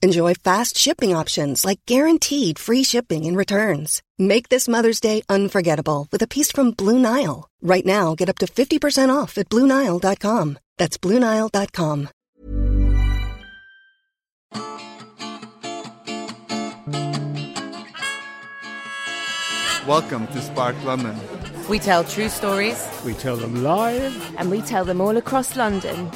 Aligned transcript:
Enjoy 0.00 0.32
fast 0.32 0.78
shipping 0.78 1.12
options 1.12 1.64
like 1.64 1.84
guaranteed 1.84 2.56
free 2.56 2.84
shipping 2.84 3.26
and 3.26 3.36
returns. 3.36 4.00
Make 4.16 4.48
this 4.48 4.68
Mother's 4.68 5.00
Day 5.00 5.22
unforgettable 5.28 6.06
with 6.12 6.22
a 6.22 6.28
piece 6.28 6.52
from 6.52 6.70
Blue 6.70 7.00
Nile. 7.00 7.48
Right 7.62 7.84
now, 7.84 8.14
get 8.14 8.28
up 8.28 8.38
to 8.38 8.46
50% 8.46 9.10
off 9.10 9.36
at 9.38 9.48
BlueNile.com. 9.48 10.58
That's 10.76 10.98
BlueNile.com. 10.98 12.08
Welcome 19.88 20.28
to 20.28 20.40
Spark 20.42 20.76
London. 20.84 21.16
We 21.68 21.80
tell 21.80 22.04
true 22.04 22.28
stories. 22.28 22.88
We 23.04 23.14
tell 23.14 23.36
them 23.36 23.64
live. 23.64 24.14
And 24.38 24.48
we 24.48 24.60
tell 24.60 24.84
them 24.84 25.00
all 25.00 25.16
across 25.16 25.56
London. 25.56 26.08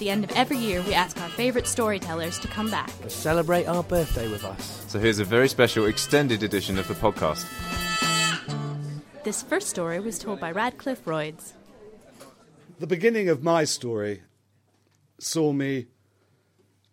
At 0.00 0.04
the 0.04 0.10
end 0.12 0.24
of 0.24 0.30
every 0.30 0.56
year, 0.56 0.80
we 0.80 0.94
ask 0.94 1.20
our 1.20 1.28
favourite 1.28 1.66
storytellers 1.66 2.38
to 2.38 2.48
come 2.48 2.70
back. 2.70 2.90
To 3.02 3.10
celebrate 3.10 3.66
our 3.66 3.82
birthday 3.82 4.28
with 4.28 4.46
us. 4.46 4.82
So 4.88 4.98
here's 4.98 5.18
a 5.18 5.26
very 5.26 5.46
special 5.46 5.84
extended 5.84 6.42
edition 6.42 6.78
of 6.78 6.88
the 6.88 6.94
podcast. 6.94 7.44
This 9.24 9.42
first 9.42 9.68
story 9.68 10.00
was 10.00 10.18
told 10.18 10.40
by 10.40 10.52
Radcliffe 10.52 11.04
Royds. 11.04 11.52
The 12.78 12.86
beginning 12.86 13.28
of 13.28 13.42
my 13.42 13.64
story 13.64 14.22
saw 15.18 15.52
me 15.52 15.88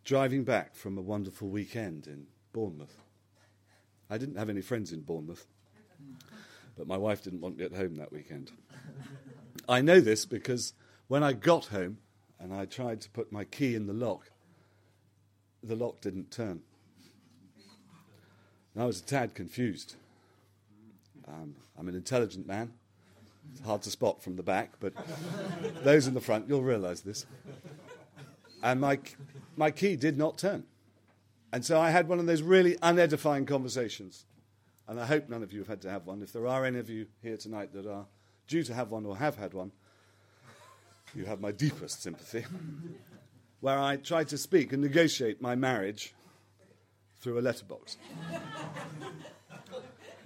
driving 0.03 0.43
back 0.43 0.75
from 0.75 0.97
a 0.97 1.01
wonderful 1.01 1.47
weekend 1.47 2.07
in 2.07 2.27
Bournemouth. 2.51 3.01
I 4.09 4.17
didn't 4.17 4.35
have 4.35 4.49
any 4.49 4.61
friends 4.61 4.91
in 4.91 4.99
Bournemouth, 4.99 5.47
but 6.77 6.87
my 6.87 6.97
wife 6.97 7.23
didn't 7.23 7.39
want 7.39 7.55
me 7.55 7.63
at 7.63 7.71
home 7.71 7.95
that 7.95 8.11
weekend. 8.11 8.51
I 9.69 9.79
know 9.79 10.01
this 10.01 10.25
because 10.25 10.73
when 11.07 11.23
I 11.23 11.31
got 11.31 11.67
home 11.67 11.99
and 12.39 12.53
I 12.53 12.65
tried 12.65 13.01
to 13.01 13.09
put 13.09 13.31
my 13.31 13.43
key 13.43 13.75
in 13.75 13.87
the 13.87 13.93
lock, 13.93 14.31
the 15.63 15.75
lock 15.75 16.01
didn't 16.01 16.31
turn. 16.31 16.61
And 18.73 18.83
I 18.83 18.85
was 18.85 18.99
a 18.99 19.03
tad 19.03 19.33
confused. 19.33 19.95
Um, 21.27 21.55
I'm 21.77 21.87
an 21.87 21.95
intelligent 21.95 22.47
man. 22.47 22.73
It's 23.51 23.65
hard 23.65 23.81
to 23.83 23.89
spot 23.89 24.21
from 24.21 24.35
the 24.35 24.43
back, 24.43 24.73
but 24.79 24.93
those 25.83 26.07
in 26.07 26.13
the 26.13 26.21
front, 26.21 26.47
you'll 26.47 26.61
realize 26.61 27.01
this. 27.01 27.25
And 28.61 28.81
my, 28.81 28.99
my 29.55 29.71
key 29.71 29.95
did 29.95 30.17
not 30.17 30.37
turn. 30.37 30.63
And 31.51 31.65
so 31.65 31.79
I 31.79 31.89
had 31.89 32.07
one 32.07 32.19
of 32.19 32.25
those 32.25 32.41
really 32.41 32.75
unedifying 32.77 33.45
conversations. 33.45 34.25
And 34.87 34.99
I 34.99 35.05
hope 35.05 35.29
none 35.29 35.43
of 35.43 35.51
you 35.51 35.59
have 35.59 35.67
had 35.67 35.81
to 35.81 35.89
have 35.89 36.05
one. 36.05 36.21
If 36.21 36.31
there 36.31 36.47
are 36.47 36.65
any 36.65 36.79
of 36.79 36.89
you 36.89 37.07
here 37.21 37.37
tonight 37.37 37.73
that 37.73 37.85
are 37.85 38.05
due 38.47 38.63
to 38.63 38.73
have 38.73 38.91
one 38.91 39.05
or 39.05 39.17
have 39.17 39.37
had 39.37 39.53
one, 39.53 39.71
you 41.15 41.25
have 41.25 41.41
my 41.41 41.51
deepest 41.51 42.01
sympathy. 42.01 42.45
Where 43.59 43.79
I 43.79 43.97
tried 43.97 44.27
to 44.29 44.37
speak 44.37 44.71
and 44.73 44.81
negotiate 44.81 45.41
my 45.41 45.55
marriage 45.55 46.13
through 47.19 47.39
a 47.39 47.41
letterbox. 47.41 47.97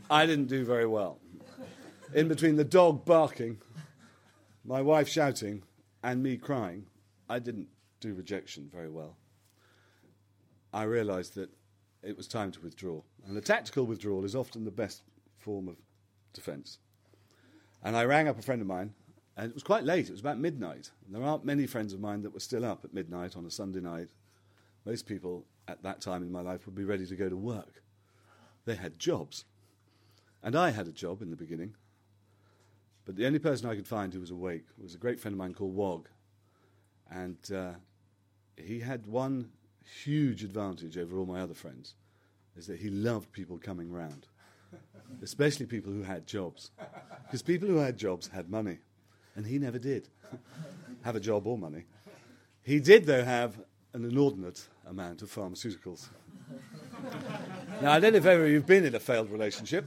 I 0.10 0.26
didn't 0.26 0.48
do 0.48 0.66
very 0.66 0.86
well. 0.86 1.20
In 2.14 2.28
between 2.28 2.58
the 2.58 2.66
dog 2.66 3.06
barking, 3.06 3.60
my 4.66 4.82
wife 4.82 5.08
shouting, 5.08 5.64
and 6.04 6.22
me 6.22 6.36
crying, 6.36 6.86
I 7.30 7.40
didn't 7.40 7.68
do 8.02 8.14
rejection 8.14 8.70
very 8.74 8.90
well. 8.90 9.16
I 10.74 10.84
realized 10.84 11.36
that 11.36 11.50
it 12.04 12.18
was 12.18 12.28
time 12.28 12.52
to 12.52 12.60
withdraw. 12.62 13.02
And 13.26 13.38
a 13.38 13.42
tactical 13.42 13.86
withdrawal 13.86 14.26
is 14.26 14.36
often 14.36 14.66
the 14.66 14.72
best 14.72 15.04
form 15.38 15.68
of 15.68 15.78
defense. 16.34 16.80
And 17.84 17.96
I 17.96 18.06
rang 18.06 18.28
up 18.28 18.38
a 18.38 18.42
friend 18.42 18.62
of 18.62 18.68
mine, 18.68 18.94
and 19.38 19.50
it 19.50 19.54
was 19.54 19.64
quite 19.64 19.84
late. 19.84 20.08
It 20.08 20.12
was 20.12 20.20
about 20.20 20.40
midnight. 20.40 20.92
And 21.06 21.16
there 21.16 21.24
aren't 21.24 21.46
many 21.46 21.66
friends 21.66 21.94
of 21.94 22.00
mine 22.00 22.22
that 22.24 22.34
were 22.34 22.40
still 22.40 22.66
up 22.66 22.84
at 22.84 22.94
midnight 22.94 23.38
on 23.38 23.46
a 23.46 23.52
Sunday 23.52 23.80
night. 23.80 24.10
Most 24.86 25.06
people 25.06 25.46
at 25.68 25.84
that 25.84 26.02
time 26.02 26.24
in 26.24 26.32
my 26.32 26.42
life 26.42 26.66
would 26.66 26.76
be 26.76 26.84
ready 26.84 27.06
to 27.06 27.16
go 27.16 27.30
to 27.30 27.38
work. 27.38 27.82
They 28.66 28.76
had 28.76 29.00
jobs. 29.00 29.46
And 30.44 30.56
I 30.56 30.72
had 30.72 30.88
a 30.88 30.92
job 30.92 31.22
in 31.22 31.30
the 31.30 31.36
beginning. 31.36 31.76
But 33.06 33.16
the 33.16 33.26
only 33.26 33.40
person 33.40 33.70
I 33.70 33.76
could 33.76 33.88
find 33.88 34.14
who 34.14 34.20
was 34.20 34.32
awake 34.32 34.66
was 34.82 34.94
a 34.94 34.98
great 34.98 35.20
friend 35.20 35.34
of 35.34 35.40
mine 35.40 35.54
called 35.54 35.76
Wog. 35.76 36.08
And 37.10 37.38
uh, 37.54 37.74
he 38.58 38.80
had 38.80 39.06
one 39.06 39.52
huge 40.04 40.44
advantage 40.44 40.98
over 40.98 41.18
all 41.18 41.26
my 41.26 41.42
other 41.42 41.54
friends, 41.54 41.96
is 42.56 42.68
that 42.68 42.80
he 42.80 42.90
loved 42.90 43.32
people 43.32 43.58
coming 43.58 43.92
round, 43.92 44.28
especially 45.22 45.66
people 45.66 45.92
who 45.92 46.04
had 46.04 46.28
jobs. 46.28 46.72
Because 47.26 47.42
people 47.42 47.68
who 47.68 47.78
had 47.78 47.98
jobs 47.98 48.28
had 48.28 48.50
money, 48.50 48.80
and 49.36 49.46
he 49.46 49.58
never 49.58 49.80
did 49.80 50.08
have 51.04 51.16
a 51.16 51.20
job 51.20 51.48
or 51.48 51.58
money. 51.58 51.84
He 52.64 52.80
did, 52.80 53.06
though, 53.06 53.24
have 53.24 53.60
an 53.94 54.06
inordinate 54.06 54.68
amount 54.88 55.22
of 55.22 55.34
pharmaceuticals. 55.34 56.10
now, 57.82 57.92
I 57.92 58.00
don't 58.00 58.14
know 58.14 58.20
if 58.20 58.26
ever 58.26 58.48
you've 58.48 58.68
been 58.68 58.86
in 58.86 58.96
a 58.96 59.00
failed 59.00 59.30
relationship 59.30 59.86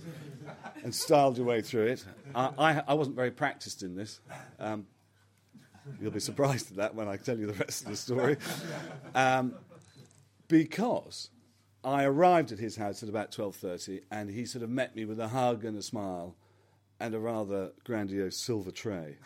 and 0.83 0.95
styled 0.95 1.37
your 1.39 1.47
way 1.47 1.63
through 1.63 1.87
it. 1.87 2.05
I, 2.35 2.51
I, 2.59 2.83
I 2.89 2.95
wasn't 2.95 3.17
very 3.17 3.31
practiced 3.31 3.83
in 3.83 3.95
this. 3.95 4.21
Um, 4.59 4.87
you'll 6.01 6.11
be 6.11 6.21
surprised 6.21 6.71
at 6.71 6.77
that 6.79 6.95
when 6.95 7.09
I 7.09 7.17
tell 7.17 7.39
you 7.39 7.47
the 7.47 7.53
rest 7.55 7.83
of 7.83 7.89
the 7.89 7.97
story. 7.97 8.37
Um, 9.15 9.55
because 10.49 11.31
I 11.83 12.05
arrived 12.05 12.53
at 12.53 12.59
his 12.59 12.77
house 12.77 13.03
at 13.03 13.09
about 13.09 13.31
12:30 13.31 14.03
and 14.11 14.31
he 14.31 14.47
sort 14.47 14.63
of 14.65 14.71
met 14.71 14.97
me 14.97 15.05
with 15.05 15.21
a 15.21 15.29
hug 15.29 15.65
and 15.65 15.77
a 15.77 15.83
smile 15.83 16.35
and 17.05 17.15
a 17.15 17.21
rather 17.21 17.71
grandiose 17.85 18.39
silver 18.39 18.71
tray 18.71 19.17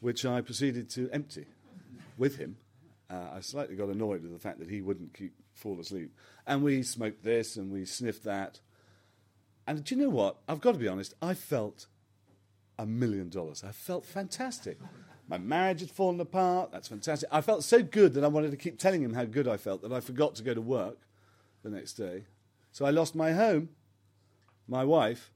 which 0.00 0.26
I 0.26 0.40
proceeded 0.40 0.90
to 0.90 1.08
empty 1.12 1.46
with 2.18 2.36
him. 2.36 2.56
Uh, 3.08 3.28
I 3.34 3.40
slightly 3.40 3.76
got 3.76 3.90
annoyed 3.90 4.22
with 4.22 4.32
the 4.32 4.40
fact 4.40 4.58
that 4.58 4.68
he 4.68 4.80
wouldn't 4.82 5.14
keep 5.14 5.32
fall 5.54 5.78
asleep. 5.78 6.12
And 6.48 6.64
we 6.64 6.82
smoked 6.82 7.22
this 7.22 7.54
and 7.54 7.70
we 7.70 7.84
sniffed 7.84 8.24
that. 8.24 8.58
And 9.68 9.84
do 9.84 9.94
you 9.94 10.02
know 10.02 10.08
what? 10.08 10.38
I've 10.48 10.60
got 10.60 10.72
to 10.72 10.78
be 10.78 10.88
honest, 10.88 11.14
I 11.22 11.34
felt 11.34 11.86
a 12.76 12.86
million 12.86 13.28
dollars. 13.28 13.62
I 13.62 13.70
felt 13.70 14.04
fantastic. 14.04 14.76
My 15.28 15.38
marriage 15.38 15.80
had 15.82 15.92
fallen 15.92 16.18
apart. 16.18 16.72
That's 16.72 16.88
fantastic. 16.88 17.28
I 17.30 17.40
felt 17.40 17.62
so 17.62 17.84
good 17.84 18.14
that 18.14 18.24
I 18.24 18.28
wanted 18.28 18.50
to 18.50 18.56
keep 18.56 18.80
telling 18.80 19.02
him 19.02 19.14
how 19.14 19.26
good 19.26 19.46
I 19.46 19.58
felt 19.58 19.82
that 19.82 19.92
I 19.92 20.00
forgot 20.00 20.34
to 20.36 20.42
go 20.42 20.54
to 20.54 20.60
work 20.60 20.98
the 21.62 21.70
next 21.70 21.92
day. 21.92 22.24
So 22.72 22.84
I 22.84 22.90
lost 22.90 23.14
my 23.14 23.30
home, 23.30 23.68
my 24.66 24.82
wife, 24.82 25.30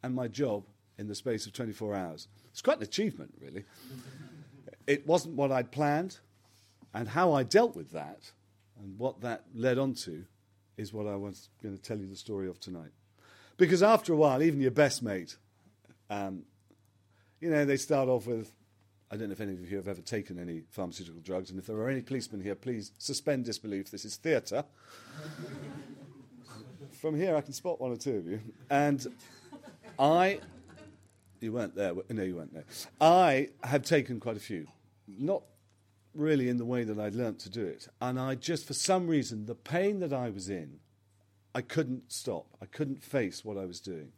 and 0.00 0.14
my 0.14 0.28
job 0.28 0.64
in 0.98 1.08
the 1.08 1.14
space 1.14 1.46
of 1.46 1.52
24 1.52 1.94
hours. 1.94 2.28
It's 2.50 2.62
quite 2.62 2.78
an 2.78 2.82
achievement, 2.82 3.34
really. 3.40 3.64
it 4.86 5.06
wasn't 5.06 5.36
what 5.36 5.52
I'd 5.52 5.70
planned, 5.70 6.18
and 6.94 7.08
how 7.08 7.32
I 7.32 7.42
dealt 7.42 7.74
with 7.74 7.92
that 7.92 8.32
and 8.80 8.98
what 8.98 9.20
that 9.22 9.44
led 9.54 9.78
on 9.78 9.94
to 9.94 10.24
is 10.76 10.92
what 10.92 11.06
I 11.06 11.16
was 11.16 11.48
going 11.62 11.76
to 11.76 11.82
tell 11.82 11.98
you 11.98 12.06
the 12.06 12.16
story 12.16 12.48
of 12.48 12.58
tonight. 12.60 12.90
Because 13.56 13.82
after 13.82 14.12
a 14.12 14.16
while, 14.16 14.42
even 14.42 14.60
your 14.60 14.70
best 14.70 15.02
mate, 15.02 15.36
um, 16.10 16.42
you 17.40 17.50
know, 17.50 17.64
they 17.64 17.76
start 17.76 18.08
off 18.08 18.26
with 18.26 18.52
I 19.12 19.16
don't 19.16 19.28
know 19.28 19.32
if 19.32 19.42
any 19.42 19.52
of 19.52 19.70
you 19.70 19.76
have 19.76 19.88
ever 19.88 20.00
taken 20.00 20.38
any 20.38 20.62
pharmaceutical 20.70 21.20
drugs, 21.20 21.50
and 21.50 21.58
if 21.58 21.66
there 21.66 21.76
are 21.76 21.90
any 21.90 22.00
policemen 22.00 22.40
here, 22.40 22.54
please 22.54 22.92
suspend 22.96 23.44
disbelief. 23.44 23.90
This 23.90 24.06
is 24.06 24.16
theatre. 24.16 24.64
From 26.92 27.14
here, 27.14 27.36
I 27.36 27.42
can 27.42 27.52
spot 27.52 27.78
one 27.78 27.92
or 27.92 27.96
two 27.96 28.16
of 28.16 28.26
you. 28.26 28.40
And 28.70 29.06
I, 29.98 30.40
you 31.42 31.52
weren't 31.52 31.74
there. 31.74 31.92
No, 32.08 32.22
you 32.22 32.36
weren't 32.36 32.54
there. 32.54 32.64
I 33.00 33.48
have 33.62 33.82
taken 33.82 34.20
quite 34.20 34.36
a 34.36 34.40
few. 34.40 34.66
Not 35.06 35.42
really 36.14 36.48
in 36.48 36.58
the 36.58 36.64
way 36.64 36.84
that 36.84 36.98
I'd 36.98 37.14
learnt 37.14 37.38
to 37.40 37.50
do 37.50 37.64
it. 37.64 37.88
And 38.00 38.18
I 38.20 38.34
just, 38.34 38.66
for 38.66 38.74
some 38.74 39.06
reason, 39.08 39.46
the 39.46 39.54
pain 39.54 40.00
that 40.00 40.12
I 40.12 40.30
was 40.30 40.48
in, 40.48 40.80
I 41.54 41.60
couldn't 41.62 42.12
stop. 42.12 42.46
I 42.60 42.66
couldn't 42.66 43.02
face 43.02 43.44
what 43.44 43.56
I 43.58 43.64
was 43.64 43.80
doing. 43.80 44.12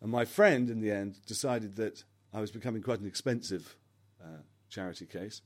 And 0.00 0.10
my 0.10 0.24
friend, 0.24 0.70
in 0.70 0.80
the 0.80 0.90
end, 0.90 1.24
decided 1.26 1.76
that 1.76 2.04
I 2.32 2.40
was 2.40 2.50
becoming 2.50 2.82
quite 2.82 3.00
an 3.00 3.06
expensive 3.06 3.76
uh, 4.22 4.42
charity 4.68 5.06
case. 5.06 5.42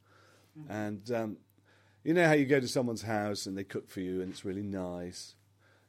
And 0.68 1.10
um, 1.12 1.36
You 2.02 2.14
know 2.14 2.26
how 2.26 2.32
you 2.32 2.46
go 2.46 2.58
to 2.58 2.68
someone's 2.68 3.02
house 3.02 3.46
and 3.46 3.56
they 3.56 3.64
cook 3.64 3.90
for 3.90 4.00
you 4.00 4.22
and 4.22 4.30
it's 4.30 4.44
really 4.44 4.62
nice, 4.62 5.34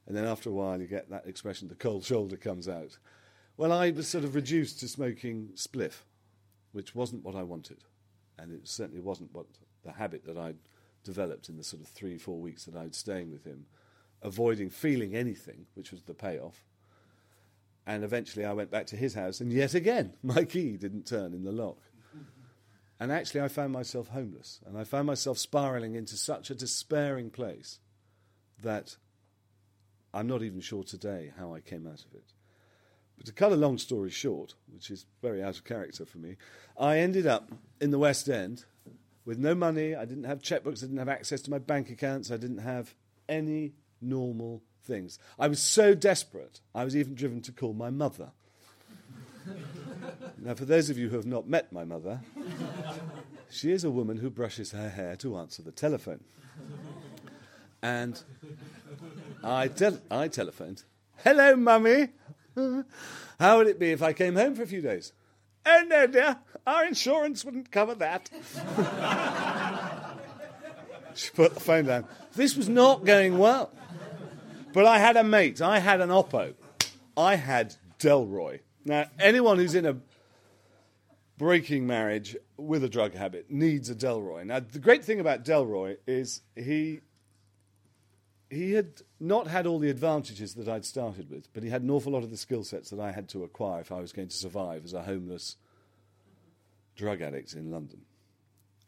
and 0.06 0.18
then 0.18 0.26
after 0.26 0.50
a 0.50 0.54
while 0.54 0.82
you 0.82 0.88
get 0.88 1.10
that 1.12 1.26
expression, 1.28 1.68
the 1.68 1.76
cold 1.76 2.04
shoulder 2.04 2.36
comes 2.36 2.68
out. 2.68 2.98
Well, 3.60 3.74
I 3.74 3.92
was 3.92 4.08
sort 4.08 4.24
of 4.24 4.36
reduced 4.36 4.80
to 4.80 4.88
smoking 4.88 5.50
spliff, 5.56 6.06
which 6.72 6.96
wasn't 6.96 7.26
what 7.26 7.36
I 7.36 7.44
wanted, 7.44 7.84
and 8.38 8.54
it 8.54 8.66
certainly 8.70 9.02
wasn't 9.02 9.34
what 9.34 9.48
the 9.84 9.92
habit 9.92 10.24
that 10.28 10.38
I'd 10.38 10.56
developed 11.04 11.50
in 11.50 11.58
the 11.58 11.64
sort 11.66 11.82
of 11.82 11.90
three, 11.90 12.18
four 12.18 12.40
weeks 12.40 12.64
that 12.64 12.78
I 12.78 12.86
was 12.86 12.96
staying 12.96 13.32
with 13.32 13.44
him, 13.44 13.66
avoiding 14.22 14.70
feeling 14.70 15.14
anything, 15.14 15.66
which 15.74 15.92
was 15.92 16.04
the 16.04 16.14
payoff. 16.14 16.64
And 17.86 18.06
eventually 18.06 18.46
I 18.46 18.54
went 18.54 18.72
back 18.72 18.86
to 18.88 18.96
his 18.96 19.14
house, 19.14 19.42
and 19.42 19.52
yet 19.52 19.74
again, 19.74 20.14
my 20.24 20.46
key 20.46 20.78
didn't 20.78 21.06
turn 21.06 21.34
in 21.34 21.44
the 21.44 21.52
lock. 21.52 21.80
And 22.98 23.12
actually, 23.12 23.42
I 23.42 23.50
found 23.50 23.74
myself 23.74 24.08
homeless, 24.08 24.62
and 24.66 24.78
I 24.78 24.86
found 24.86 25.06
myself 25.06 25.38
spiraling 25.38 25.96
into 25.96 26.16
such 26.16 26.50
a 26.50 26.56
despairing 26.56 27.30
place 27.30 27.80
that 28.62 28.96
I'm 30.14 30.28
not 30.28 30.44
even 30.44 30.62
sure 30.62 30.84
today 30.84 31.34
how 31.38 31.54
I 31.54 31.60
came 31.60 31.86
out 31.86 32.06
of 32.06 32.14
it. 32.14 32.32
But 33.20 33.26
to 33.26 33.34
cut 33.34 33.52
a 33.52 33.58
long 33.58 33.78
story 33.78 34.10
short, 34.10 34.56
which 34.74 34.90
is 34.90 35.06
very 35.22 35.44
out 35.44 35.58
of 35.58 35.66
character 35.66 36.06
for 36.06 36.20
me, 36.20 36.38
I 36.80 37.00
ended 37.00 37.28
up 37.28 37.52
in 37.82 37.92
the 37.92 38.00
West 38.00 38.30
End 38.30 38.64
with 39.26 39.38
no 39.38 39.54
money. 39.54 39.94
I 39.94 40.06
didn't 40.06 40.24
have 40.24 40.42
checkbooks. 40.42 40.78
I 40.78 40.88
didn't 40.88 41.00
have 41.00 41.10
access 41.10 41.42
to 41.42 41.52
my 41.52 41.60
bank 41.60 41.90
accounts. 41.90 42.32
I 42.32 42.38
didn't 42.38 42.60
have 42.60 42.96
any 43.28 43.74
normal 44.00 44.64
things. 44.86 45.20
I 45.38 45.50
was 45.50 45.62
so 45.62 45.94
desperate, 45.94 46.62
I 46.74 46.86
was 46.86 46.96
even 46.96 47.14
driven 47.14 47.42
to 47.42 47.52
call 47.52 47.74
my 47.74 47.90
mother. 47.90 48.32
now, 50.38 50.56
for 50.56 50.64
those 50.66 50.90
of 50.90 50.98
you 50.98 51.10
who 51.10 51.18
have 51.18 51.26
not 51.26 51.46
met 51.48 51.74
my 51.74 51.84
mother, 51.84 52.22
she 53.50 53.72
is 53.72 53.84
a 53.84 53.92
woman 53.92 54.18
who 54.18 54.30
brushes 54.30 54.72
her 54.72 54.90
hair 54.90 55.18
to 55.18 55.38
answer 55.38 55.62
the 55.62 55.74
telephone. 55.74 56.22
And 57.82 58.22
I, 59.44 59.68
tel- 59.68 60.02
I 60.10 60.30
telephoned, 60.30 60.84
Hello, 61.18 61.58
mummy. 61.58 62.10
How 63.40 63.58
would 63.58 63.68
it 63.68 63.80
be 63.80 63.92
if 63.92 64.02
I 64.02 64.14
came 64.14 64.36
home 64.36 64.56
for 64.56 64.64
a 64.64 64.68
few 64.68 64.82
days? 64.82 65.14
Oh, 65.66 65.84
no, 65.88 66.08
dear. 66.08 66.38
Our 66.66 66.86
insurance 66.86 67.46
wouldn't 67.46 67.72
cover 67.72 67.96
that. 67.96 68.30
she 71.16 71.30
put 71.32 71.54
the 71.54 71.60
phone 71.60 71.86
down. 71.86 72.06
This 72.36 72.56
was 72.56 72.70
not 72.70 73.06
going 73.06 73.38
well. 73.38 73.72
But 74.74 74.86
I 74.86 75.00
had 75.00 75.18
a 75.18 75.24
mate. 75.24 75.62
I 75.62 75.80
had 75.80 76.02
an 76.02 76.10
oppo. 76.10 76.54
I 77.18 77.36
had 77.36 77.76
Delroy. 78.00 78.60
Now, 78.86 79.06
anyone 79.20 79.58
who's 79.58 79.76
in 79.76 79.86
a 79.86 79.98
breaking 81.38 81.88
marriage 81.88 82.36
with 82.58 82.84
a 82.84 82.90
drug 82.90 83.14
habit 83.14 83.50
needs 83.50 83.90
a 83.90 83.96
Delroy. 83.96 84.46
Now, 84.46 84.60
the 84.60 84.80
great 84.80 85.04
thing 85.04 85.20
about 85.20 85.44
Delroy 85.44 85.98
is 86.06 86.42
he 86.56 87.02
he 88.50 88.74
had 88.74 89.02
not 89.20 89.48
had 89.48 89.68
all 89.68 89.80
the 89.80 89.90
advantages 89.90 90.56
that 90.56 90.68
I'd 90.68 90.86
started 90.86 91.30
with, 91.30 91.52
but 91.54 91.64
he 91.64 91.70
had 91.70 91.84
an 91.84 91.92
awful 91.92 92.12
lot 92.12 92.24
of 92.24 92.32
the 92.32 92.38
skill 92.38 92.64
sets 92.64 92.90
that 92.90 93.00
I 93.00 93.12
had 93.12 93.30
to 93.30 93.44
acquire 93.44 93.82
if 93.82 93.92
I 93.92 94.00
was 94.00 94.12
going 94.12 94.28
to 94.28 94.36
survive 94.36 94.86
as 94.86 94.94
a 94.94 95.04
homeless 95.04 95.56
drug 96.96 97.22
addict 97.22 97.54
in 97.54 97.72
London. 97.72 98.02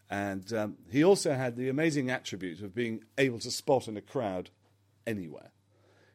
And 0.09 0.51
um, 0.51 0.77
he 0.89 1.03
also 1.03 1.33
had 1.33 1.55
the 1.55 1.69
amazing 1.69 2.09
attribute 2.09 2.61
of 2.61 2.75
being 2.75 3.03
able 3.17 3.39
to 3.39 3.51
spot 3.51 3.87
in 3.87 3.95
a 3.95 4.01
crowd 4.01 4.49
anywhere. 5.07 5.51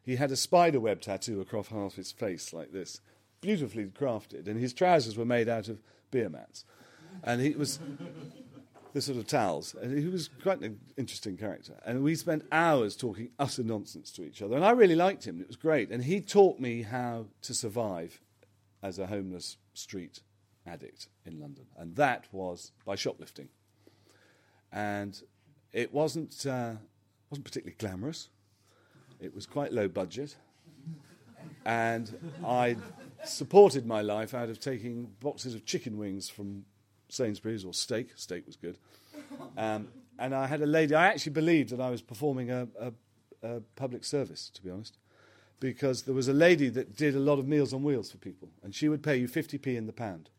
He 0.03 0.17
had 0.17 0.31
a 0.31 0.35
spider 0.35 0.79
web 0.79 1.01
tattoo 1.01 1.41
across 1.41 1.69
half 1.69 1.95
his 1.95 2.11
face 2.11 2.53
like 2.53 2.71
this, 2.71 3.01
beautifully 3.41 3.85
crafted, 3.85 4.47
and 4.47 4.59
his 4.59 4.73
trousers 4.73 5.17
were 5.17 5.25
made 5.25 5.49
out 5.49 5.67
of 5.67 5.81
beer 6.11 6.29
mats. 6.29 6.63
And 7.23 7.41
he 7.41 7.51
was 7.51 7.79
the 8.97 9.01
sort 9.01 9.19
of 9.19 9.27
towels. 9.27 9.75
And 9.79 9.95
he 9.95 10.07
was 10.07 10.27
quite 10.41 10.59
an 10.61 10.79
interesting 10.97 11.37
character. 11.37 11.73
And 11.85 12.03
we 12.03 12.15
spent 12.15 12.45
hours 12.51 12.95
talking 12.95 13.29
utter 13.37 13.63
nonsense 13.63 14.11
to 14.13 14.23
each 14.23 14.41
other. 14.41 14.55
And 14.55 14.65
I 14.65 14.71
really 14.71 14.95
liked 14.95 15.23
him. 15.23 15.39
It 15.39 15.45
was 15.45 15.55
great. 15.55 15.91
And 15.91 16.03
he 16.03 16.19
taught 16.19 16.59
me 16.59 16.81
how 16.81 17.27
to 17.43 17.53
survive 17.53 18.19
as 18.81 18.97
a 18.97 19.05
homeless 19.05 19.57
street 19.75 20.21
addict 20.65 21.09
in 21.27 21.39
London. 21.39 21.67
And 21.77 21.95
that 21.97 22.25
was 22.31 22.71
by 22.85 22.95
shoplifting. 22.95 23.49
And 24.71 25.21
it 25.73 25.93
wasn't, 25.93 26.43
uh, 26.47 26.73
wasn't 27.29 27.45
particularly 27.45 27.75
glamorous. 27.77 28.29
It 29.19 29.35
was 29.35 29.45
quite 29.45 29.71
low 29.71 29.87
budget. 29.87 30.35
And 31.65 32.33
I 32.43 32.77
supported 33.23 33.85
my 33.85 34.01
life 34.01 34.33
out 34.33 34.49
of 34.49 34.59
taking 34.59 35.11
boxes 35.19 35.53
of 35.53 35.65
chicken 35.65 35.99
wings 35.99 36.29
from 36.29 36.65
Sainsbury's 37.09 37.65
or 37.65 37.73
steak. 37.73 38.11
Steak 38.15 38.45
was 38.45 38.55
good. 38.55 38.77
Um, 39.57 39.87
and 40.19 40.33
I 40.33 40.47
had 40.47 40.61
a 40.61 40.65
lady, 40.65 40.95
I 40.95 41.07
actually 41.07 41.33
believed 41.33 41.69
that 41.69 41.81
I 41.81 41.89
was 41.89 42.01
performing 42.01 42.51
a, 42.51 42.67
a, 42.79 42.91
a, 43.43 43.61
public 43.75 44.03
service, 44.03 44.49
to 44.55 44.61
be 44.61 44.69
honest, 44.69 44.97
because 45.59 46.03
there 46.03 46.13
was 46.13 46.27
a 46.27 46.33
lady 46.33 46.69
that 46.69 46.95
did 46.95 47.15
a 47.15 47.19
lot 47.19 47.39
of 47.39 47.47
Meals 47.47 47.73
on 47.73 47.83
Wheels 47.83 48.11
for 48.11 48.17
people, 48.17 48.49
and 48.63 48.73
she 48.73 48.89
would 48.89 49.03
pay 49.03 49.17
you 49.17 49.27
50p 49.27 49.67
in 49.67 49.85
the 49.85 49.93
pound. 49.93 50.29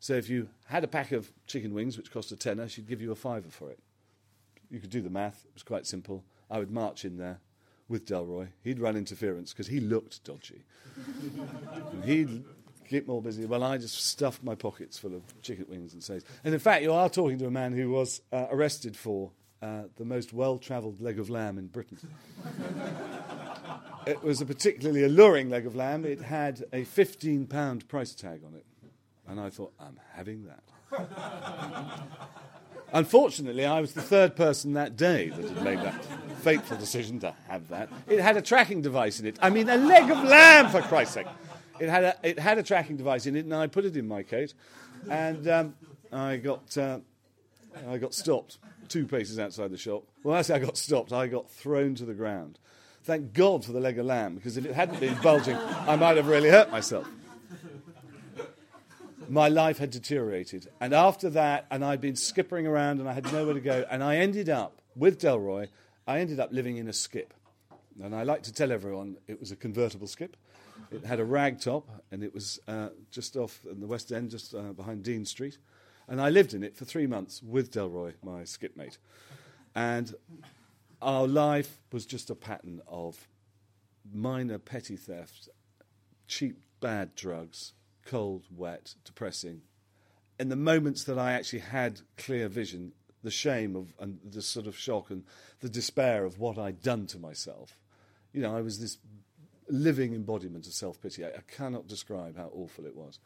So 0.00 0.14
if 0.14 0.28
you 0.28 0.48
had 0.66 0.82
a 0.82 0.88
pack 0.88 1.12
of 1.12 1.30
chicken 1.46 1.74
wings, 1.74 1.96
which 1.96 2.10
cost 2.10 2.32
a 2.32 2.36
tenner, 2.36 2.68
she'd 2.68 2.88
give 2.88 3.00
you 3.00 3.12
a 3.12 3.16
fiver 3.16 3.50
for 3.50 3.70
it. 3.70 3.78
You 4.68 4.80
could 4.80 4.90
do 4.90 5.00
the 5.00 5.10
math, 5.10 5.44
it 5.44 5.54
was 5.54 5.62
quite 5.62 5.86
simple. 5.86 6.24
I 6.50 6.58
would 6.58 6.72
march 6.72 7.04
in 7.04 7.18
there 7.18 7.38
with 7.88 8.06
Delroy. 8.06 8.48
He'd 8.64 8.80
run 8.80 8.96
interference 8.96 9.52
because 9.52 9.68
he 9.68 9.78
looked 9.78 10.24
dodgy. 10.24 10.64
he'd 12.04 12.44
keep 12.88 13.06
more 13.06 13.22
busy. 13.22 13.46
Well, 13.46 13.62
I 13.62 13.78
just 13.78 14.06
stuffed 14.06 14.42
my 14.42 14.54
pockets 14.54 14.98
full 14.98 15.14
of 15.14 15.22
chicken 15.42 15.66
wings 15.68 15.92
and 15.92 16.02
says. 16.02 16.24
And 16.44 16.54
in 16.54 16.60
fact, 16.60 16.82
you 16.82 16.92
are 16.92 17.08
talking 17.08 17.38
to 17.38 17.46
a 17.46 17.50
man 17.50 17.72
who 17.72 17.90
was 17.90 18.20
uh, 18.32 18.46
arrested 18.50 18.96
for 18.96 19.30
uh, 19.62 19.82
the 19.96 20.04
most 20.04 20.32
well 20.32 20.58
travelled 20.58 21.00
leg 21.00 21.18
of 21.18 21.30
lamb 21.30 21.58
in 21.58 21.68
Britain. 21.68 21.98
it 24.06 24.22
was 24.22 24.40
a 24.40 24.46
particularly 24.46 25.04
alluring 25.04 25.50
leg 25.50 25.66
of 25.66 25.76
lamb. 25.76 26.04
It 26.04 26.20
had 26.20 26.64
a 26.72 26.84
£15 26.84 27.88
price 27.88 28.14
tag 28.14 28.42
on 28.44 28.54
it. 28.54 28.66
And 29.28 29.40
I 29.40 29.50
thought, 29.50 29.72
I'm 29.78 29.98
having 30.14 30.46
that. 30.46 30.62
Unfortunately, 32.92 33.64
I 33.64 33.80
was 33.80 33.94
the 33.94 34.02
third 34.02 34.36
person 34.36 34.74
that 34.74 34.96
day 34.96 35.30
that 35.30 35.42
had 35.42 35.62
made 35.62 35.78
that 35.78 36.04
fateful 36.42 36.76
decision 36.76 37.20
to 37.20 37.34
have 37.48 37.68
that. 37.68 37.88
It 38.06 38.20
had 38.20 38.36
a 38.36 38.42
tracking 38.42 38.82
device 38.82 39.18
in 39.18 39.26
it. 39.26 39.38
I 39.40 39.48
mean, 39.48 39.68
a 39.70 39.76
leg 39.76 40.10
of 40.10 40.22
lamb, 40.24 40.68
for 40.68 40.82
Christ's 40.82 41.14
sake. 41.14 41.26
It 41.80 41.88
had 41.88 42.04
a, 42.04 42.16
it 42.22 42.38
had 42.38 42.58
a 42.58 42.62
tracking 42.62 42.96
device 42.96 43.26
in 43.26 43.36
it, 43.36 43.44
and 43.44 43.54
I 43.54 43.66
put 43.66 43.84
it 43.84 43.96
in 43.96 44.06
my 44.06 44.22
coat, 44.22 44.54
and 45.10 45.48
um, 45.48 45.74
I 46.12 46.36
got 46.36 46.76
uh, 46.76 46.98
I 47.88 47.98
got 47.98 48.14
stopped 48.14 48.58
two 48.88 49.06
paces 49.06 49.38
outside 49.38 49.70
the 49.70 49.78
shop. 49.78 50.04
Well, 50.22 50.42
say 50.44 50.54
I 50.54 50.58
got 50.58 50.76
stopped. 50.76 51.12
I 51.12 51.26
got 51.26 51.50
thrown 51.50 51.94
to 51.96 52.04
the 52.04 52.14
ground. 52.14 52.58
Thank 53.04 53.32
God 53.32 53.64
for 53.64 53.72
the 53.72 53.80
leg 53.80 53.98
of 53.98 54.06
lamb, 54.06 54.36
because 54.36 54.56
if 54.56 54.64
it 54.64 54.74
hadn't 54.74 55.00
been 55.00 55.16
bulging, 55.22 55.56
I 55.56 55.96
might 55.96 56.16
have 56.16 56.28
really 56.28 56.50
hurt 56.50 56.70
myself. 56.70 57.08
My 59.28 59.48
life 59.48 59.78
had 59.78 59.90
deteriorated, 59.90 60.68
and 60.80 60.92
after 60.92 61.30
that, 61.30 61.66
and 61.70 61.84
I'd 61.84 62.00
been 62.00 62.14
skippering 62.14 62.68
around, 62.68 63.00
and 63.00 63.08
I 63.08 63.12
had 63.12 63.32
nowhere 63.32 63.54
to 63.54 63.60
go, 63.60 63.84
and 63.90 64.04
I 64.04 64.16
ended 64.16 64.48
up 64.48 64.82
with 64.94 65.20
Delroy. 65.20 65.68
I 66.06 66.20
ended 66.20 66.38
up 66.38 66.52
living 66.52 66.76
in 66.76 66.86
a 66.86 66.92
skip, 66.92 67.32
and 68.02 68.14
I 68.14 68.24
like 68.24 68.42
to 68.42 68.52
tell 68.52 68.70
everyone 68.70 69.16
it 69.26 69.40
was 69.40 69.50
a 69.50 69.56
convertible 69.56 70.06
skip. 70.06 70.36
It 70.92 71.06
had 71.06 71.20
a 71.20 71.24
rag 71.24 71.60
top, 71.60 71.88
and 72.10 72.22
it 72.22 72.34
was 72.34 72.60
uh, 72.68 72.88
just 73.10 73.36
off 73.36 73.60
in 73.70 73.80
the 73.80 73.86
West 73.86 74.12
End, 74.12 74.30
just 74.30 74.54
uh, 74.54 74.72
behind 74.72 75.02
Dean 75.02 75.24
Street. 75.24 75.58
And 76.06 76.20
I 76.20 76.28
lived 76.28 76.52
in 76.52 76.62
it 76.62 76.76
for 76.76 76.84
three 76.84 77.06
months 77.06 77.42
with 77.42 77.72
Delroy, 77.72 78.14
my 78.22 78.44
skipmate. 78.44 78.98
And 79.74 80.14
our 81.00 81.26
life 81.26 81.78
was 81.90 82.04
just 82.04 82.28
a 82.28 82.34
pattern 82.34 82.82
of 82.86 83.26
minor 84.12 84.58
petty 84.58 84.96
theft, 84.96 85.48
cheap, 86.28 86.58
bad 86.80 87.14
drugs, 87.14 87.72
cold, 88.04 88.44
wet, 88.54 88.94
depressing. 89.04 89.62
In 90.38 90.48
the 90.48 90.56
moments 90.56 91.04
that 91.04 91.18
I 91.18 91.32
actually 91.32 91.60
had 91.60 92.00
clear 92.18 92.48
vision, 92.48 92.92
the 93.22 93.30
shame 93.30 93.76
of 93.76 93.94
and 93.98 94.18
the 94.24 94.42
sort 94.42 94.66
of 94.66 94.76
shock 94.76 95.10
and 95.10 95.24
the 95.60 95.68
despair 95.68 96.24
of 96.24 96.38
what 96.38 96.58
I'd 96.58 96.82
done 96.82 97.06
to 97.06 97.18
myself. 97.18 97.78
You 98.32 98.42
know, 98.42 98.56
I 98.56 98.60
was 98.60 98.80
this 98.80 98.98
living 99.72 100.14
embodiment 100.14 100.66
of 100.66 100.74
self 100.74 101.00
pity. 101.00 101.24
I, 101.24 101.28
I, 101.28 101.40
cannot 101.48 101.88
describe 101.88 102.36
how 102.36 102.50
awful 102.54 102.86
it 102.86 102.94
was. 102.94 103.18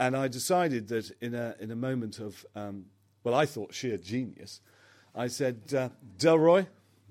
And 0.00 0.16
I 0.16 0.28
decided 0.28 0.88
that 0.88 1.10
in 1.20 1.34
a, 1.34 1.54
in 1.60 1.70
a 1.70 1.76
moment 1.76 2.18
of, 2.18 2.44
um, 2.56 2.86
well, 3.22 3.34
I 3.34 3.46
thought 3.46 3.74
sheer 3.74 3.98
genius, 3.98 4.60
I 5.14 5.26
said, 5.26 5.60
uh, 5.76 5.88
Delroy, 6.18 6.66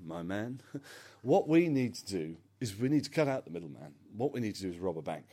my 0.06 0.24
man, 0.24 0.62
what 1.22 1.48
we 1.48 1.68
need 1.68 1.96
to 1.96 2.06
do 2.06 2.38
is 2.60 2.78
we 2.78 2.90
need 2.90 3.04
to 3.04 3.10
cut 3.10 3.28
out 3.28 3.46
the 3.46 3.52
middleman. 3.52 3.94
What 4.16 4.34
we 4.34 4.40
need 4.40 4.56
to 4.56 4.62
do 4.62 4.70
is 4.70 4.80
rob 4.80 4.98
a 4.98 5.02
bank. 5.02 5.26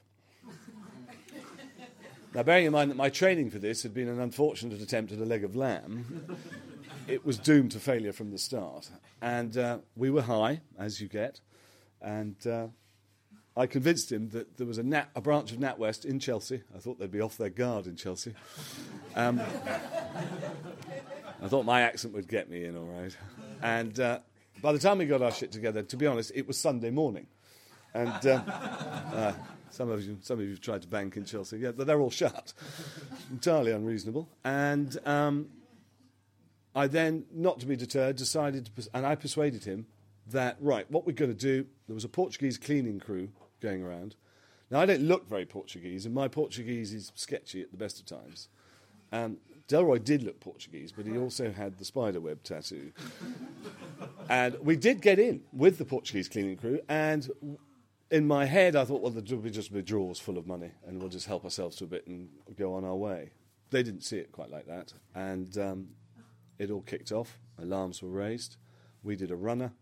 now, 2.35 2.43
bearing 2.43 2.67
in 2.67 2.73
mind 2.73 2.91
that 2.91 2.97
my 2.97 3.09
training 3.09 3.51
for 3.51 3.59
this 3.59 3.83
had 3.83 3.95
been 3.95 4.09
an 4.09 4.21
unfortunate 4.21 4.83
attempt 4.83 5.13
at 5.13 5.19
a 5.19 5.25
leg 5.25 5.45
of 5.45 5.57
lamb, 5.57 6.37
it 7.09 7.25
was 7.25 7.39
doomed 7.39 7.71
to 7.73 7.79
failure 7.79 8.13
from 8.13 8.33
the 8.33 8.39
start. 8.39 8.91
And 9.23 9.57
uh, 9.57 9.79
we 9.97 10.11
were 10.11 10.23
high, 10.23 10.61
as 10.79 11.01
you 11.01 11.09
get, 11.09 11.41
and 12.03 12.37
uh, 12.47 12.67
I 13.57 13.67
convinced 13.67 14.11
him 14.11 14.31
that 14.31 14.57
there 14.57 14.67
was 14.67 14.79
a, 14.79 14.83
Nat, 14.83 15.09
a 15.15 15.21
branch 15.21 15.53
of 15.53 15.59
NatWest 15.59 16.05
in 16.05 16.19
Chelsea. 16.19 16.63
I 16.75 16.79
thought 16.79 16.99
they'd 16.99 17.11
be 17.11 17.21
off 17.21 17.37
their 17.37 17.51
guard 17.51 17.87
in 17.87 17.95
Chelsea. 17.95 18.35
Um, 19.15 19.41
I 21.41 21.47
thought 21.47 21.65
my 21.65 21.83
accent 21.83 22.15
would 22.15 22.27
get 22.27 22.51
me 22.51 22.65
in 22.65 22.77
all 22.77 22.87
right. 22.87 23.17
And 23.63 23.99
uh, 24.01 24.19
by 24.61 24.73
the 24.73 24.79
time 24.81 24.99
we 24.99 25.07
got 25.07 25.23
our 25.23 25.31
shit 25.31 25.53
together, 25.53 25.83
to 25.83 25.97
be 25.97 26.07
honest, 26.07 26.33
it 26.35 26.49
was 26.49 26.59
Sunday 26.59 26.91
morning. 26.91 27.29
And 27.95 28.27
uh, 28.27 28.43
uh, 29.15 29.33
some 29.71 29.89
of 29.89 30.03
you, 30.03 30.19
some 30.23 30.41
of 30.41 30.45
you 30.45 30.51
have 30.51 30.61
tried 30.61 30.83
to 30.83 30.89
bank 30.89 31.17
in 31.17 31.25
Chelsea, 31.25 31.59
yeah, 31.59 31.71
they're 31.71 32.01
all 32.01 32.11
shut. 32.11 32.53
Entirely 33.31 33.71
unreasonable. 33.71 34.29
And 34.43 34.99
um, 35.07 35.49
I 36.75 36.89
then, 36.89 37.27
not 37.33 37.61
to 37.61 37.67
be 37.67 37.77
deterred, 37.77 38.17
decided 38.17 38.67
to, 38.67 38.73
pers- 38.73 38.89
and 38.93 39.07
I 39.07 39.15
persuaded 39.15 39.63
him 39.63 39.87
that 40.27 40.57
right, 40.61 40.91
what 40.91 41.07
we're 41.07 41.13
going 41.13 41.31
to 41.31 41.37
do. 41.37 41.67
There 41.87 41.95
was 41.95 42.05
a 42.05 42.09
Portuguese 42.09 42.59
cleaning 42.59 42.99
crew 42.99 43.29
going 43.65 43.83
around. 43.83 44.15
Now 44.71 44.81
I 44.81 44.87
don't 44.87 45.03
look 45.03 45.29
very 45.29 45.47
Portuguese, 45.47 46.07
and 46.07 46.15
my 46.15 46.29
Portuguese 46.29 46.93
is 46.93 47.11
sketchy 47.15 47.63
at 47.63 47.71
the 47.71 47.77
best 47.77 47.99
of 47.99 48.07
times. 48.07 48.49
Um, 49.13 49.39
Delroy 49.69 50.03
did 50.05 50.23
look 50.23 50.41
Portuguese, 50.41 50.93
but 50.93 51.07
he 51.07 51.17
also 51.17 51.51
had 51.51 51.79
the 51.79 51.85
spider 51.85 52.21
web 52.21 52.43
tattoo. 52.43 52.93
and 54.29 54.57
we 54.61 54.77
did 54.77 55.01
get 55.01 55.19
in 55.19 55.43
with 55.53 55.79
the 55.79 55.85
Portuguese 55.85 56.29
cleaning 56.29 56.57
crew, 56.57 56.81
and 56.89 57.31
in 58.11 58.27
my 58.27 58.45
head, 58.45 58.77
I 58.77 58.85
thought, 58.85 59.01
well, 59.01 59.11
there'll 59.11 59.43
be 59.43 59.51
just 59.51 59.73
be 59.73 59.83
drawers 59.83 60.19
full 60.19 60.37
of 60.37 60.47
money, 60.47 60.73
and 60.87 61.01
we'll 61.01 61.09
just 61.09 61.27
help 61.27 61.45
ourselves 61.45 61.77
to 61.77 61.85
a 61.85 61.87
bit 61.87 62.07
and 62.07 62.29
go 62.57 62.75
on 62.75 62.85
our 62.85 62.95
way. 62.95 63.31
They 63.71 63.83
didn't 63.83 64.03
see 64.03 64.19
it 64.19 64.33
quite 64.33 64.51
like 64.51 64.67
that, 64.67 64.93
and 65.15 65.57
um, 65.57 65.89
it 66.59 66.71
all 66.71 66.83
kicked 66.83 67.13
off. 67.13 67.39
Alarms 67.59 68.03
were 68.03 68.11
raised. 68.11 68.57
We 69.03 69.17
did 69.17 69.31
a 69.31 69.37
runner. 69.37 69.73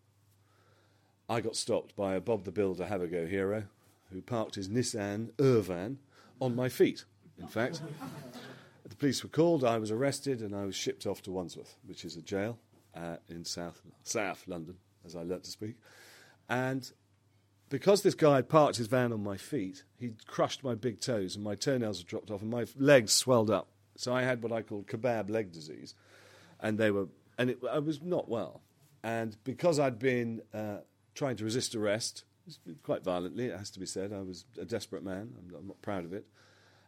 I 1.32 1.40
got 1.40 1.56
stopped 1.56 1.96
by 1.96 2.14
a 2.14 2.20
Bob 2.20 2.44
the 2.44 2.52
Builder 2.52 2.84
have 2.84 3.00
a 3.00 3.06
go 3.06 3.24
hero 3.24 3.64
who 4.12 4.20
parked 4.20 4.54
his 4.56 4.68
Nissan 4.68 5.32
Urvan 5.38 5.96
on 6.42 6.54
my 6.54 6.68
feet, 6.68 7.06
in 7.40 7.48
fact. 7.48 7.80
the 8.86 8.94
police 8.96 9.22
were 9.22 9.30
called, 9.30 9.64
I 9.64 9.78
was 9.78 9.90
arrested, 9.90 10.42
and 10.42 10.54
I 10.54 10.66
was 10.66 10.76
shipped 10.76 11.06
off 11.06 11.22
to 11.22 11.30
Wandsworth, 11.30 11.78
which 11.86 12.04
is 12.04 12.16
a 12.16 12.20
jail 12.20 12.58
uh, 12.94 13.16
in 13.30 13.46
South, 13.46 13.80
South 14.02 14.44
London, 14.46 14.76
as 15.06 15.16
I 15.16 15.22
learnt 15.22 15.44
to 15.44 15.50
speak. 15.50 15.76
And 16.50 16.92
because 17.70 18.02
this 18.02 18.14
guy 18.14 18.36
had 18.36 18.50
parked 18.50 18.76
his 18.76 18.88
van 18.88 19.10
on 19.10 19.24
my 19.24 19.38
feet, 19.38 19.84
he'd 19.98 20.26
crushed 20.26 20.62
my 20.62 20.74
big 20.74 21.00
toes 21.00 21.34
and 21.34 21.42
my 21.42 21.54
toenails 21.54 21.96
had 21.96 22.08
dropped 22.08 22.30
off 22.30 22.42
and 22.42 22.50
my 22.50 22.66
legs 22.76 23.10
swelled 23.10 23.50
up. 23.50 23.68
So 23.96 24.14
I 24.14 24.20
had 24.20 24.42
what 24.42 24.52
I 24.52 24.60
called 24.60 24.86
kebab 24.86 25.30
leg 25.30 25.50
disease. 25.50 25.94
And 26.60 26.76
they 26.76 26.90
were, 26.90 27.08
and 27.38 27.48
it, 27.48 27.58
I 27.72 27.78
was 27.78 28.02
not 28.02 28.28
well. 28.28 28.60
And 29.02 29.34
because 29.44 29.80
I'd 29.80 29.98
been 29.98 30.42
uh, 30.52 30.80
trying 31.14 31.36
to 31.36 31.44
resist 31.44 31.74
arrest, 31.74 32.24
quite 32.82 33.04
violently, 33.04 33.46
it 33.46 33.56
has 33.56 33.70
to 33.70 33.80
be 33.80 33.86
said, 33.86 34.12
I 34.12 34.20
was 34.20 34.44
a 34.60 34.64
desperate 34.64 35.04
man. 35.04 35.34
I'm, 35.38 35.54
I'm 35.56 35.66
not 35.66 35.82
proud 35.82 36.04
of 36.04 36.12
it. 36.12 36.26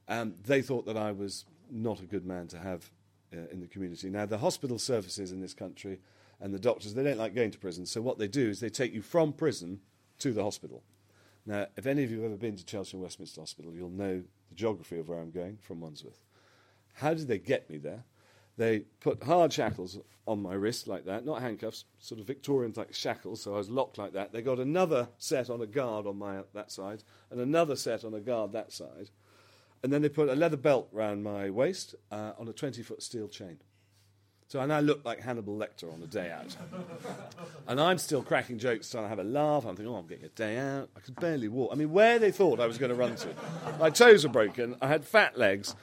Um, 0.09 0.35
they 0.45 0.63
thought 0.63 0.87
that 0.87 0.97
I 0.97 1.13
was 1.13 1.45
not 1.71 2.01
a 2.01 2.07
good 2.07 2.27
man 2.27 2.49
to 2.49 2.59
have 2.59 2.91
uh, 3.33 3.49
in 3.51 3.61
the 3.61 3.67
community. 3.67 4.11
Now, 4.11 4.27
the 4.27 4.39
hospital 4.39 4.79
services 4.79 5.33
in 5.33 5.41
this 5.41 5.55
country 5.55 6.01
and 6.41 6.53
the 6.53 6.59
doctors, 6.59 6.95
they 6.95 7.05
don't 7.05 7.19
like 7.19 7.35
going 7.35 7.51
to 7.53 7.59
prison. 7.59 7.87
So 7.87 8.03
what 8.03 8.19
they 8.19 8.29
do 8.29 8.49
is 8.49 8.61
they 8.61 8.69
take 8.69 8.93
you 8.93 9.03
from 9.03 9.33
prison 9.33 9.81
to 10.19 10.33
the 10.33 10.43
hospital. 10.43 10.83
Now, 11.47 11.67
if 11.77 11.87
any 11.87 12.05
of 12.05 12.11
you 12.11 12.19
have 12.19 12.27
ever 12.33 12.37
been 12.37 12.57
to 12.57 12.65
Chelsea 12.65 12.97
and 12.97 13.03
Westminster 13.03 13.41
Hospital, 13.41 13.73
you'll 13.75 13.91
know 13.91 14.23
the 14.49 14.55
geography 14.55 14.99
of 14.99 15.09
where 15.09 15.19
I'm 15.19 15.31
going 15.31 15.59
from 15.61 15.81
Wandsworth. 15.81 16.21
How 16.95 17.13
did 17.15 17.29
they 17.29 17.39
get 17.39 17.69
me 17.69 17.77
there? 17.77 18.05
They 18.57 18.81
put 19.01 19.23
hard 19.23 19.53
shackles 19.53 19.99
on 20.27 20.41
my 20.41 20.55
wrist 20.55 20.87
like 20.87 21.05
that, 21.07 21.27
not 21.27 21.43
handcuffs, 21.43 21.85
sort 21.99 22.21
of 22.21 22.27
Victorian 22.27 22.73
like 22.77 22.95
shackles, 22.95 23.43
so 23.43 23.55
I 23.55 23.59
was 23.59 23.69
locked 23.69 23.99
like 23.99 24.13
that. 24.13 24.33
They 24.33 24.43
got 24.43 24.59
another 24.59 25.09
set 25.19 25.51
on 25.51 25.61
a 25.61 25.67
guard 25.67 26.07
on 26.07 26.19
my 26.19 26.43
that 26.55 26.71
side, 26.71 27.03
and 27.31 27.41
another 27.41 27.77
set 27.77 28.05
on 28.05 28.15
a 28.15 28.21
guard 28.21 28.53
that 28.53 28.73
side, 28.73 29.11
and 29.83 29.93
then 29.93 30.03
they 30.03 30.09
put 30.09 30.29
a 30.29 30.35
leather 30.35 30.57
belt 30.57 30.89
round 30.93 31.25
my 31.25 31.51
waist 31.51 31.95
uh, 32.11 32.33
on 32.39 32.49
a 32.49 32.53
20 32.53 32.83
foot 32.83 33.03
steel 33.03 33.29
chain. 33.29 33.59
So 34.49 34.61
I 34.61 34.67
now 34.67 34.81
look 34.81 35.05
like 35.05 35.21
Hannibal 35.21 35.57
Lecter 35.57 35.93
on 35.93 36.03
a 36.03 36.07
day 36.07 36.31
out. 36.31 36.55
and 37.67 37.81
I'm 37.81 37.99
still 37.99 38.23
cracking 38.23 38.59
jokes, 38.59 38.91
trying 38.91 39.05
to 39.05 39.09
have 39.09 39.19
a 39.19 39.25
laugh. 39.25 39.65
I'm 39.65 39.75
thinking, 39.75 39.93
oh, 39.93 39.97
I'm 39.97 40.07
getting 40.07 40.27
a 40.27 40.29
day 40.29 40.59
out. 40.59 40.91
I 40.97 41.01
could 41.01 41.17
barely 41.17 41.49
walk. 41.49 41.71
I 41.73 41.77
mean, 41.77 41.91
where 41.91 42.19
they 42.19 42.31
thought 42.31 42.61
I 42.61 42.67
was 42.67 42.79
going 42.79 42.91
to 42.91 42.95
run 42.95 43.17
to. 43.17 43.29
My 43.81 43.91
toes 43.91 44.23
were 44.25 44.33
broken. 44.33 44.77
I 44.81 44.89
had 44.89 45.05
fat 45.05 45.39
legs. 45.39 45.75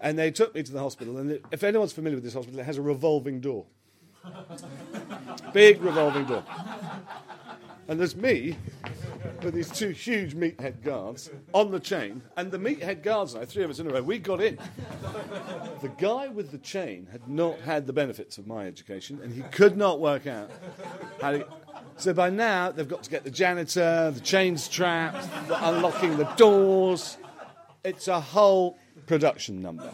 And 0.00 0.18
they 0.18 0.30
took 0.30 0.54
me 0.54 0.62
to 0.62 0.72
the 0.72 0.80
hospital. 0.80 1.18
And 1.18 1.40
if 1.50 1.62
anyone's 1.62 1.92
familiar 1.92 2.16
with 2.16 2.24
this 2.24 2.34
hospital, 2.34 2.60
it 2.60 2.64
has 2.64 2.78
a 2.78 2.82
revolving 2.82 3.40
door. 3.40 3.66
Big 5.52 5.82
revolving 5.82 6.24
door. 6.24 6.44
And 7.88 8.00
there's 8.00 8.16
me 8.16 8.56
with 9.42 9.54
these 9.54 9.70
two 9.70 9.90
huge 9.90 10.34
meathead 10.34 10.82
guards 10.82 11.30
on 11.52 11.70
the 11.70 11.80
chain. 11.80 12.22
And 12.36 12.50
the 12.50 12.58
meathead 12.58 13.02
guards 13.02 13.34
and 13.34 13.42
I, 13.42 13.46
three 13.46 13.62
of 13.62 13.70
us 13.70 13.78
in 13.78 13.86
a 13.86 13.90
row, 13.90 14.02
we 14.02 14.18
got 14.18 14.40
in. 14.40 14.58
The 15.82 15.90
guy 15.98 16.28
with 16.28 16.50
the 16.50 16.58
chain 16.58 17.06
had 17.12 17.28
not 17.28 17.58
had 17.60 17.86
the 17.86 17.92
benefits 17.92 18.38
of 18.38 18.46
my 18.46 18.66
education, 18.66 19.20
and 19.22 19.32
he 19.32 19.42
could 19.42 19.76
not 19.76 20.00
work 20.00 20.26
out 20.26 20.50
how 21.20 21.32
to. 21.32 21.46
So 21.96 22.14
by 22.14 22.30
now, 22.30 22.70
they've 22.70 22.88
got 22.88 23.02
to 23.04 23.10
get 23.10 23.24
the 23.24 23.30
janitor, 23.30 24.10
the 24.10 24.20
chains 24.20 24.66
trapped, 24.66 25.28
the 25.48 25.68
unlocking 25.68 26.16
the 26.16 26.24
doors. 26.36 27.18
It's 27.84 28.08
a 28.08 28.20
whole 28.20 28.78
production 29.06 29.60
number. 29.60 29.90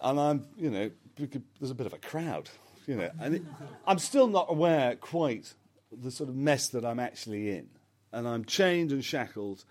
And 0.00 0.18
I'm, 0.18 0.46
you 0.56 0.70
know, 0.70 0.90
there's 1.16 1.70
a 1.70 1.74
bit 1.74 1.86
of 1.86 1.92
a 1.92 1.98
crowd, 1.98 2.48
you 2.86 2.96
know, 2.96 3.10
and 3.20 3.34
it, 3.36 3.42
I'm 3.86 3.98
still 3.98 4.28
not 4.28 4.46
aware 4.48 4.96
quite 4.96 5.52
the 5.92 6.10
sort 6.10 6.30
of 6.30 6.36
mess 6.36 6.68
that 6.68 6.84
I'm 6.84 6.98
actually 6.98 7.50
in. 7.50 7.68
And 8.12 8.26
I'm 8.26 8.44
chained 8.44 8.90
and 8.90 9.04
shackled, 9.04 9.64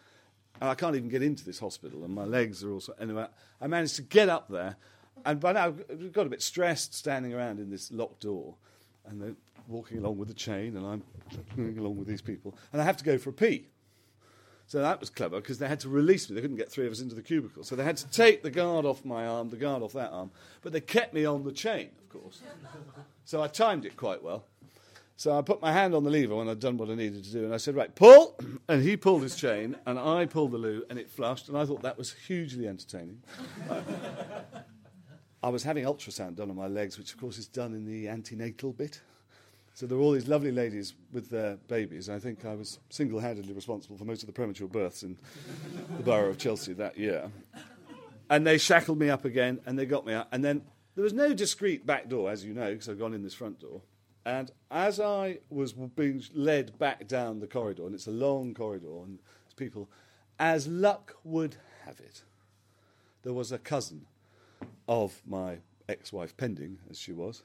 and 0.62 0.70
I 0.70 0.76
can't 0.76 0.96
even 0.96 1.10
get 1.10 1.22
into 1.22 1.44
this 1.44 1.60
hospital, 1.60 2.06
and 2.06 2.14
my 2.14 2.24
legs 2.24 2.64
are 2.64 2.72
also. 2.72 2.94
Anyway, 3.00 3.26
I 3.60 3.68
managed 3.68 3.98
to 3.98 4.02
get 4.02 4.30
up 4.30 4.48
there, 4.50 4.78
and 5.26 5.42
by 5.42 5.52
now 5.52 5.66
I've 5.66 6.14
got 6.14 6.26
a 6.26 6.30
bit 6.30 6.42
stressed 6.42 6.94
standing 6.94 7.34
around 7.34 7.60
in 7.60 7.70
this 7.70 7.92
locked 7.92 8.22
door, 8.22 8.56
and 9.06 9.22
they're 9.22 9.36
walking 9.68 9.98
along 9.98 10.20
with 10.20 10.30
the 10.30 10.34
chain, 10.34 10.78
and 10.78 10.86
I'm 10.86 11.04
going 11.58 11.78
along 11.78 11.98
with 11.98 12.08
these 12.08 12.22
people, 12.22 12.58
and 12.72 12.82
I 12.82 12.86
have 12.86 12.96
to 12.98 13.04
go 13.04 13.18
for 13.18 13.32
a 13.32 13.34
pee. 13.34 13.68
So 14.70 14.80
that 14.82 15.00
was 15.00 15.10
clever 15.10 15.42
because 15.42 15.58
they 15.58 15.68
had 15.68 15.80
to 15.80 15.90
release 15.90 16.30
me. 16.30 16.36
They 16.36 16.42
couldn't 16.42 16.58
get 16.58 16.72
three 16.72 16.86
of 16.86 16.92
us 16.92 17.02
into 17.02 17.16
the 17.16 17.24
cubicle. 17.24 17.64
So 17.64 17.76
they 17.76 17.84
had 17.84 17.98
to 17.98 18.08
take 18.12 18.44
the 18.44 18.52
guard 18.52 18.86
off 18.86 19.04
my 19.04 19.26
arm, 19.26 19.50
the 19.50 19.58
guard 19.58 19.82
off 19.82 19.94
that 19.94 20.12
arm, 20.12 20.30
but 20.62 20.74
they 20.74 20.80
kept 20.80 21.12
me 21.12 21.26
on 21.26 21.44
the 21.44 21.52
chain, 21.52 21.90
of 21.98 22.10
course. 22.10 22.42
So 23.26 23.42
I 23.42 23.48
timed 23.48 23.86
it 23.86 23.98
quite 23.98 24.22
well. 24.22 24.46
So 25.18 25.36
I 25.36 25.42
put 25.42 25.60
my 25.60 25.72
hand 25.72 25.96
on 25.96 26.04
the 26.04 26.12
lever 26.12 26.36
when 26.36 26.48
I'd 26.48 26.60
done 26.60 26.78
what 26.78 26.92
I 26.92 26.94
needed 26.94 27.24
to 27.24 27.32
do, 27.32 27.46
and 27.46 27.54
I 27.54 27.58
said, 27.58 27.76
Right, 27.76 27.94
pull! 27.96 28.40
And 28.70 28.84
he 28.84 28.96
pulled 28.96 29.24
his 29.24 29.36
chain, 29.36 29.76
and 29.88 29.98
I 29.98 30.28
pulled 30.28 30.52
the 30.52 30.60
loo, 30.60 30.84
and 30.92 31.00
it 31.00 31.10
flushed, 31.10 31.50
and 31.50 31.58
I 31.58 31.66
thought 31.66 31.82
that 31.82 31.98
was 31.98 32.14
hugely 32.14 32.68
entertaining. 32.68 33.24
I 35.42 35.50
was 35.50 35.64
having 35.64 35.86
ultrasound 35.86 36.36
done 36.36 36.52
on 36.52 36.56
my 36.56 36.68
legs, 36.68 37.00
which 37.00 37.12
of 37.12 37.20
course 37.20 37.40
is 37.40 37.48
done 37.48 37.74
in 37.74 37.86
the 37.86 38.08
antenatal 38.08 38.72
bit. 38.72 39.02
So 39.80 39.88
there 39.88 39.98
were 39.98 40.04
all 40.04 40.12
these 40.12 40.28
lovely 40.28 40.52
ladies 40.52 40.94
with 41.14 41.30
their 41.30 41.56
babies. 41.70 42.10
I 42.10 42.20
think 42.20 42.44
I 42.44 42.54
was 42.54 42.80
single 42.90 43.22
handedly 43.22 43.54
responsible 43.54 43.96
for 43.96 44.04
most 44.04 44.22
of 44.22 44.28
the 44.28 44.34
premature 44.34 44.68
births 44.68 45.04
in 45.04 45.18
the 45.96 46.04
borough 46.04 46.32
of 46.32 46.38
Chelsea 46.38 46.74
that 46.74 46.98
year. 46.98 47.32
And 48.30 48.46
they 48.46 48.58
shackled 48.58 49.00
me 49.00 49.10
up 49.10 49.24
again 49.24 49.62
and 49.66 49.80
they 49.80 49.86
got 49.86 50.06
me 50.06 50.12
out. 50.12 50.28
And 50.34 50.44
then 50.44 50.64
there 50.96 51.04
was 51.06 51.14
no 51.14 51.34
discreet 51.34 51.86
back 51.86 52.10
door, 52.10 52.30
as 52.30 52.44
you 52.44 52.54
know, 52.54 52.72
because 52.72 52.90
I've 52.90 53.00
gone 53.00 53.14
in 53.14 53.24
this 53.24 53.34
front 53.34 53.62
door. 53.62 53.80
And 54.26 54.52
as 54.70 55.00
I 55.00 55.38
was 55.50 55.72
being 55.72 56.24
led 56.34 56.78
back 56.78 57.08
down 57.08 57.40
the 57.40 57.48
corridor, 57.48 57.86
and 57.86 57.96
it's 57.96 58.08
a 58.08 58.12
long 58.12 58.54
corridor, 58.54 59.04
and 59.06 59.20
there's 59.46 59.54
people, 59.56 59.90
as 60.38 60.68
luck 60.68 61.16
would 61.24 61.56
have 61.86 62.02
it, 62.02 62.24
there 63.24 63.32
was 63.32 63.54
a 63.54 63.58
cousin 63.58 64.08
of 64.90 65.22
my 65.26 65.60
ex 65.88 66.12
wife, 66.12 66.36
pending 66.36 66.80
as 66.90 67.00
she 67.00 67.14
was, 67.14 67.44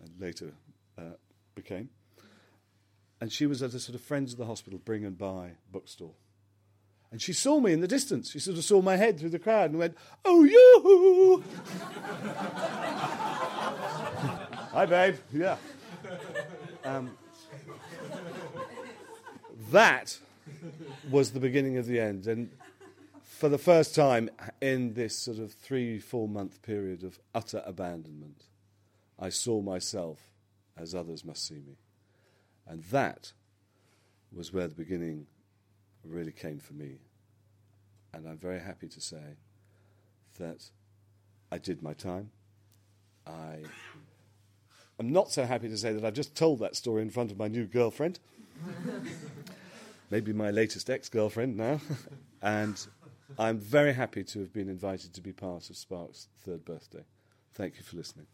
and 0.00 0.12
later 0.20 0.52
uh, 0.96 1.16
became. 1.62 1.90
And 3.20 3.32
she 3.32 3.46
was 3.46 3.62
at 3.62 3.72
a 3.72 3.78
sort 3.78 3.94
of 3.94 4.00
Friends 4.00 4.32
of 4.32 4.38
the 4.38 4.46
Hospital 4.46 4.80
bring 4.84 5.04
and 5.04 5.16
buy 5.16 5.52
bookstore. 5.70 6.14
And 7.12 7.22
she 7.22 7.32
saw 7.32 7.60
me 7.60 7.72
in 7.72 7.80
the 7.80 7.88
distance. 7.88 8.30
She 8.30 8.38
sort 8.38 8.56
of 8.56 8.64
saw 8.64 8.82
my 8.82 8.96
head 8.96 9.20
through 9.20 9.28
the 9.30 9.38
crowd 9.38 9.70
and 9.70 9.78
went, 9.78 9.96
Oh, 10.24 10.44
you! 10.44 11.44
Hi, 14.72 14.86
babe. 14.86 15.16
Yeah. 15.32 15.56
Um, 16.84 17.16
that 19.70 20.18
was 21.10 21.32
the 21.32 21.40
beginning 21.40 21.76
of 21.76 21.86
the 21.86 22.00
end. 22.00 22.26
And 22.26 22.50
for 23.22 23.50
the 23.50 23.58
first 23.58 23.94
time 23.94 24.30
in 24.60 24.94
this 24.94 25.16
sort 25.16 25.38
of 25.38 25.52
three, 25.52 25.98
four 25.98 26.26
month 26.26 26.62
period 26.62 27.04
of 27.04 27.18
utter 27.34 27.62
abandonment, 27.66 28.44
I 29.18 29.28
saw 29.28 29.60
myself 29.60 30.31
as 30.76 30.94
others 30.94 31.24
must 31.24 31.46
see 31.46 31.60
me. 31.60 31.76
And 32.66 32.82
that 32.84 33.32
was 34.32 34.52
where 34.52 34.68
the 34.68 34.74
beginning 34.74 35.26
really 36.04 36.32
came 36.32 36.58
for 36.58 36.74
me. 36.74 36.98
And 38.14 38.28
I'm 38.28 38.38
very 38.38 38.60
happy 38.60 38.88
to 38.88 39.00
say 39.00 39.36
that 40.38 40.70
I 41.50 41.58
did 41.58 41.82
my 41.82 41.92
time. 41.92 42.30
I 43.26 43.58
am 44.98 45.12
not 45.12 45.30
so 45.30 45.44
happy 45.44 45.68
to 45.68 45.76
say 45.76 45.92
that 45.92 46.04
I've 46.04 46.14
just 46.14 46.34
told 46.34 46.58
that 46.60 46.76
story 46.76 47.02
in 47.02 47.10
front 47.10 47.30
of 47.30 47.38
my 47.38 47.48
new 47.48 47.66
girlfriend. 47.66 48.18
maybe 50.10 50.32
my 50.32 50.50
latest 50.50 50.90
ex 50.90 51.08
girlfriend 51.08 51.56
now. 51.56 51.80
and 52.42 52.86
I'm 53.38 53.58
very 53.58 53.94
happy 53.94 54.24
to 54.24 54.40
have 54.40 54.52
been 54.52 54.68
invited 54.68 55.14
to 55.14 55.20
be 55.20 55.32
part 55.32 55.70
of 55.70 55.76
Spark's 55.76 56.28
third 56.44 56.64
birthday. 56.64 57.04
Thank 57.54 57.76
you 57.76 57.82
for 57.82 57.96
listening. 57.96 58.26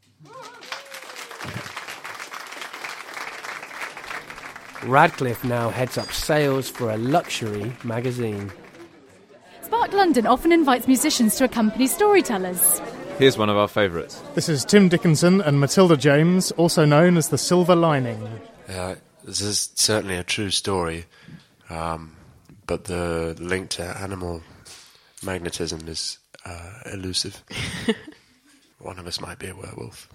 Radcliffe 4.84 5.44
now 5.44 5.70
heads 5.70 5.98
up 5.98 6.12
sales 6.12 6.68
for 6.68 6.90
a 6.90 6.96
luxury 6.96 7.72
magazine. 7.82 8.52
Spark 9.62 9.92
London 9.92 10.26
often 10.26 10.52
invites 10.52 10.86
musicians 10.86 11.36
to 11.36 11.44
accompany 11.44 11.86
storytellers. 11.86 12.80
Here's 13.18 13.36
one 13.36 13.50
of 13.50 13.56
our 13.56 13.66
favourites. 13.66 14.22
This 14.34 14.48
is 14.48 14.64
Tim 14.64 14.88
Dickinson 14.88 15.40
and 15.40 15.58
Matilda 15.58 15.96
James, 15.96 16.52
also 16.52 16.84
known 16.84 17.16
as 17.16 17.28
the 17.28 17.38
Silver 17.38 17.74
Lining. 17.74 18.22
Uh, 18.68 18.94
this 19.24 19.40
is 19.40 19.70
certainly 19.74 20.14
a 20.14 20.22
true 20.22 20.50
story, 20.50 21.04
um, 21.68 22.14
but 22.66 22.84
the 22.84 23.36
link 23.40 23.70
to 23.70 23.82
animal 23.82 24.42
magnetism 25.24 25.88
is 25.88 26.18
uh, 26.46 26.70
elusive. 26.92 27.42
one 28.78 28.98
of 28.98 29.06
us 29.08 29.20
might 29.20 29.40
be 29.40 29.48
a 29.48 29.56
werewolf. 29.56 30.08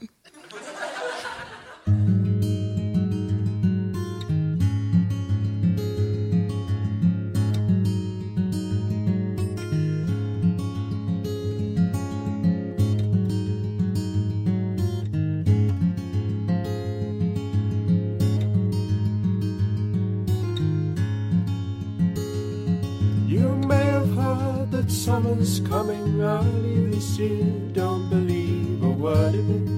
Summer's 25.14 25.60
coming 25.60 26.22
early 26.22 26.88
this 26.88 27.20
year. 27.20 27.46
Don't 27.74 28.10
believe 28.10 28.82
a 28.82 28.90
word 28.90 29.36
of 29.36 29.48
it. 29.48 29.73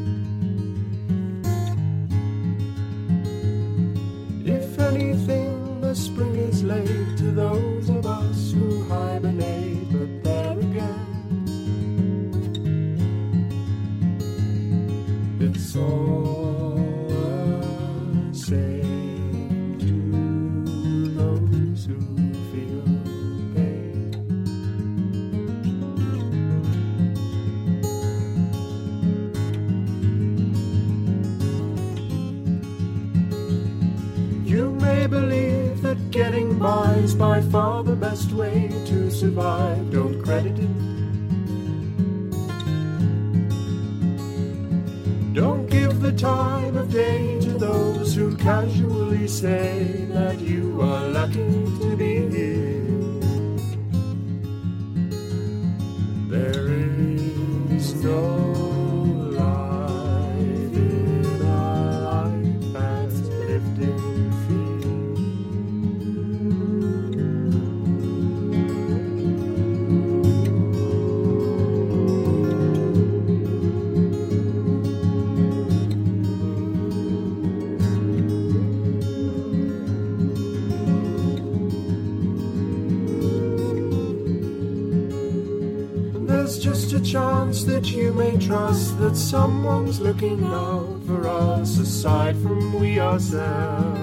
Trust 88.55 88.97
that 88.99 89.17
someone's 89.17 89.99
looking 89.99 90.41
out 90.45 90.97
for 91.05 91.27
us 91.27 91.77
aside 91.77 92.37
from 92.37 92.79
we 92.79 93.01
ourselves. 93.01 93.99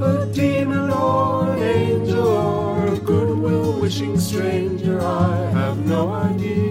A 0.00 0.30
demon 0.32 0.90
or 0.90 1.50
an 1.50 1.62
angel 1.62 2.28
or 2.28 2.86
a 2.94 2.98
goodwill 3.10 3.80
wishing 3.80 4.20
stranger, 4.20 5.00
I 5.00 5.34
have 5.58 5.78
no 5.84 6.02
idea. 6.12 6.62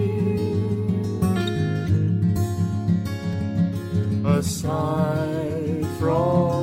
Aside 4.40 5.86
from 6.00 6.61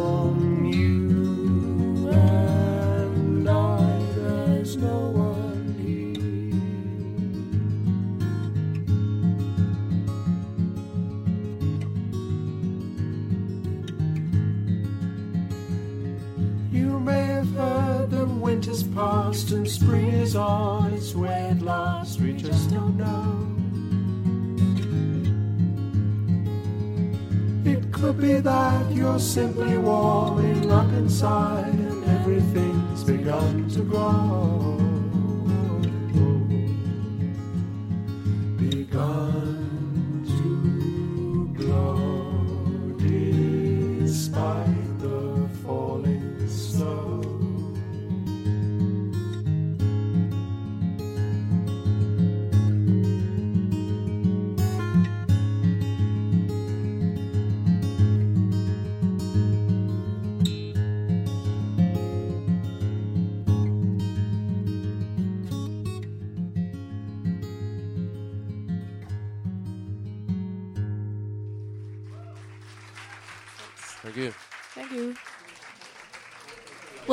past 18.98 19.52
and 19.52 19.68
spring 19.70 20.08
is 20.08 20.34
on 20.34 20.92
its 20.92 21.14
way 21.14 21.50
at 21.52 21.62
last. 21.62 22.20
We 22.20 22.32
just 22.32 22.68
don't 22.68 22.96
know. 22.96 23.46
It 27.64 27.92
could 27.92 28.20
be 28.20 28.40
that 28.40 28.90
you're 28.90 29.20
simply 29.20 29.78
warming 29.78 30.72
up 30.72 30.90
inside 30.94 31.74
and 31.74 32.04
everything's 32.06 33.04
begun 33.04 33.68
to 33.68 33.82
grow. 33.82 34.67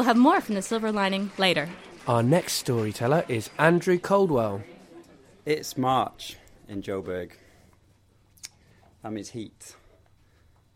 Have 0.06 0.16
more 0.16 0.40
from 0.40 0.54
the 0.54 0.62
silver 0.62 0.92
lining 0.92 1.32
later. 1.40 1.68
Our 2.08 2.22
next 2.22 2.54
storyteller 2.54 3.26
is 3.28 3.50
Andrew 3.58 3.98
Coldwell. 3.98 4.62
It's 5.48 5.76
March 5.78 6.38
in 6.70 6.84
Joburg. 6.84 7.32
That 9.02 9.12
means 9.12 9.30
heat. 9.30 9.76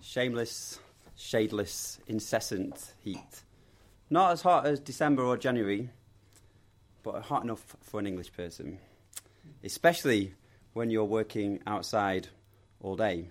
Shameless, 0.01 0.79
shadeless, 1.15 1.99
incessant 2.07 2.93
heat. 3.03 3.43
Not 4.09 4.31
as 4.31 4.41
hot 4.41 4.65
as 4.65 4.79
December 4.79 5.23
or 5.23 5.37
January, 5.37 5.91
but 7.03 7.21
hot 7.21 7.43
enough 7.43 7.75
for 7.83 7.99
an 7.99 8.07
English 8.07 8.33
person. 8.33 8.79
Especially 9.63 10.33
when 10.73 10.89
you're 10.89 11.05
working 11.05 11.59
outside 11.67 12.29
all 12.81 12.95
day. 12.95 13.27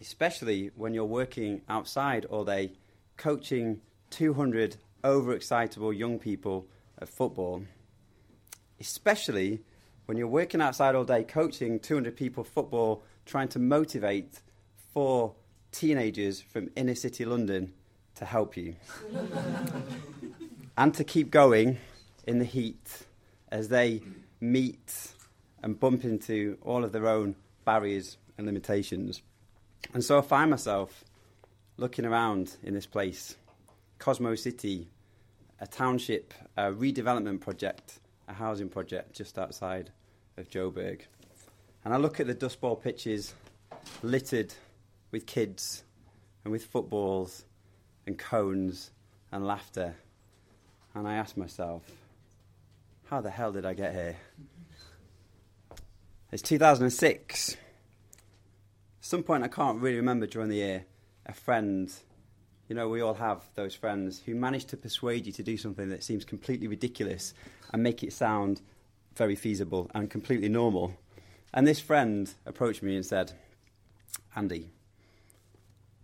Especially 0.00 0.70
when 0.74 0.94
you're 0.94 1.04
working 1.04 1.60
outside 1.68 2.24
all 2.24 2.46
day, 2.46 2.72
coaching 3.18 3.82
200 4.10 4.76
overexcitable 5.02 5.96
young 5.96 6.18
people 6.18 6.66
at 7.00 7.08
football. 7.08 7.62
Especially 8.80 9.60
when 10.06 10.16
you're 10.16 10.26
working 10.26 10.60
outside 10.60 10.94
all 10.94 11.04
day, 11.04 11.22
coaching 11.22 11.78
200 11.78 12.16
people 12.16 12.44
football, 12.44 13.02
trying 13.26 13.48
to 13.48 13.58
motivate 13.58 14.40
four 14.92 15.34
teenagers 15.72 16.40
from 16.40 16.70
inner 16.76 16.94
city 16.94 17.24
London 17.24 17.72
to 18.16 18.24
help 18.24 18.56
you. 18.56 18.74
and 20.76 20.94
to 20.94 21.04
keep 21.04 21.30
going 21.30 21.78
in 22.26 22.38
the 22.38 22.44
heat 22.44 23.04
as 23.50 23.68
they 23.68 24.02
meet 24.40 25.12
and 25.62 25.78
bump 25.78 26.04
into 26.04 26.58
all 26.62 26.84
of 26.84 26.92
their 26.92 27.06
own 27.06 27.36
barriers 27.64 28.16
and 28.38 28.46
limitations. 28.46 29.22
And 29.92 30.02
so 30.02 30.18
I 30.18 30.22
find 30.22 30.50
myself 30.50 31.04
looking 31.76 32.04
around 32.04 32.56
in 32.62 32.74
this 32.74 32.86
place 32.86 33.36
Cosmo 34.00 34.34
City, 34.34 34.88
a 35.60 35.66
township, 35.66 36.32
a 36.56 36.72
redevelopment 36.72 37.38
project, 37.40 38.00
a 38.26 38.32
housing 38.32 38.70
project 38.70 39.14
just 39.14 39.38
outside 39.38 39.90
of 40.38 40.48
Joburg. 40.48 41.02
And 41.84 41.92
I 41.92 41.98
look 41.98 42.18
at 42.18 42.26
the 42.26 42.32
dust 42.32 42.62
ball 42.62 42.76
pitches 42.76 43.34
littered 44.02 44.54
with 45.10 45.26
kids 45.26 45.84
and 46.44 46.50
with 46.50 46.64
footballs 46.64 47.44
and 48.06 48.18
cones 48.18 48.90
and 49.32 49.46
laughter. 49.46 49.94
And 50.94 51.06
I 51.06 51.16
ask 51.16 51.36
myself, 51.36 51.82
how 53.04 53.20
the 53.20 53.30
hell 53.30 53.52
did 53.52 53.66
I 53.66 53.74
get 53.74 53.92
here? 53.92 54.16
It's 56.32 56.42
2006. 56.42 57.56
some 59.02 59.22
point 59.22 59.44
I 59.44 59.48
can't 59.48 59.78
really 59.78 59.96
remember 59.96 60.26
during 60.26 60.48
the 60.48 60.56
year, 60.56 60.86
a 61.26 61.34
friend, 61.34 61.92
you 62.70 62.76
know, 62.76 62.88
we 62.88 63.00
all 63.00 63.14
have 63.14 63.42
those 63.56 63.74
friends 63.74 64.22
who 64.24 64.36
manage 64.36 64.64
to 64.66 64.76
persuade 64.76 65.26
you 65.26 65.32
to 65.32 65.42
do 65.42 65.56
something 65.56 65.88
that 65.88 66.04
seems 66.04 66.24
completely 66.24 66.68
ridiculous 66.68 67.34
and 67.72 67.82
make 67.82 68.04
it 68.04 68.12
sound 68.12 68.60
very 69.16 69.34
feasible 69.34 69.90
and 69.92 70.08
completely 70.08 70.48
normal. 70.48 70.94
And 71.52 71.66
this 71.66 71.80
friend 71.80 72.32
approached 72.46 72.80
me 72.80 72.94
and 72.94 73.04
said, 73.04 73.32
Andy, 74.36 74.70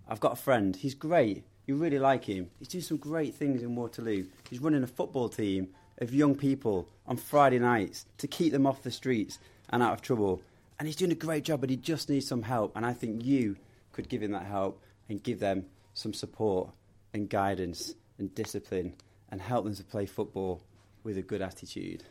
I've 0.08 0.18
got 0.18 0.32
a 0.32 0.42
friend. 0.42 0.74
He's 0.74 0.94
great. 0.94 1.44
You 1.66 1.76
really 1.76 2.00
like 2.00 2.24
him. 2.24 2.50
He's 2.58 2.66
doing 2.66 2.82
some 2.82 2.96
great 2.96 3.36
things 3.36 3.62
in 3.62 3.76
Waterloo. 3.76 4.26
He's 4.50 4.60
running 4.60 4.82
a 4.82 4.88
football 4.88 5.28
team 5.28 5.68
of 5.98 6.12
young 6.12 6.34
people 6.34 6.88
on 7.06 7.16
Friday 7.16 7.60
nights 7.60 8.06
to 8.18 8.26
keep 8.26 8.50
them 8.50 8.66
off 8.66 8.82
the 8.82 8.90
streets 8.90 9.38
and 9.70 9.84
out 9.84 9.92
of 9.92 10.02
trouble. 10.02 10.42
And 10.80 10.88
he's 10.88 10.96
doing 10.96 11.12
a 11.12 11.14
great 11.14 11.44
job, 11.44 11.60
but 11.60 11.70
he 11.70 11.76
just 11.76 12.08
needs 12.08 12.26
some 12.26 12.42
help. 12.42 12.74
And 12.74 12.84
I 12.84 12.92
think 12.92 13.24
you 13.24 13.56
could 13.92 14.08
give 14.08 14.20
him 14.20 14.32
that 14.32 14.46
help 14.46 14.82
and 15.08 15.22
give 15.22 15.38
them 15.38 15.66
some 15.96 16.12
support 16.12 16.68
and 17.14 17.28
guidance 17.30 17.94
and 18.18 18.32
discipline 18.34 18.92
and 19.30 19.40
help 19.40 19.64
them 19.64 19.74
to 19.74 19.82
play 19.82 20.04
football 20.04 20.60
with 21.02 21.16
a 21.16 21.22
good 21.22 21.40
attitude. 21.40 22.04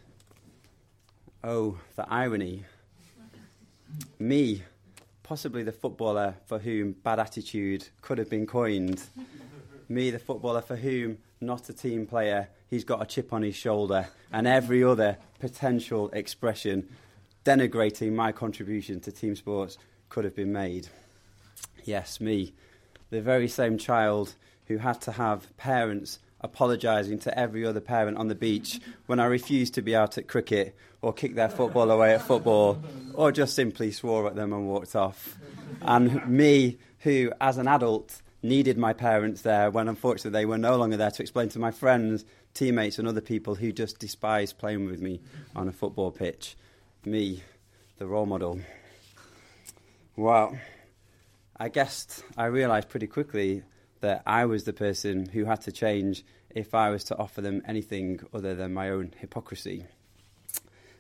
Oh, 1.43 1.77
the 1.95 2.11
irony. 2.11 2.65
Me, 4.17 4.63
possibly 5.21 5.61
the 5.61 5.71
footballer 5.71 6.33
for 6.47 6.57
whom 6.57 6.93
bad 6.93 7.19
attitude 7.19 7.87
could 8.01 8.17
have 8.17 8.29
been 8.29 8.47
coined. 8.47 9.03
Me, 9.87 10.09
the 10.09 10.17
footballer 10.17 10.61
for 10.61 10.75
whom 10.75 11.19
not 11.39 11.69
a 11.69 11.73
team 11.73 12.07
player, 12.07 12.49
he's 12.67 12.83
got 12.83 13.03
a 13.03 13.05
chip 13.05 13.31
on 13.31 13.43
his 13.43 13.55
shoulder, 13.55 14.07
and 14.33 14.47
every 14.47 14.83
other 14.83 15.15
potential 15.37 16.09
expression 16.09 16.89
denigrating 17.45 18.13
my 18.13 18.31
contribution 18.31 18.99
to 18.99 19.11
team 19.11 19.35
sports 19.35 19.77
could 20.09 20.25
have 20.25 20.35
been 20.35 20.51
made. 20.51 20.87
Yes, 21.83 22.19
me, 22.19 22.55
the 23.09 23.21
very 23.21 23.47
same 23.47 23.77
child 23.77 24.35
who 24.67 24.77
had 24.77 25.01
to 25.01 25.11
have 25.13 25.55
parents 25.57 26.19
apologising 26.41 27.19
to 27.19 27.37
every 27.37 27.65
other 27.65 27.79
parent 27.79 28.17
on 28.17 28.27
the 28.27 28.35
beach 28.35 28.79
when 29.07 29.19
I 29.19 29.25
refused 29.25 29.73
to 29.75 29.81
be 29.81 29.95
out 29.95 30.17
at 30.17 30.27
cricket 30.27 30.75
or 31.01 31.13
kicked 31.13 31.35
their 31.35 31.49
football 31.49 31.89
away 31.91 32.13
at 32.13 32.21
football 32.21 32.81
or 33.13 33.31
just 33.31 33.55
simply 33.55 33.91
swore 33.91 34.27
at 34.27 34.35
them 34.35 34.53
and 34.53 34.67
walked 34.67 34.95
off. 34.95 35.37
And 35.81 36.27
me, 36.27 36.77
who 36.99 37.31
as 37.39 37.57
an 37.57 37.67
adult 37.67 38.21
needed 38.41 38.77
my 38.77 38.93
parents 38.93 39.41
there 39.41 39.69
when 39.71 39.87
unfortunately 39.87 40.31
they 40.39 40.45
were 40.45 40.57
no 40.57 40.77
longer 40.77 40.97
there 40.97 41.11
to 41.11 41.21
explain 41.21 41.49
to 41.49 41.59
my 41.59 41.71
friends, 41.71 42.25
teammates, 42.53 42.99
and 42.99 43.07
other 43.07 43.21
people 43.21 43.55
who 43.55 43.71
just 43.71 43.99
despised 43.99 44.57
playing 44.57 44.85
with 44.85 45.01
me 45.01 45.19
on 45.55 45.67
a 45.67 45.71
football 45.71 46.11
pitch. 46.11 46.55
Me, 47.05 47.43
the 47.97 48.05
role 48.07 48.25
model. 48.25 48.59
Well, 50.15 50.57
I 51.57 51.69
guessed 51.69 52.23
I 52.35 52.47
realised 52.47 52.89
pretty 52.89 53.07
quickly 53.07 53.63
that 54.01 54.23
I 54.25 54.43
was 54.43 54.65
the 54.65 54.73
person 54.73 55.27
who 55.27 55.45
had 55.45 55.61
to 55.61 55.71
change 55.71 56.25
if 56.49 56.75
I 56.75 56.89
was 56.89 57.05
to 57.05 57.17
offer 57.17 57.39
them 57.39 57.61
anything 57.65 58.19
other 58.33 58.55
than 58.55 58.73
my 58.73 58.89
own 58.89 59.13
hypocrisy. 59.19 59.85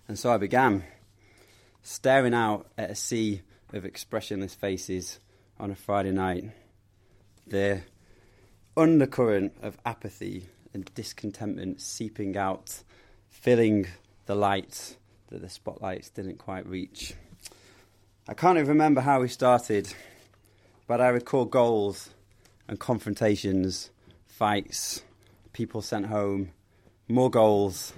And 0.07 0.17
so 0.17 0.31
I 0.31 0.37
began 0.37 0.83
staring 1.83 2.33
out 2.33 2.67
at 2.77 2.89
a 2.89 2.95
sea 2.95 3.41
of 3.73 3.83
expressionless 3.83 4.53
faces 4.53 5.19
on 5.59 5.71
a 5.71 5.75
Friday 5.75 6.11
night. 6.11 6.45
The 7.45 7.81
undercurrent 8.77 9.53
of 9.61 9.77
apathy 9.85 10.47
and 10.73 10.89
discontentment 10.95 11.81
seeping 11.81 12.37
out, 12.37 12.81
filling 13.27 13.87
the 14.25 14.35
light 14.35 14.95
that 15.27 15.41
the 15.41 15.49
spotlights 15.49 16.09
didn't 16.11 16.37
quite 16.37 16.65
reach. 16.65 17.13
I 18.27 18.33
can't 18.33 18.57
even 18.57 18.69
remember 18.69 19.01
how 19.01 19.19
we 19.19 19.27
started, 19.27 19.93
but 20.87 21.01
I 21.01 21.07
recall 21.09 21.45
goals 21.45 22.09
and 22.67 22.79
confrontations, 22.79 23.89
fights, 24.27 25.03
people 25.53 25.81
sent 25.81 26.07
home, 26.07 26.51
more 27.07 27.29
goals, 27.29 27.93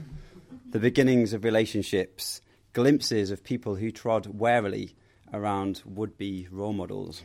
the 0.69 0.79
beginnings 0.79 1.33
of 1.33 1.43
relationships, 1.43 2.41
glimpses 2.73 3.31
of 3.31 3.43
people 3.43 3.75
who 3.75 3.91
trod 3.91 4.27
warily 4.27 4.95
around 5.33 5.81
would 5.85 6.17
be 6.17 6.47
role 6.51 6.73
models. 6.73 7.23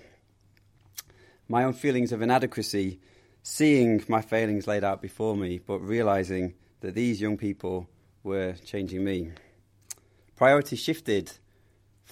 My 1.48 1.64
own 1.64 1.75
feelings 1.75 2.12
of 2.12 2.22
inadequacy, 2.22 3.01
seeing 3.42 4.05
my 4.09 4.22
failings 4.22 4.66
laid 4.66 4.85
out 4.85 5.03
before 5.03 5.37
me, 5.37 5.59
but 5.59 5.79
realizing 5.81 6.55
that 6.81 6.94
these 6.94 7.20
young 7.20 7.37
people 7.37 7.88
were 8.22 8.55
changing 8.64 9.05
me. 9.05 9.33
Priorities 10.37 10.81
shifted. 10.81 11.33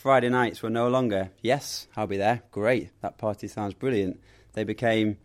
Friday 0.00 0.30
nights 0.30 0.62
were 0.62 0.70
no 0.70 0.88
longer, 0.88 1.30
yes, 1.42 1.86
I'll 1.94 2.06
be 2.06 2.16
there, 2.16 2.40
great, 2.52 2.88
that 3.02 3.18
party 3.18 3.46
sounds 3.48 3.74
brilliant. 3.74 4.18
They 4.54 4.64
became, 4.64 5.18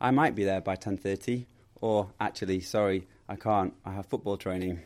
I 0.00 0.10
might 0.10 0.34
be 0.34 0.42
there 0.42 0.60
by 0.60 0.74
10.30, 0.74 1.46
or 1.80 2.10
actually, 2.18 2.58
sorry, 2.58 3.06
I 3.28 3.36
can't, 3.36 3.72
I 3.84 3.92
have 3.92 4.06
football 4.06 4.36
training. 4.36 4.80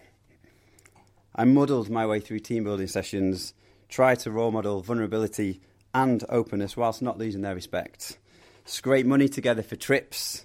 I 1.34 1.44
muddled 1.44 1.88
my 1.88 2.04
way 2.04 2.20
through 2.20 2.40
team 2.40 2.64
building 2.64 2.86
sessions, 2.86 3.54
tried 3.88 4.18
to 4.18 4.30
role 4.30 4.50
model 4.50 4.82
vulnerability 4.82 5.62
and 5.94 6.22
openness 6.28 6.76
whilst 6.76 7.00
not 7.00 7.16
losing 7.16 7.40
their 7.40 7.54
respect. 7.54 8.18
Scrape 8.66 9.06
money 9.06 9.26
together 9.26 9.62
for 9.62 9.76
trips, 9.76 10.44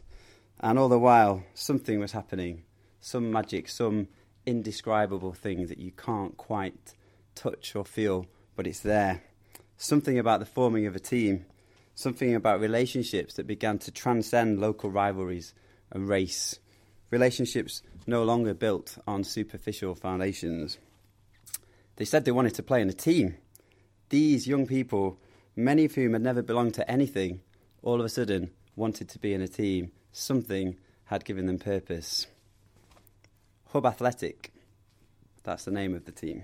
and 0.62 0.79
all 0.79 0.88
the 0.88 0.97
while, 0.97 1.43
something 1.53 1.99
was 1.99 2.13
happening. 2.13 2.63
Some 3.01 3.29
magic, 3.29 3.67
some 3.67 4.08
indescribable 4.45 5.34
thing 5.34 5.67
that 5.67 5.79
you 5.79 5.91
can't 5.91 6.38
quite 6.38 6.93
touch 7.36 7.75
or 7.75 7.84
feel, 7.84 8.27
but 8.56 8.68
it's 8.68 8.80
there. 8.80 9.22
Something 9.78 10.18
about 10.18 10.39
the 10.39 10.46
forming 10.46 10.86
of 10.86 10.96
a 10.96 11.00
team, 11.00 11.46
something 11.94 12.36
about 12.36 12.60
relationships 12.60 13.36
that 13.36 13.48
began 13.48 13.78
to 13.80 13.91
transcend 13.91 14.60
local 14.60 14.89
rivalries 14.89 15.54
and 15.91 16.08
race. 16.08 16.60
Relationships 17.12 17.82
no 18.08 18.24
longer 18.24 18.54
built 18.54 18.98
on 19.08 19.24
superficial 19.24 19.96
foundations. 19.96 20.78
They 21.98 22.06
said 22.06 22.26
they 22.26 22.32
wanted 22.32 22.56
to 22.56 22.63
play 22.63 22.82
in 22.82 22.89
a 22.89 22.94
team. 22.94 23.38
These 24.10 24.48
young 24.48 24.68
people, 24.68 25.20
many 25.56 25.86
of 25.86 25.96
whom 25.96 26.13
had 26.13 26.22
never 26.22 26.41
belonged 26.41 26.74
to 26.76 26.89
anything, 26.89 27.41
all 27.82 28.00
of 28.00 28.06
a 28.06 28.10
sudden 28.10 28.52
wanted 28.76 29.10
to 29.10 29.20
be 29.20 29.34
in 29.34 29.41
a 29.41 29.48
team. 29.48 29.91
Something 30.12 30.78
had 31.06 31.26
given 31.26 31.46
them 31.46 31.60
purpose. 31.60 32.28
Hub 33.70 33.86
Athletic, 33.86 34.52
that's 35.44 35.65
the 35.65 35.72
name 35.72 35.94
of 35.96 36.06
the 36.06 36.12
team. 36.12 36.44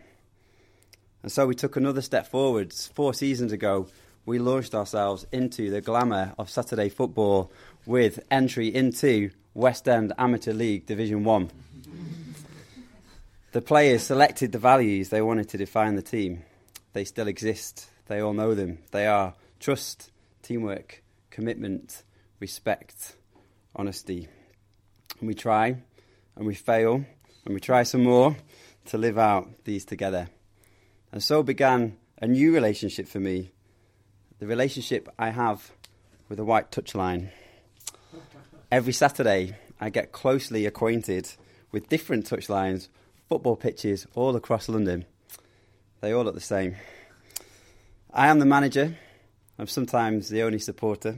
And 1.24 1.32
so 1.32 1.46
we 1.46 1.56
took 1.56 1.76
another 1.76 2.02
step 2.02 2.28
forwards. 2.28 2.88
Four 2.88 3.14
seasons 3.14 3.52
ago, 3.52 3.88
we 4.26 4.40
launched 4.40 4.74
ourselves 4.74 5.26
into 5.32 5.70
the 5.70 5.82
glamour 5.82 6.34
of 6.38 6.50
Saturday 6.50 6.90
football 6.90 7.52
with 7.86 8.20
entry 8.32 8.74
into 8.74 9.32
West 9.54 9.88
End 9.88 10.14
Amateur 10.18 10.54
League 10.54 10.86
Division 10.86 11.24
1. 11.24 11.52
The 13.52 13.62
players 13.62 14.04
selected 14.04 14.52
the 14.52 14.60
values 14.60 15.10
they 15.10 15.22
wanted 15.22 15.50
to 15.50 15.58
define 15.58 15.96
the 15.96 16.02
team. 16.02 16.44
They 16.94 17.04
still 17.04 17.28
exist. 17.28 17.90
They 18.08 18.20
all 18.20 18.34
know 18.34 18.56
them. 18.56 18.80
They 18.92 19.08
are 19.08 19.34
trust, 19.60 20.12
teamwork, 20.42 21.04
commitment, 21.30 22.04
respect, 22.40 23.16
honesty. 23.76 24.28
And 25.20 25.28
we 25.28 25.34
try 25.34 25.76
and 26.36 26.46
we 26.46 26.56
fail 26.56 27.06
and 27.46 27.54
we 27.54 27.60
try 27.60 27.84
some 27.84 28.04
more 28.04 28.36
to 28.86 28.98
live 28.98 29.18
out 29.18 29.50
these 29.66 29.86
together. 29.86 30.30
And 31.12 31.22
so 31.22 31.44
began 31.44 31.98
a 32.22 32.28
new 32.28 32.54
relationship 32.54 33.08
for 33.08 33.20
me 33.20 33.52
the 34.40 34.48
relationship 34.48 35.08
I 35.20 35.30
have 35.30 35.72
with 36.28 36.38
the 36.38 36.44
white 36.44 36.72
touchline. 36.72 37.30
Every 38.72 38.92
Saturday, 38.92 39.56
I 39.80 39.92
get 39.92 40.12
closely 40.12 40.66
acquainted 40.66 41.30
with 41.72 41.90
different 41.90 42.26
touchlines, 42.26 42.88
football 43.30 43.56
pitches 43.56 44.08
all 44.16 44.36
across 44.36 44.68
London. 44.68 45.06
They 46.00 46.12
all 46.12 46.24
look 46.24 46.34
the 46.34 46.42
same. 46.42 46.76
I 48.12 48.30
am 48.30 48.40
the 48.40 48.46
manager. 48.48 48.98
I'm 49.60 49.68
sometimes 49.68 50.30
the 50.30 50.42
only 50.42 50.58
supporter. 50.58 51.18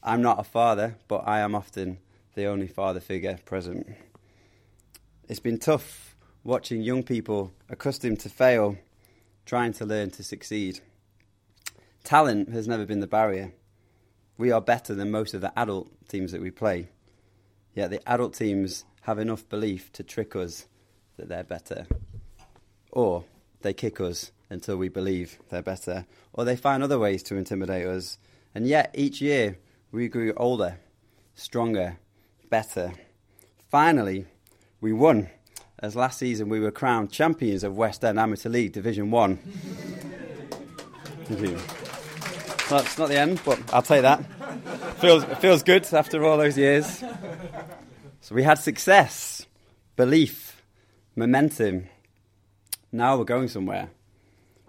I'm 0.00 0.22
not 0.22 0.38
a 0.38 0.44
father, 0.44 0.94
but 1.08 1.26
I 1.26 1.40
am 1.40 1.56
often 1.56 1.98
the 2.34 2.46
only 2.46 2.68
father 2.68 3.00
figure 3.00 3.40
present. 3.44 3.88
It's 5.28 5.40
been 5.40 5.58
tough 5.58 6.14
watching 6.44 6.82
young 6.82 7.02
people 7.02 7.52
accustomed 7.68 8.20
to 8.20 8.28
fail, 8.28 8.78
trying 9.48 9.72
to 9.72 9.86
learn 9.86 10.10
to 10.10 10.22
succeed. 10.22 10.78
Talent 12.04 12.50
has 12.50 12.68
never 12.68 12.84
been 12.84 13.00
the 13.00 13.06
barrier. 13.06 13.50
We 14.36 14.52
are 14.52 14.60
better 14.60 14.94
than 14.94 15.10
most 15.10 15.32
of 15.32 15.40
the 15.40 15.58
adult 15.58 15.88
teams 16.06 16.32
that 16.32 16.42
we 16.42 16.50
play. 16.50 16.88
Yet 17.72 17.90
the 17.90 18.06
adult 18.06 18.34
teams 18.34 18.84
have 19.02 19.18
enough 19.18 19.48
belief 19.48 19.90
to 19.92 20.02
trick 20.02 20.36
us 20.36 20.66
that 21.16 21.30
they're 21.30 21.44
better. 21.44 21.86
Or 22.92 23.24
they 23.62 23.72
kick 23.72 24.02
us 24.02 24.32
until 24.50 24.76
we 24.76 24.90
believe 24.90 25.38
they're 25.48 25.62
better. 25.62 26.04
Or 26.34 26.44
they 26.44 26.54
find 26.54 26.82
other 26.82 26.98
ways 26.98 27.22
to 27.24 27.36
intimidate 27.36 27.86
us. 27.86 28.18
And 28.54 28.66
yet 28.66 28.94
each 28.94 29.22
year 29.22 29.56
we 29.90 30.08
grew 30.08 30.34
older, 30.36 30.78
stronger, 31.34 31.98
better. 32.50 32.92
Finally, 33.70 34.26
we 34.82 34.92
won. 34.92 35.30
As 35.80 35.94
last 35.94 36.18
season 36.18 36.48
we 36.48 36.58
were 36.58 36.72
crowned 36.72 37.12
champions 37.12 37.62
of 37.62 37.76
West 37.76 38.04
End 38.04 38.18
Amateur 38.18 38.48
League 38.48 38.72
Division 38.72 39.12
1. 39.12 39.36
Thank 41.24 41.40
you. 41.40 41.58
That's 42.68 42.98
not 42.98 43.08
the 43.08 43.18
end, 43.18 43.40
but 43.44 43.60
I'll 43.72 43.82
take 43.82 44.02
that. 44.02 44.24
Feels, 44.98 45.24
feels 45.38 45.62
good 45.62 45.86
after 45.94 46.24
all 46.24 46.36
those 46.36 46.58
years. 46.58 47.04
So 48.22 48.34
we 48.34 48.42
had 48.42 48.58
success, 48.58 49.46
belief, 49.94 50.60
momentum. 51.14 51.86
Now 52.90 53.16
we're 53.16 53.24
going 53.24 53.46
somewhere, 53.46 53.90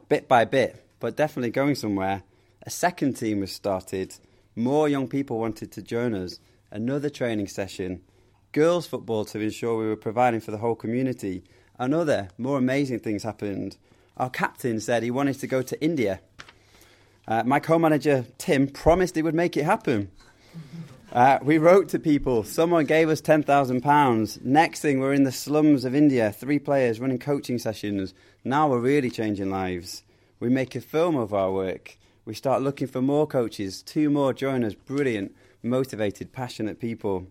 bit 0.10 0.28
by 0.28 0.45
bit, 0.45 0.86
but 1.00 1.17
definitely 1.17 1.50
going 1.50 1.74
somewhere. 1.74 2.22
A 2.62 2.69
second 2.69 3.13
team 3.15 3.39
was 3.39 3.52
started. 3.52 4.13
More 4.56 4.88
young 4.88 5.08
people 5.08 5.39
wanted 5.39 5.72
to 5.72 5.82
join 5.82 6.13
us. 6.13 6.39
Another 6.69 7.10
training 7.10 7.48
session. 7.48 8.02
Girls' 8.51 8.88
football 8.88 9.25
to 9.25 9.39
ensure 9.39 9.77
we 9.77 9.88
were 9.88 9.95
providing 9.95 10.39
for 10.39 10.49
the 10.49 10.57
whole 10.57 10.75
community. 10.75 11.43
Another, 11.77 12.29
more 12.38 12.57
amazing 12.57 12.99
things 12.99 13.21
happened. 13.21 13.77
Our 14.17 14.29
captain 14.29 14.79
said 14.79 15.03
he 15.03 15.12
wanted 15.12 15.39
to 15.39 15.47
go 15.47 15.62
to 15.62 15.81
India. 15.81 16.19
Uh, 17.27 17.43
my 17.45 17.59
co 17.59 17.77
manager, 17.77 18.25
Tim, 18.39 18.67
promised 18.67 19.15
he 19.15 19.21
would 19.21 19.35
make 19.35 19.55
it 19.55 19.65
happen. 19.65 20.09
Uh, 21.12 21.38
we 21.43 21.57
wrote 21.57 21.89
to 21.89 21.99
people. 21.99 22.43
Someone 22.43 22.85
gave 22.85 23.09
us 23.09 23.21
£10,000. 23.21 24.41
Next 24.43 24.81
thing, 24.81 24.99
we're 24.99 25.13
in 25.13 25.23
the 25.23 25.31
slums 25.31 25.85
of 25.85 25.93
India, 25.93 26.31
three 26.31 26.59
players 26.59 26.99
running 26.99 27.19
coaching 27.19 27.59
sessions. 27.59 28.13
Now 28.43 28.69
we're 28.69 28.79
really 28.79 29.09
changing 29.09 29.49
lives. 29.49 30.03
We 30.39 30.49
make 30.49 30.75
a 30.75 30.81
film 30.81 31.15
of 31.15 31.33
our 31.33 31.51
work. 31.51 31.97
We 32.25 32.33
start 32.33 32.62
looking 32.62 32.88
for 32.88 33.01
more 33.01 33.25
coaches, 33.25 33.81
two 33.81 34.09
more 34.09 34.33
join 34.33 34.63
us. 34.63 34.73
Brilliant, 34.73 35.35
motivated, 35.63 36.31
passionate 36.31 36.79
people. 36.79 37.27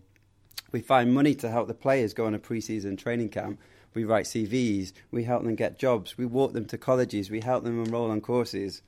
We 0.71 0.81
find 0.81 1.13
money 1.13 1.35
to 1.35 1.49
help 1.49 1.67
the 1.67 1.73
players 1.73 2.13
go 2.13 2.25
on 2.25 2.33
a 2.33 2.39
pre 2.39 2.61
season 2.61 2.97
training 2.97 3.29
camp. 3.29 3.59
We 3.93 4.03
write 4.03 4.25
CVs. 4.25 4.93
We 5.11 5.23
help 5.23 5.43
them 5.43 5.55
get 5.55 5.79
jobs. 5.79 6.17
We 6.17 6.25
walk 6.25 6.53
them 6.53 6.65
to 6.65 6.77
colleges. 6.77 7.31
We 7.31 7.41
help 7.41 7.63
them 7.63 7.83
enroll 7.83 8.11
on 8.11 8.21
courses. 8.21 8.81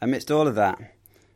Amidst 0.00 0.30
all 0.30 0.48
of 0.48 0.54
that, 0.56 0.94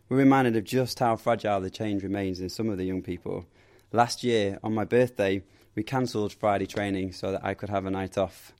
we're 0.08 0.16
reminded 0.16 0.56
of 0.56 0.64
just 0.64 0.98
how 0.98 1.16
fragile 1.16 1.60
the 1.60 1.70
change 1.70 2.02
remains 2.02 2.40
in 2.40 2.48
some 2.48 2.68
of 2.68 2.78
the 2.78 2.84
young 2.84 3.02
people. 3.02 3.46
Last 3.92 4.24
year, 4.24 4.58
on 4.64 4.74
my 4.74 4.84
birthday, 4.84 5.42
we 5.74 5.82
cancelled 5.82 6.32
Friday 6.32 6.66
training 6.66 7.12
so 7.12 7.32
that 7.32 7.44
I 7.44 7.54
could 7.54 7.68
have 7.68 7.86
a 7.86 7.90
night 7.90 8.18
off. 8.18 8.52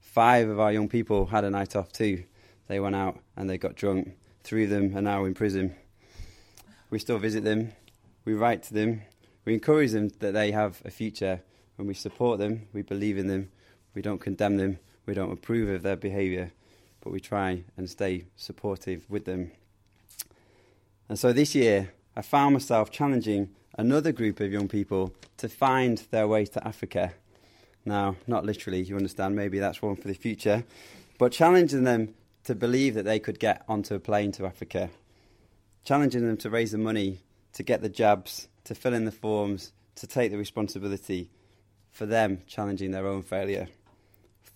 Five 0.00 0.48
of 0.48 0.58
our 0.58 0.72
young 0.72 0.88
people 0.88 1.26
had 1.26 1.44
a 1.44 1.50
night 1.50 1.76
off 1.76 1.92
too. 1.92 2.24
They 2.66 2.80
went 2.80 2.96
out 2.96 3.18
and 3.36 3.48
they 3.48 3.58
got 3.58 3.76
drunk. 3.76 4.16
Three 4.42 4.64
of 4.64 4.70
them 4.70 4.96
are 4.96 5.02
now 5.02 5.24
in 5.24 5.34
prison. 5.34 5.76
We 6.90 6.98
still 6.98 7.18
visit 7.18 7.44
them, 7.44 7.72
we 8.24 8.34
write 8.34 8.64
to 8.64 8.74
them, 8.74 9.02
we 9.44 9.54
encourage 9.54 9.92
them 9.92 10.10
that 10.20 10.32
they 10.32 10.50
have 10.52 10.82
a 10.84 10.90
future, 10.90 11.42
and 11.78 11.88
we 11.88 11.94
support 11.94 12.38
them, 12.38 12.68
we 12.72 12.82
believe 12.82 13.16
in 13.16 13.26
them, 13.26 13.50
we 13.94 14.02
don't 14.02 14.20
condemn 14.20 14.56
them, 14.56 14.78
we 15.06 15.14
don't 15.14 15.32
approve 15.32 15.68
of 15.68 15.82
their 15.82 15.96
behaviour, 15.96 16.52
but 17.00 17.12
we 17.12 17.20
try 17.20 17.64
and 17.76 17.88
stay 17.88 18.24
supportive 18.36 19.08
with 19.08 19.24
them. 19.24 19.50
And 21.08 21.18
so 21.18 21.32
this 21.32 21.54
year, 21.54 21.92
I 22.14 22.22
found 22.22 22.52
myself 22.52 22.90
challenging 22.90 23.50
another 23.78 24.12
group 24.12 24.40
of 24.40 24.52
young 24.52 24.68
people 24.68 25.14
to 25.38 25.48
find 25.48 25.98
their 26.10 26.28
way 26.28 26.44
to 26.44 26.66
Africa. 26.66 27.14
Now, 27.84 28.16
not 28.26 28.44
literally, 28.44 28.82
you 28.82 28.96
understand, 28.96 29.34
maybe 29.34 29.58
that's 29.58 29.80
one 29.80 29.96
for 29.96 30.08
the 30.08 30.14
future, 30.14 30.64
but 31.18 31.32
challenging 31.32 31.84
them 31.84 32.14
to 32.44 32.54
believe 32.54 32.94
that 32.94 33.04
they 33.04 33.18
could 33.18 33.38
get 33.38 33.64
onto 33.68 33.94
a 33.94 34.00
plane 34.00 34.32
to 34.32 34.44
Africa, 34.44 34.90
challenging 35.84 36.26
them 36.26 36.36
to 36.36 36.50
raise 36.50 36.72
the 36.72 36.78
money, 36.78 37.20
to 37.54 37.62
get 37.62 37.80
the 37.80 37.88
jabs, 37.88 38.48
to 38.64 38.74
fill 38.74 38.94
in 38.94 39.04
the 39.04 39.12
forms, 39.12 39.72
to 39.96 40.06
take 40.06 40.30
the 40.30 40.38
responsibility 40.38 41.30
for 41.90 42.06
them 42.06 42.42
challenging 42.46 42.90
their 42.90 43.06
own 43.06 43.22
failure. 43.22 43.68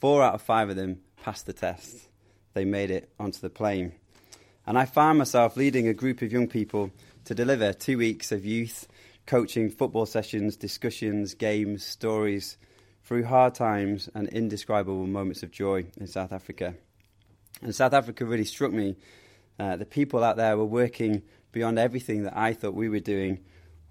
Four 0.00 0.22
out 0.22 0.34
of 0.34 0.42
five 0.42 0.70
of 0.70 0.76
them 0.76 1.00
passed 1.22 1.46
the 1.46 1.52
test. 1.52 2.08
They 2.52 2.64
made 2.64 2.90
it 2.90 3.10
onto 3.18 3.40
the 3.40 3.50
plane. 3.50 3.92
And 4.66 4.78
I 4.78 4.86
found 4.86 5.18
myself 5.18 5.56
leading 5.56 5.88
a 5.88 5.94
group 5.94 6.22
of 6.22 6.32
young 6.32 6.48
people 6.48 6.90
to 7.24 7.34
deliver 7.34 7.72
two 7.72 7.98
weeks 7.98 8.32
of 8.32 8.44
youth 8.44 8.86
coaching, 9.26 9.70
football 9.70 10.06
sessions, 10.06 10.56
discussions, 10.56 11.34
games, 11.34 11.84
stories 11.84 12.58
through 13.04 13.24
hard 13.24 13.54
times 13.54 14.08
and 14.14 14.28
indescribable 14.28 15.06
moments 15.06 15.42
of 15.42 15.50
joy 15.50 15.86
in 15.98 16.06
South 16.06 16.32
Africa. 16.32 16.74
And 17.62 17.74
South 17.74 17.92
Africa 17.92 18.24
really 18.24 18.44
struck 18.44 18.72
me. 18.72 18.96
Uh, 19.58 19.76
the 19.76 19.86
people 19.86 20.24
out 20.24 20.36
there 20.36 20.56
were 20.56 20.64
working 20.64 21.22
beyond 21.52 21.78
everything 21.78 22.24
that 22.24 22.36
I 22.36 22.52
thought 22.52 22.74
we 22.74 22.88
were 22.88 23.00
doing. 23.00 23.40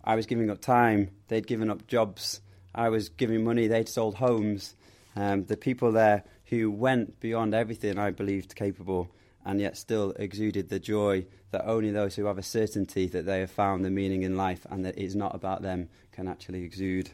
I 0.04 0.16
was 0.16 0.26
giving 0.26 0.50
up 0.50 0.62
time, 0.62 1.12
they'd 1.28 1.48
given 1.48 1.70
up 1.70 1.88
jobs, 1.88 2.42
I 2.76 2.89
was 2.89 3.10
giving 3.10 3.44
money, 3.44 3.68
they'd 3.68 3.88
sold 3.88 4.16
homes. 4.16 4.76
Um, 5.16 5.46
the 5.46 5.58
people 5.58 5.92
there 5.92 6.24
who 6.46 6.72
went 6.72 7.20
beyond 7.20 7.54
everything 7.54 7.98
I 7.98 8.12
believed 8.12 8.56
capable 8.56 9.12
and 9.46 9.60
yet 9.60 9.78
still 9.78 10.12
exuded 10.18 10.70
the 10.70 10.80
joy 10.80 11.26
that 11.52 11.66
only 11.66 11.92
those 11.92 12.16
who 12.16 12.26
have 12.26 12.38
a 12.38 12.44
certainty 12.44 13.08
that 13.08 13.26
they 13.26 13.42
have 13.42 13.52
found 13.52 13.86
the 13.86 13.89
meaning 13.89 14.24
in 14.24 14.38
life 14.38 14.66
and 14.70 14.86
that 14.86 14.98
it's 14.98 15.16
not 15.16 15.36
about 15.36 15.62
them 15.62 15.89
can 16.12 16.28
actually 16.28 16.63
exude. 16.63 17.12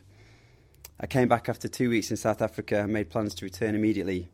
I 0.99 1.07
came 1.07 1.27
back 1.27 1.49
after 1.49 1.67
two 1.67 1.89
weeks 1.89 2.11
in 2.11 2.17
South 2.17 2.41
Africa 2.41 2.81
and 2.81 2.93
made 2.93 3.09
plans 3.09 3.35
to 3.35 3.45
return 3.45 3.75
immediately. 3.75 4.29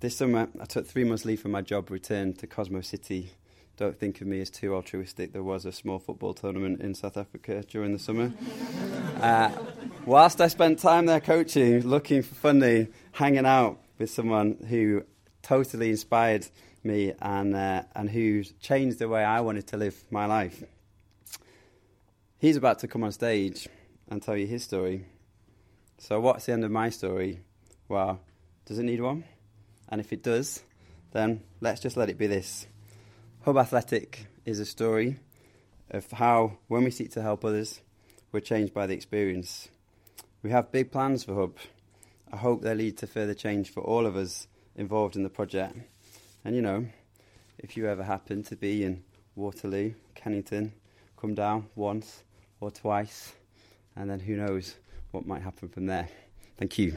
This 0.00 0.16
summer, 0.16 0.48
I 0.60 0.64
took 0.64 0.86
three 0.86 1.04
months 1.04 1.24
leave 1.24 1.40
from 1.40 1.52
my 1.52 1.62
job, 1.62 1.90
returned 1.90 2.38
to 2.40 2.46
Cosmo 2.46 2.80
City. 2.80 3.32
Don't 3.76 3.98
think 3.98 4.22
of 4.22 4.26
me 4.26 4.40
as 4.40 4.48
too 4.48 4.74
altruistic. 4.74 5.34
There 5.34 5.42
was 5.42 5.66
a 5.66 5.72
small 5.72 5.98
football 5.98 6.32
tournament 6.32 6.80
in 6.80 6.94
South 6.94 7.18
Africa 7.18 7.62
during 7.68 7.92
the 7.92 7.98
summer. 7.98 8.32
uh, 9.20 9.50
whilst 10.06 10.40
I 10.40 10.48
spent 10.48 10.78
time 10.78 11.04
there 11.04 11.20
coaching, 11.20 11.86
looking 11.86 12.22
for 12.22 12.34
funding, 12.34 12.88
hanging 13.12 13.44
out 13.44 13.78
with 13.98 14.10
someone 14.10 14.56
who 14.70 15.04
totally 15.42 15.90
inspired 15.90 16.46
me 16.84 17.12
and, 17.20 17.54
uh, 17.54 17.82
and 17.94 18.08
who's 18.08 18.52
changed 18.60 18.98
the 18.98 19.08
way 19.08 19.22
I 19.22 19.42
wanted 19.42 19.66
to 19.68 19.76
live 19.76 20.04
my 20.10 20.24
life. 20.24 20.64
He's 22.38 22.56
about 22.56 22.78
to 22.78 22.88
come 22.88 23.04
on 23.04 23.12
stage 23.12 23.68
and 24.08 24.22
tell 24.22 24.38
you 24.38 24.46
his 24.46 24.62
story. 24.62 25.04
So, 25.98 26.18
what's 26.20 26.46
the 26.46 26.52
end 26.52 26.64
of 26.64 26.70
my 26.70 26.88
story? 26.88 27.40
Well, 27.88 28.20
does 28.64 28.78
it 28.78 28.84
need 28.84 29.02
one? 29.02 29.24
And 29.88 30.00
if 30.00 30.12
it 30.14 30.22
does, 30.22 30.62
then 31.12 31.42
let's 31.60 31.80
just 31.80 31.96
let 31.96 32.08
it 32.08 32.16
be 32.16 32.26
this. 32.26 32.66
Hub 33.46 33.58
Athletic 33.58 34.26
is 34.44 34.58
a 34.58 34.66
story 34.66 35.20
of 35.92 36.10
how, 36.10 36.58
when 36.66 36.82
we 36.82 36.90
seek 36.90 37.12
to 37.12 37.22
help 37.22 37.44
others, 37.44 37.80
we're 38.32 38.40
changed 38.40 38.74
by 38.74 38.88
the 38.88 38.94
experience. 38.94 39.68
We 40.42 40.50
have 40.50 40.72
big 40.72 40.90
plans 40.90 41.22
for 41.22 41.36
Hub. 41.36 41.56
I 42.32 42.38
hope 42.38 42.62
they 42.62 42.74
lead 42.74 42.98
to 42.98 43.06
further 43.06 43.34
change 43.34 43.70
for 43.70 43.84
all 43.84 44.04
of 44.04 44.16
us 44.16 44.48
involved 44.74 45.14
in 45.14 45.22
the 45.22 45.28
project. 45.30 45.76
And 46.44 46.56
you 46.56 46.60
know, 46.60 46.86
if 47.56 47.76
you 47.76 47.86
ever 47.86 48.02
happen 48.02 48.42
to 48.42 48.56
be 48.56 48.82
in 48.82 49.04
Waterloo, 49.36 49.94
Kennington, 50.16 50.72
come 51.16 51.36
down 51.36 51.68
once 51.76 52.24
or 52.58 52.72
twice, 52.72 53.32
and 53.94 54.10
then 54.10 54.18
who 54.18 54.34
knows 54.34 54.74
what 55.12 55.24
might 55.24 55.42
happen 55.42 55.68
from 55.68 55.86
there. 55.86 56.08
Thank 56.58 56.78
you. 56.78 56.96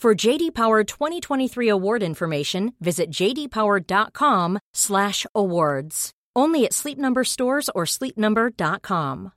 For 0.00 0.14
JD 0.14 0.54
Power 0.54 0.82
2023 0.82 1.68
award 1.68 2.02
information, 2.02 2.72
visit 2.80 3.10
jdpower.com/awards. 3.10 6.10
Only 6.34 6.64
at 6.64 6.72
Sleep 6.72 6.96
Number 6.96 7.22
stores 7.22 7.68
or 7.74 7.84
sleepnumber.com. 7.84 9.32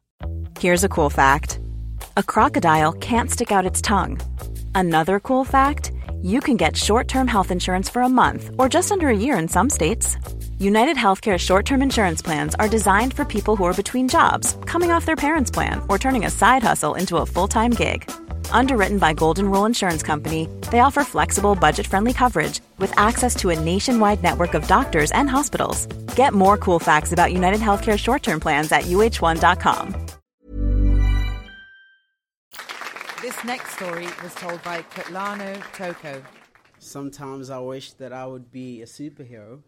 Here's 0.57 0.85
a 0.85 0.89
cool 0.89 1.09
fact: 1.09 1.59
a 2.15 2.23
crocodile 2.23 2.93
can't 2.93 3.29
stick 3.29 3.51
out 3.51 3.65
its 3.65 3.81
tongue. 3.81 4.21
Another 4.73 5.19
cool 5.19 5.43
fact: 5.43 5.91
you 6.21 6.39
can 6.39 6.55
get 6.55 6.77
short-term 6.77 7.27
health 7.27 7.51
insurance 7.51 7.89
for 7.89 8.01
a 8.01 8.07
month 8.07 8.49
or 8.57 8.69
just 8.69 8.89
under 8.89 9.09
a 9.09 9.17
year 9.17 9.37
in 9.37 9.49
some 9.49 9.69
states. 9.69 10.15
United 10.63 10.95
Healthcare 10.95 11.37
short-term 11.37 11.81
insurance 11.81 12.21
plans 12.21 12.55
are 12.55 12.69
designed 12.69 13.13
for 13.13 13.25
people 13.25 13.57
who 13.57 13.65
are 13.65 13.73
between 13.73 14.07
jobs, 14.07 14.55
coming 14.65 14.91
off 14.91 15.05
their 15.05 15.17
parents' 15.17 15.51
plan, 15.51 15.81
or 15.89 15.99
turning 15.99 16.25
a 16.25 16.29
side 16.29 16.63
hustle 16.63 16.95
into 16.95 17.17
a 17.17 17.25
full-time 17.25 17.71
gig. 17.71 18.09
Underwritten 18.49 18.97
by 18.97 19.11
Golden 19.11 19.51
Rule 19.51 19.65
Insurance 19.65 20.03
Company, 20.03 20.47
they 20.71 20.79
offer 20.79 21.03
flexible, 21.03 21.53
budget 21.53 21.85
friendly 21.85 22.13
coverage 22.13 22.61
with 22.77 22.97
access 22.97 23.35
to 23.41 23.49
a 23.49 23.59
nationwide 23.59 24.23
network 24.23 24.53
of 24.53 24.65
doctors 24.67 25.11
and 25.11 25.29
hospitals. 25.29 25.85
Get 26.15 26.33
more 26.33 26.55
cool 26.55 26.79
facts 26.79 27.11
about 27.11 27.33
United 27.33 27.59
Healthcare 27.59 27.99
short 27.99 28.23
term 28.23 28.39
plans 28.39 28.71
at 28.71 28.83
uh1.com. 28.83 29.95
This 33.21 33.43
next 33.43 33.75
story 33.75 34.07
was 34.23 34.33
told 34.35 34.63
by 34.63 34.81
Kutlano 34.93 35.61
Toko. 35.73 36.23
Sometimes 36.79 37.49
I 37.49 37.59
wish 37.59 37.91
that 37.93 38.13
I 38.13 38.25
would 38.25 38.49
be 38.49 38.81
a 38.81 38.85
superhero. 38.85 39.59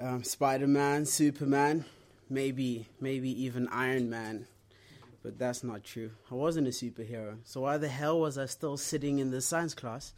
Um, 0.00 0.24
Spider 0.24 0.66
Man, 0.66 1.04
Superman, 1.04 1.84
maybe, 2.28 2.88
maybe 3.00 3.44
even 3.44 3.68
Iron 3.68 4.08
Man 4.08 4.46
but 5.22 5.38
that's 5.38 5.62
not 5.62 5.84
true. 5.84 6.10
I 6.30 6.34
wasn't 6.34 6.66
a 6.66 6.70
superhero. 6.70 7.38
So 7.44 7.62
why 7.62 7.76
the 7.76 7.88
hell 7.88 8.20
was 8.20 8.38
I 8.38 8.46
still 8.46 8.76
sitting 8.76 9.18
in 9.18 9.30
the 9.30 9.40
science 9.40 9.74
class? 9.74 10.12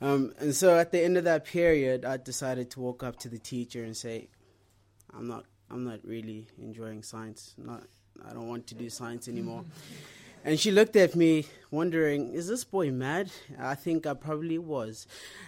Um, 0.00 0.32
and 0.38 0.54
so 0.54 0.76
at 0.76 0.90
the 0.90 1.02
end 1.02 1.16
of 1.16 1.24
that 1.24 1.44
period, 1.44 2.04
I 2.04 2.16
decided 2.16 2.70
to 2.72 2.80
walk 2.80 3.02
up 3.02 3.18
to 3.20 3.28
the 3.28 3.38
teacher 3.38 3.84
and 3.84 3.96
say, 3.96 4.28
"I'm 5.14 5.28
not, 5.28 5.44
I'm 5.70 5.84
not 5.84 6.00
really 6.04 6.48
enjoying 6.58 7.02
science. 7.02 7.54
Not, 7.56 7.84
I 8.24 8.32
don't 8.32 8.48
want 8.48 8.66
to 8.68 8.74
do 8.74 8.90
science 8.90 9.28
anymore." 9.28 9.64
and 10.44 10.58
she 10.58 10.72
looked 10.72 10.96
at 10.96 11.14
me, 11.14 11.46
wondering, 11.72 12.32
"Is 12.32 12.46
this 12.46 12.62
boy 12.62 12.92
mad?" 12.92 13.32
I 13.58 13.74
think 13.74 14.06
I 14.06 14.14
probably 14.14 14.58
was. 14.58 15.06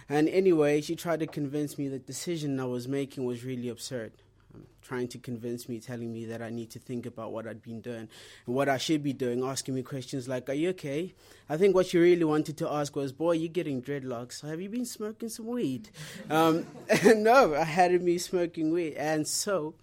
And 0.09 0.27
anyway, 0.27 0.81
she 0.81 0.95
tried 0.95 1.21
to 1.21 1.27
convince 1.27 1.77
me 1.77 1.87
the 1.87 1.99
decision 1.99 2.59
I 2.59 2.65
was 2.65 2.87
making 2.87 3.23
was 3.23 3.45
really 3.45 3.69
absurd 3.69 4.11
trying 4.85 5.07
to 5.07 5.17
convince 5.17 5.67
me, 5.67 5.79
telling 5.79 6.13
me 6.13 6.25
that 6.25 6.41
I 6.41 6.49
need 6.49 6.69
to 6.71 6.79
think 6.79 7.05
about 7.05 7.31
what 7.31 7.47
I'd 7.47 7.61
been 7.61 7.81
doing 7.81 8.07
and 8.45 8.55
what 8.55 8.69
I 8.69 8.77
should 8.77 9.01
be 9.01 9.13
doing, 9.13 9.43
asking 9.43 9.73
me 9.73 9.81
questions 9.81 10.27
like, 10.27 10.47
Are 10.47 10.53
you 10.53 10.69
okay? 10.69 11.13
I 11.49 11.57
think 11.57 11.73
what 11.73 11.87
she 11.87 11.97
really 11.97 12.23
wanted 12.23 12.57
to 12.57 12.71
ask 12.71 12.95
was, 12.95 13.11
Boy, 13.11 13.33
you're 13.33 13.49
getting 13.49 13.81
dreadlocks. 13.81 14.47
Have 14.47 14.61
you 14.61 14.69
been 14.69 14.85
smoking 14.85 15.29
some 15.29 15.47
weed? 15.47 15.89
um, 16.29 16.65
no, 17.05 17.55
I 17.55 17.63
hadn't 17.63 18.05
been 18.05 18.19
smoking 18.19 18.71
weed. 18.71 18.93
And 18.93 19.27
so 19.27 19.73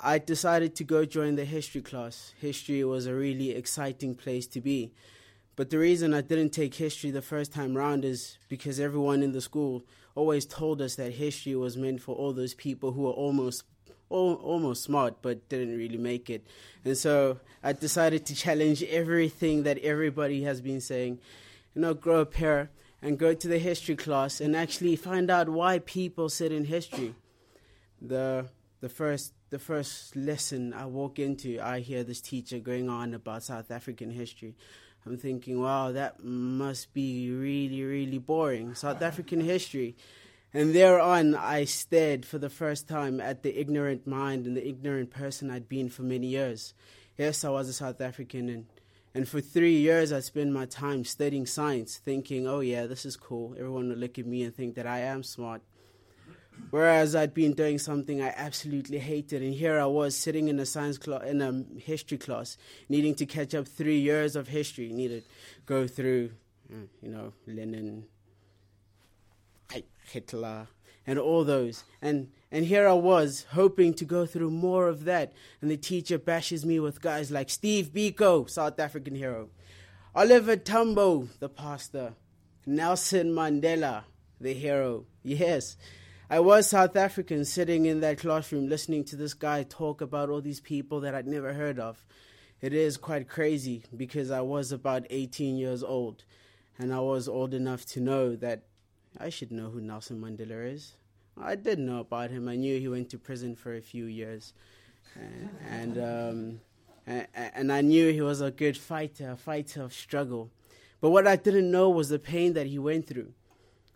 I 0.00 0.18
decided 0.18 0.74
to 0.76 0.84
go 0.84 1.04
join 1.04 1.36
the 1.36 1.44
history 1.44 1.82
class. 1.82 2.32
History 2.40 2.82
was 2.84 3.06
a 3.06 3.14
really 3.14 3.50
exciting 3.50 4.14
place 4.14 4.46
to 4.48 4.60
be. 4.60 4.92
But 5.54 5.70
the 5.70 5.78
reason 5.78 6.14
I 6.14 6.22
didn't 6.22 6.50
take 6.50 6.74
history 6.74 7.10
the 7.10 7.22
first 7.22 7.52
time 7.52 7.76
round 7.76 8.04
is 8.04 8.38
because 8.48 8.80
everyone 8.80 9.22
in 9.22 9.32
the 9.32 9.40
school 9.40 9.84
always 10.14 10.46
told 10.46 10.80
us 10.80 10.96
that 10.96 11.12
history 11.12 11.54
was 11.54 11.76
meant 11.76 12.00
for 12.00 12.14
all 12.14 12.32
those 12.32 12.54
people 12.54 12.92
who 12.92 13.02
were 13.02 13.10
almost 13.10 13.64
almost 14.08 14.82
smart, 14.82 15.22
but 15.22 15.48
didn't 15.48 15.76
really 15.76 15.96
make 15.96 16.28
it. 16.28 16.46
And 16.84 16.96
so 16.96 17.40
I 17.62 17.72
decided 17.72 18.26
to 18.26 18.34
challenge 18.34 18.82
everything 18.82 19.62
that 19.62 19.78
everybody 19.78 20.42
has 20.42 20.60
been 20.60 20.80
saying. 20.80 21.18
You 21.74 21.80
know, 21.80 21.94
grow 21.94 22.20
a 22.20 22.26
pair 22.26 22.70
and 23.00 23.18
go 23.18 23.32
to 23.32 23.48
the 23.48 23.58
history 23.58 23.96
class 23.96 24.40
and 24.40 24.54
actually 24.54 24.96
find 24.96 25.30
out 25.30 25.48
why 25.48 25.78
people 25.78 26.28
sit 26.28 26.52
in 26.52 26.66
history. 26.66 27.14
The 28.00 28.48
the 28.80 28.88
first 28.88 29.32
the 29.50 29.58
first 29.58 30.16
lesson 30.16 30.72
I 30.74 30.86
walk 30.86 31.18
into, 31.18 31.60
I 31.60 31.80
hear 31.80 32.04
this 32.04 32.20
teacher 32.20 32.58
going 32.58 32.88
on 32.88 33.14
about 33.14 33.42
South 33.42 33.70
African 33.70 34.10
history. 34.10 34.54
I'm 35.04 35.16
thinking, 35.16 35.60
wow, 35.60 35.92
that 35.92 36.22
must 36.22 36.94
be 36.94 37.30
really, 37.30 37.82
really 37.82 38.18
boring. 38.18 38.74
South 38.74 39.02
African 39.02 39.40
history. 39.40 39.96
And 40.54 40.74
thereon, 40.74 41.34
I 41.34 41.64
stared 41.64 42.26
for 42.26 42.38
the 42.38 42.50
first 42.50 42.86
time 42.86 43.20
at 43.20 43.42
the 43.42 43.58
ignorant 43.58 44.06
mind 44.06 44.46
and 44.46 44.56
the 44.56 44.66
ignorant 44.66 45.10
person 45.10 45.50
I'd 45.50 45.68
been 45.68 45.88
for 45.88 46.02
many 46.02 46.28
years. 46.28 46.74
Yes, 47.16 47.44
I 47.44 47.48
was 47.48 47.68
a 47.68 47.72
South 47.72 48.00
African, 48.00 48.48
and, 48.48 48.66
and 49.14 49.28
for 49.28 49.40
three 49.40 49.76
years, 49.76 50.12
I 50.12 50.20
spent 50.20 50.52
my 50.52 50.66
time 50.66 51.04
studying 51.04 51.46
science, 51.46 51.96
thinking, 51.96 52.46
oh, 52.46 52.60
yeah, 52.60 52.86
this 52.86 53.04
is 53.04 53.16
cool. 53.16 53.54
Everyone 53.58 53.88
will 53.88 53.96
look 53.96 54.18
at 54.18 54.26
me 54.26 54.42
and 54.42 54.54
think 54.54 54.74
that 54.76 54.86
I 54.86 55.00
am 55.00 55.22
smart. 55.22 55.62
Whereas 56.70 57.14
I'd 57.14 57.34
been 57.34 57.52
doing 57.52 57.78
something 57.78 58.22
I 58.22 58.32
absolutely 58.34 58.98
hated, 58.98 59.42
and 59.42 59.52
here 59.52 59.78
I 59.78 59.86
was 59.86 60.16
sitting 60.16 60.48
in 60.48 60.58
a 60.58 60.66
science 60.66 60.96
class, 60.96 61.22
in 61.24 61.42
a 61.42 61.64
history 61.80 62.16
class, 62.16 62.56
needing 62.88 63.14
to 63.16 63.26
catch 63.26 63.54
up 63.54 63.68
three 63.68 63.98
years 63.98 64.36
of 64.36 64.48
history, 64.48 64.90
needed 64.90 65.24
go 65.66 65.86
through, 65.86 66.30
mm, 66.72 66.88
you 67.02 67.10
know, 67.10 67.32
Lenin, 67.46 68.04
Hitler, 70.12 70.68
and 71.06 71.18
all 71.18 71.44
those. 71.44 71.84
And 72.00 72.30
and 72.50 72.66
here 72.66 72.86
I 72.86 72.92
was 72.92 73.46
hoping 73.52 73.94
to 73.94 74.04
go 74.04 74.26
through 74.26 74.50
more 74.50 74.88
of 74.88 75.04
that, 75.04 75.32
and 75.60 75.70
the 75.70 75.76
teacher 75.76 76.18
bashes 76.18 76.64
me 76.66 76.78
with 76.80 77.00
guys 77.00 77.30
like 77.30 77.50
Steve 77.50 77.92
Biko, 77.92 78.48
South 78.48 78.78
African 78.78 79.14
hero, 79.14 79.48
Oliver 80.14 80.56
Tambo, 80.56 81.28
the 81.40 81.48
pastor, 81.48 82.14
Nelson 82.66 83.32
Mandela, 83.32 84.04
the 84.40 84.52
hero. 84.52 85.06
Yes. 85.22 85.76
I 86.32 86.40
was 86.40 86.66
South 86.66 86.96
African 86.96 87.44
sitting 87.44 87.84
in 87.84 88.00
that 88.00 88.16
classroom 88.16 88.66
listening 88.66 89.04
to 89.04 89.16
this 89.16 89.34
guy 89.34 89.64
talk 89.64 90.00
about 90.00 90.30
all 90.30 90.40
these 90.40 90.60
people 90.60 91.00
that 91.00 91.14
I'd 91.14 91.26
never 91.26 91.52
heard 91.52 91.78
of. 91.78 92.06
It 92.62 92.72
is 92.72 92.96
quite 92.96 93.28
crazy 93.28 93.82
because 93.94 94.30
I 94.30 94.40
was 94.40 94.72
about 94.72 95.06
18 95.10 95.58
years 95.58 95.82
old 95.82 96.24
and 96.78 96.90
I 96.94 97.00
was 97.00 97.28
old 97.28 97.52
enough 97.52 97.84
to 97.88 98.00
know 98.00 98.34
that 98.36 98.62
I 99.20 99.28
should 99.28 99.52
know 99.52 99.68
who 99.68 99.82
Nelson 99.82 100.22
Mandela 100.22 100.72
is. 100.72 100.94
I 101.38 101.54
did 101.54 101.78
know 101.78 102.00
about 102.00 102.30
him. 102.30 102.48
I 102.48 102.56
knew 102.56 102.80
he 102.80 102.88
went 102.88 103.10
to 103.10 103.18
prison 103.18 103.54
for 103.54 103.76
a 103.76 103.82
few 103.82 104.06
years, 104.06 104.54
and 105.14 105.50
and, 105.68 105.98
um, 105.98 106.60
and, 107.06 107.26
and 107.34 107.70
I 107.70 107.82
knew 107.82 108.10
he 108.10 108.22
was 108.22 108.40
a 108.40 108.50
good 108.50 108.78
fighter, 108.78 109.32
a 109.32 109.36
fighter 109.36 109.82
of 109.82 109.92
struggle. 109.92 110.50
But 111.02 111.10
what 111.10 111.26
I 111.26 111.36
didn't 111.36 111.70
know 111.70 111.90
was 111.90 112.08
the 112.08 112.18
pain 112.18 112.54
that 112.54 112.68
he 112.68 112.78
went 112.78 113.06
through. 113.06 113.34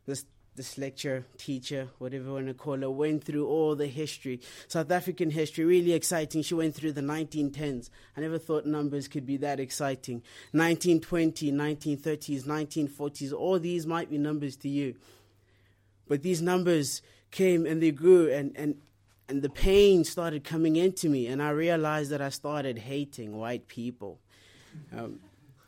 This 0.06 0.26
this 0.56 0.78
lecture, 0.78 1.24
teacher, 1.38 1.88
whatever 1.98 2.24
you 2.24 2.32
want 2.32 2.46
to 2.48 2.54
call 2.54 2.78
her, 2.78 2.90
went 2.90 3.24
through 3.24 3.46
all 3.46 3.76
the 3.76 3.86
history, 3.86 4.40
South 4.68 4.90
African 4.90 5.30
history, 5.30 5.64
really 5.64 5.92
exciting. 5.92 6.42
She 6.42 6.54
went 6.54 6.74
through 6.74 6.92
the 6.92 7.00
1910s. 7.00 7.90
I 8.16 8.20
never 8.20 8.38
thought 8.38 8.66
numbers 8.66 9.08
could 9.08 9.26
be 9.26 9.36
that 9.38 9.60
exciting. 9.60 10.22
1920, 10.52 11.52
1930s, 11.52 12.44
1940s, 12.44 13.32
all 13.32 13.58
these 13.58 13.86
might 13.86 14.10
be 14.10 14.18
numbers 14.18 14.56
to 14.58 14.68
you. 14.68 14.94
But 16.08 16.22
these 16.22 16.40
numbers 16.40 17.02
came 17.30 17.66
and 17.66 17.82
they 17.82 17.90
grew, 17.90 18.30
and, 18.30 18.52
and, 18.56 18.76
and 19.28 19.42
the 19.42 19.50
pain 19.50 20.04
started 20.04 20.44
coming 20.44 20.76
into 20.76 21.08
me, 21.08 21.26
and 21.26 21.42
I 21.42 21.50
realized 21.50 22.10
that 22.10 22.22
I 22.22 22.30
started 22.30 22.78
hating 22.78 23.36
white 23.36 23.68
people. 23.68 24.20
Um, 24.96 25.20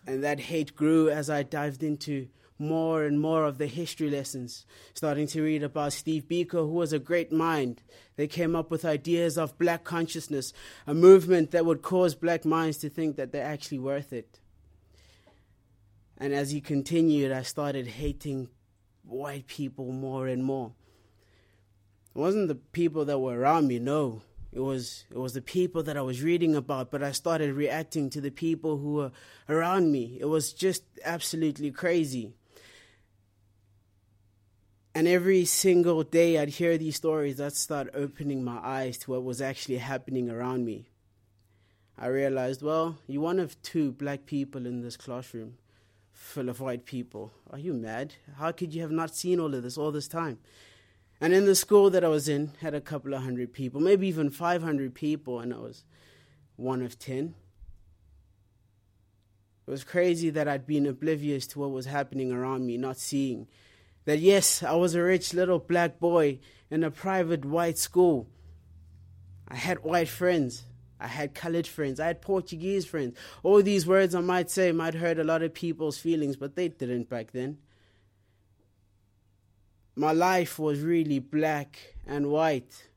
and 0.06 0.24
that 0.24 0.40
hate 0.40 0.74
grew 0.74 1.10
as 1.10 1.28
I 1.28 1.42
dived 1.42 1.82
into 1.82 2.28
more 2.58 3.04
and 3.04 3.20
more 3.20 3.44
of 3.44 3.58
the 3.58 3.66
history 3.66 4.10
lessons, 4.10 4.66
starting 4.94 5.26
to 5.28 5.42
read 5.42 5.62
about 5.62 5.92
Steve 5.92 6.24
Biko, 6.28 6.66
who 6.66 6.72
was 6.72 6.92
a 6.92 6.98
great 6.98 7.32
mind. 7.32 7.82
They 8.16 8.26
came 8.26 8.56
up 8.56 8.70
with 8.70 8.84
ideas 8.84 9.38
of 9.38 9.58
black 9.58 9.84
consciousness, 9.84 10.52
a 10.86 10.94
movement 10.94 11.52
that 11.52 11.64
would 11.64 11.82
cause 11.82 12.14
black 12.14 12.44
minds 12.44 12.78
to 12.78 12.90
think 12.90 13.16
that 13.16 13.32
they're 13.32 13.44
actually 13.44 13.78
worth 13.78 14.12
it. 14.12 14.40
And 16.16 16.34
as 16.34 16.50
he 16.50 16.60
continued, 16.60 17.30
I 17.30 17.42
started 17.42 17.86
hating 17.86 18.48
white 19.04 19.46
people 19.46 19.92
more 19.92 20.26
and 20.26 20.42
more. 20.44 20.72
It 22.14 22.18
wasn't 22.18 22.48
the 22.48 22.56
people 22.56 23.04
that 23.04 23.20
were 23.20 23.38
around 23.38 23.68
me, 23.68 23.78
no. 23.78 24.22
It 24.52 24.60
was 24.60 25.04
it 25.10 25.18
was 25.18 25.34
the 25.34 25.42
people 25.42 25.82
that 25.82 25.96
I 25.96 26.02
was 26.02 26.22
reading 26.22 26.56
about, 26.56 26.90
but 26.90 27.02
I 27.02 27.12
started 27.12 27.54
reacting 27.54 28.08
to 28.10 28.20
the 28.20 28.30
people 28.30 28.78
who 28.78 28.94
were 28.94 29.12
around 29.48 29.92
me. 29.92 30.16
It 30.20 30.24
was 30.24 30.52
just 30.52 30.84
absolutely 31.04 31.70
crazy. 31.70 32.32
And 34.94 35.06
every 35.06 35.44
single 35.44 36.02
day 36.02 36.38
I'd 36.38 36.48
hear 36.48 36.78
these 36.78 36.96
stories 36.96 37.36
that 37.36 37.54
start 37.54 37.90
opening 37.94 38.42
my 38.42 38.58
eyes 38.62 38.98
to 38.98 39.12
what 39.12 39.24
was 39.24 39.40
actually 39.40 39.78
happening 39.78 40.30
around 40.30 40.64
me. 40.64 40.86
I 41.98 42.06
realized, 42.06 42.62
well, 42.62 42.96
you're 43.06 43.22
one 43.22 43.38
of 43.38 43.60
two 43.62 43.92
black 43.92 44.24
people 44.24 44.66
in 44.66 44.82
this 44.82 44.96
classroom 44.96 45.58
full 46.12 46.48
of 46.48 46.60
white 46.60 46.84
people. 46.84 47.32
Are 47.50 47.58
you 47.58 47.72
mad? 47.72 48.14
How 48.36 48.52
could 48.52 48.74
you 48.74 48.82
have 48.82 48.90
not 48.90 49.14
seen 49.14 49.40
all 49.40 49.54
of 49.54 49.62
this 49.62 49.78
all 49.78 49.92
this 49.92 50.08
time? 50.08 50.38
And 51.20 51.32
in 51.32 51.46
the 51.46 51.54
school 51.54 51.90
that 51.90 52.04
I 52.04 52.08
was 52.08 52.28
in, 52.28 52.52
had 52.60 52.74
a 52.74 52.80
couple 52.80 53.14
of 53.14 53.22
hundred 53.22 53.52
people, 53.52 53.80
maybe 53.80 54.06
even 54.06 54.30
500 54.30 54.94
people, 54.94 55.40
and 55.40 55.52
I 55.52 55.58
was 55.58 55.84
one 56.56 56.82
of 56.82 56.98
10. 56.98 57.34
It 59.66 59.70
was 59.70 59.84
crazy 59.84 60.30
that 60.30 60.48
I'd 60.48 60.66
been 60.66 60.86
oblivious 60.86 61.46
to 61.48 61.58
what 61.58 61.72
was 61.72 61.86
happening 61.86 62.32
around 62.32 62.66
me, 62.66 62.76
not 62.76 62.98
seeing 62.98 63.48
that, 64.08 64.20
yes, 64.20 64.62
I 64.62 64.72
was 64.72 64.94
a 64.94 65.02
rich 65.02 65.34
little 65.34 65.58
black 65.58 66.00
boy 66.00 66.38
in 66.70 66.82
a 66.82 66.90
private 66.90 67.44
white 67.44 67.76
school. 67.76 68.26
I 69.46 69.54
had 69.54 69.84
white 69.84 70.08
friends. 70.08 70.64
I 70.98 71.08
had 71.08 71.34
colored 71.34 71.66
friends. 71.66 72.00
I 72.00 72.06
had 72.06 72.22
Portuguese 72.22 72.86
friends. 72.86 73.18
All 73.42 73.62
these 73.62 73.86
words 73.86 74.14
I 74.14 74.22
might 74.22 74.50
say 74.50 74.72
might 74.72 74.94
hurt 74.94 75.18
a 75.18 75.24
lot 75.24 75.42
of 75.42 75.52
people's 75.52 75.98
feelings, 75.98 76.36
but 76.36 76.56
they 76.56 76.68
didn't 76.68 77.10
back 77.10 77.32
then. 77.32 77.58
My 79.94 80.12
life 80.12 80.58
was 80.58 80.80
really 80.80 81.18
black 81.18 81.78
and 82.06 82.30
white, 82.30 82.88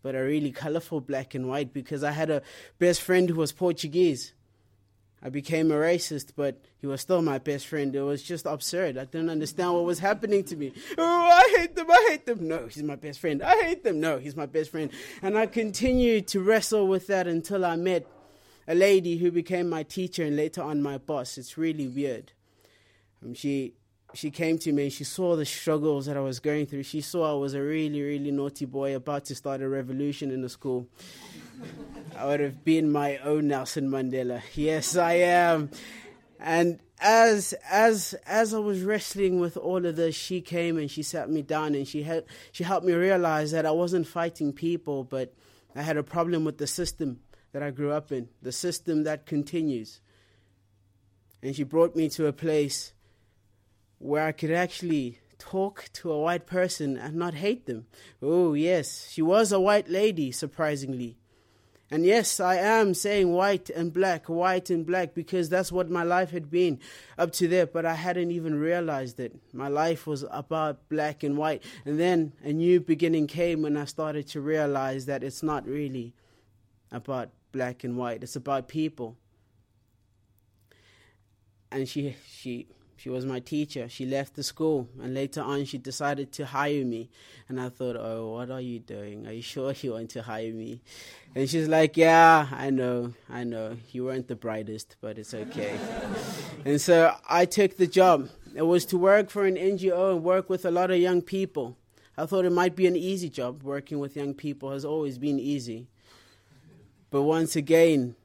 but 0.00 0.14
a 0.14 0.22
really 0.22 0.50
colorful 0.50 1.02
black 1.02 1.34
and 1.34 1.46
white 1.46 1.74
because 1.74 2.02
I 2.02 2.12
had 2.12 2.30
a 2.30 2.40
best 2.78 3.02
friend 3.02 3.28
who 3.28 3.36
was 3.36 3.52
Portuguese. 3.52 4.32
I 5.22 5.28
became 5.28 5.70
a 5.70 5.74
racist, 5.74 6.32
but 6.34 6.64
he 6.84 6.86
was 6.86 7.00
still 7.00 7.22
my 7.22 7.38
best 7.38 7.66
friend. 7.66 7.96
It 7.96 8.02
was 8.02 8.22
just 8.22 8.44
absurd. 8.44 8.98
I 8.98 9.06
didn't 9.06 9.30
understand 9.30 9.72
what 9.72 9.84
was 9.84 9.98
happening 9.98 10.44
to 10.44 10.54
me. 10.54 10.70
Oh, 10.98 11.30
I 11.32 11.56
hate 11.56 11.74
them. 11.74 11.90
I 11.90 12.08
hate 12.10 12.26
them. 12.26 12.46
No, 12.46 12.66
he's 12.66 12.82
my 12.82 12.94
best 12.94 13.20
friend. 13.20 13.42
I 13.42 13.54
hate 13.62 13.84
them. 13.84 14.00
No, 14.00 14.18
he's 14.18 14.36
my 14.36 14.44
best 14.44 14.70
friend. 14.70 14.90
And 15.22 15.38
I 15.38 15.46
continued 15.46 16.28
to 16.28 16.40
wrestle 16.40 16.86
with 16.86 17.06
that 17.06 17.26
until 17.26 17.64
I 17.64 17.76
met 17.76 18.06
a 18.68 18.74
lady 18.74 19.16
who 19.16 19.30
became 19.30 19.66
my 19.66 19.82
teacher 19.82 20.24
and 20.24 20.36
later 20.36 20.62
on 20.62 20.82
my 20.82 20.98
boss. 20.98 21.38
It's 21.38 21.56
really 21.56 21.88
weird. 21.88 22.32
Um, 23.24 23.32
she 23.32 23.72
she 24.12 24.30
came 24.30 24.58
to 24.58 24.70
me 24.70 24.84
and 24.84 24.92
she 24.92 25.04
saw 25.04 25.36
the 25.36 25.46
struggles 25.46 26.04
that 26.04 26.18
I 26.18 26.20
was 26.20 26.38
going 26.38 26.66
through. 26.66 26.82
She 26.82 27.00
saw 27.00 27.34
I 27.34 27.40
was 27.40 27.54
a 27.54 27.62
really, 27.62 28.02
really 28.02 28.30
naughty 28.30 28.66
boy 28.66 28.94
about 28.94 29.24
to 29.24 29.34
start 29.34 29.62
a 29.62 29.68
revolution 29.70 30.30
in 30.30 30.42
the 30.42 30.50
school. 30.50 30.86
I 32.16 32.26
would 32.26 32.40
have 32.40 32.62
been 32.62 32.92
my 32.92 33.16
own 33.18 33.48
Nelson 33.48 33.88
Mandela. 33.88 34.42
Yes, 34.54 34.96
I 34.96 35.14
am. 35.14 35.70
And 36.38 36.80
as 37.00 37.54
as 37.70 38.14
as 38.26 38.54
I 38.54 38.58
was 38.58 38.82
wrestling 38.82 39.40
with 39.40 39.56
all 39.56 39.84
of 39.84 39.96
this, 39.96 40.14
she 40.14 40.40
came 40.40 40.78
and 40.78 40.90
she 40.90 41.02
sat 41.02 41.30
me 41.30 41.42
down 41.42 41.74
and 41.74 41.86
she 41.86 42.02
had 42.02 42.24
she 42.52 42.64
helped 42.64 42.86
me 42.86 42.92
realize 42.92 43.50
that 43.52 43.66
I 43.66 43.70
wasn't 43.70 44.06
fighting 44.06 44.52
people, 44.52 45.04
but 45.04 45.34
I 45.74 45.82
had 45.82 45.96
a 45.96 46.02
problem 46.02 46.44
with 46.44 46.58
the 46.58 46.66
system 46.66 47.20
that 47.52 47.62
I 47.62 47.70
grew 47.70 47.92
up 47.92 48.12
in, 48.12 48.28
the 48.42 48.52
system 48.52 49.04
that 49.04 49.26
continues. 49.26 50.00
And 51.42 51.54
she 51.54 51.62
brought 51.62 51.94
me 51.94 52.08
to 52.10 52.26
a 52.26 52.32
place 52.32 52.94
where 53.98 54.26
I 54.26 54.32
could 54.32 54.50
actually 54.50 55.18
talk 55.38 55.90
to 55.92 56.10
a 56.10 56.20
white 56.20 56.46
person 56.46 56.96
and 56.96 57.16
not 57.16 57.34
hate 57.34 57.66
them. 57.66 57.86
Oh, 58.22 58.54
yes, 58.54 59.08
she 59.10 59.22
was 59.22 59.52
a 59.52 59.60
white 59.60 59.88
lady, 59.88 60.32
surprisingly. 60.32 61.16
And 61.94 62.04
yes, 62.04 62.40
I 62.40 62.56
am 62.56 62.92
saying 62.92 63.32
white 63.32 63.70
and 63.70 63.92
black, 63.92 64.28
white 64.28 64.68
and 64.68 64.84
black, 64.84 65.14
because 65.14 65.48
that's 65.48 65.70
what 65.70 65.88
my 65.88 66.02
life 66.02 66.32
had 66.32 66.50
been 66.50 66.80
up 67.16 67.30
to 67.34 67.46
there, 67.46 67.66
but 67.68 67.86
I 67.86 67.94
hadn't 67.94 68.32
even 68.32 68.58
realized 68.58 69.20
it. 69.20 69.36
My 69.52 69.68
life 69.68 70.04
was 70.04 70.24
about 70.32 70.88
black 70.88 71.22
and 71.22 71.38
white. 71.38 71.62
And 71.84 72.00
then 72.00 72.32
a 72.42 72.52
new 72.52 72.80
beginning 72.80 73.28
came 73.28 73.62
when 73.62 73.76
I 73.76 73.84
started 73.84 74.26
to 74.30 74.40
realize 74.40 75.06
that 75.06 75.22
it's 75.22 75.40
not 75.40 75.68
really 75.68 76.14
about 76.90 77.30
black 77.52 77.84
and 77.84 77.96
white, 77.96 78.24
it's 78.24 78.34
about 78.34 78.66
people. 78.66 79.16
And 81.70 81.88
she, 81.88 82.16
she, 82.26 82.66
she 83.04 83.10
was 83.10 83.26
my 83.26 83.38
teacher. 83.38 83.86
She 83.86 84.06
left 84.06 84.34
the 84.34 84.42
school, 84.42 84.88
and 84.98 85.12
later 85.12 85.42
on, 85.42 85.66
she 85.66 85.76
decided 85.76 86.32
to 86.32 86.46
hire 86.46 86.86
me. 86.86 87.10
And 87.50 87.60
I 87.60 87.68
thought, 87.68 87.96
oh, 87.96 88.32
what 88.32 88.50
are 88.50 88.62
you 88.62 88.78
doing? 88.78 89.26
Are 89.26 89.32
you 89.32 89.42
sure 89.52 89.74
you 89.82 89.92
want 89.92 90.08
to 90.12 90.22
hire 90.22 90.54
me? 90.54 90.80
And 91.34 91.46
she's 91.46 91.68
like, 91.68 91.98
yeah, 91.98 92.48
I 92.50 92.70
know, 92.70 93.12
I 93.28 93.44
know. 93.44 93.76
You 93.92 94.06
weren't 94.06 94.28
the 94.28 94.36
brightest, 94.36 94.96
but 95.02 95.18
it's 95.18 95.34
okay. 95.34 95.78
and 96.64 96.80
so 96.80 97.14
I 97.28 97.44
took 97.44 97.76
the 97.76 97.86
job. 97.86 98.30
It 98.54 98.62
was 98.62 98.86
to 98.86 98.96
work 98.96 99.28
for 99.28 99.44
an 99.44 99.56
NGO 99.56 100.14
and 100.14 100.24
work 100.24 100.48
with 100.48 100.64
a 100.64 100.70
lot 100.70 100.90
of 100.90 100.96
young 100.96 101.20
people. 101.20 101.76
I 102.16 102.24
thought 102.24 102.46
it 102.46 102.52
might 102.52 102.74
be 102.74 102.86
an 102.86 102.96
easy 102.96 103.28
job. 103.28 103.64
Working 103.64 103.98
with 103.98 104.16
young 104.16 104.32
people 104.32 104.70
has 104.70 104.86
always 104.86 105.18
been 105.18 105.38
easy. 105.38 105.88
But 107.10 107.24
once 107.24 107.54
again, 107.54 108.16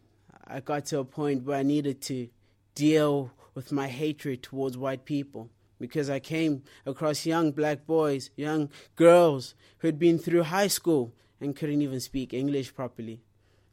I 0.48 0.62
got 0.62 0.86
to 0.86 1.00
a 1.00 1.04
point 1.04 1.44
where 1.44 1.58
I 1.58 1.64
needed 1.64 2.00
to 2.04 2.30
deal 2.76 3.34
with 3.60 3.74
my 3.74 3.90
hatred 3.90 4.42
towards 4.42 4.78
white 4.78 5.04
people 5.04 5.50
because 5.82 6.10
I 6.10 6.20
came 6.22 6.64
across 6.86 7.26
young 7.26 7.52
black 7.52 7.86
boys, 7.86 8.30
young 8.38 8.70
girls 8.96 9.54
who 9.80 9.90
had 9.90 10.00
been 10.00 10.18
through 10.18 10.44
high 10.44 10.68
school 10.68 11.14
and 11.42 11.54
couldn't 11.54 11.82
even 11.82 12.00
speak 12.00 12.34
English 12.34 12.74
properly, 12.74 13.20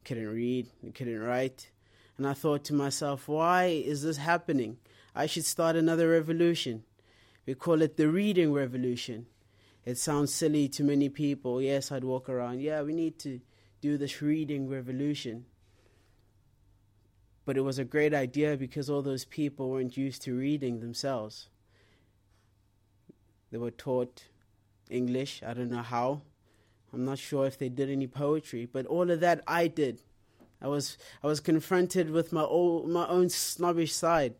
couldn't 0.04 0.26
read, 0.26 0.66
couldn't 0.92 1.20
write. 1.20 1.70
And 2.18 2.26
I 2.26 2.32
thought 2.32 2.64
to 2.64 2.74
myself, 2.74 3.28
why 3.28 3.66
is 3.66 4.02
this 4.02 4.16
happening? 4.16 4.78
I 5.14 5.26
should 5.26 5.44
start 5.44 5.76
another 5.76 6.10
revolution. 6.10 6.82
We 7.46 7.54
call 7.54 7.80
it 7.80 7.96
the 7.96 8.08
reading 8.08 8.52
revolution. 8.52 9.26
It 9.84 9.98
sounds 9.98 10.34
silly 10.34 10.66
to 10.70 10.82
many 10.82 11.08
people. 11.10 11.62
Yes, 11.62 11.92
I'd 11.92 12.02
walk 12.02 12.28
around, 12.28 12.60
yeah, 12.60 12.82
we 12.82 12.92
need 12.92 13.20
to 13.20 13.40
do 13.80 13.96
this 13.98 14.20
reading 14.20 14.68
revolution. 14.68 15.44
But 17.46 17.56
it 17.56 17.62
was 17.62 17.78
a 17.78 17.84
great 17.84 18.12
idea 18.12 18.56
because 18.58 18.90
all 18.90 19.00
those 19.00 19.24
people 19.24 19.70
weren't 19.70 19.96
used 19.96 20.20
to 20.22 20.36
reading 20.36 20.80
themselves. 20.80 21.48
They 23.50 23.56
were 23.56 23.70
taught 23.70 24.24
English, 24.90 25.42
I 25.46 25.54
don't 25.54 25.70
know 25.70 25.82
how. 25.82 26.20
I'm 26.92 27.04
not 27.04 27.18
sure 27.18 27.46
if 27.46 27.56
they 27.56 27.68
did 27.68 27.88
any 27.88 28.06
poetry, 28.06 28.66
but 28.66 28.84
all 28.86 29.10
of 29.10 29.20
that 29.20 29.42
I 29.46 29.68
did. 29.68 30.02
I 30.60 30.68
was 30.68 30.98
I 31.22 31.26
was 31.26 31.40
confronted 31.40 32.10
with 32.10 32.32
my 32.32 32.42
old, 32.42 32.88
my 32.88 33.06
own 33.06 33.28
snobbish 33.28 33.94
side. 33.94 34.34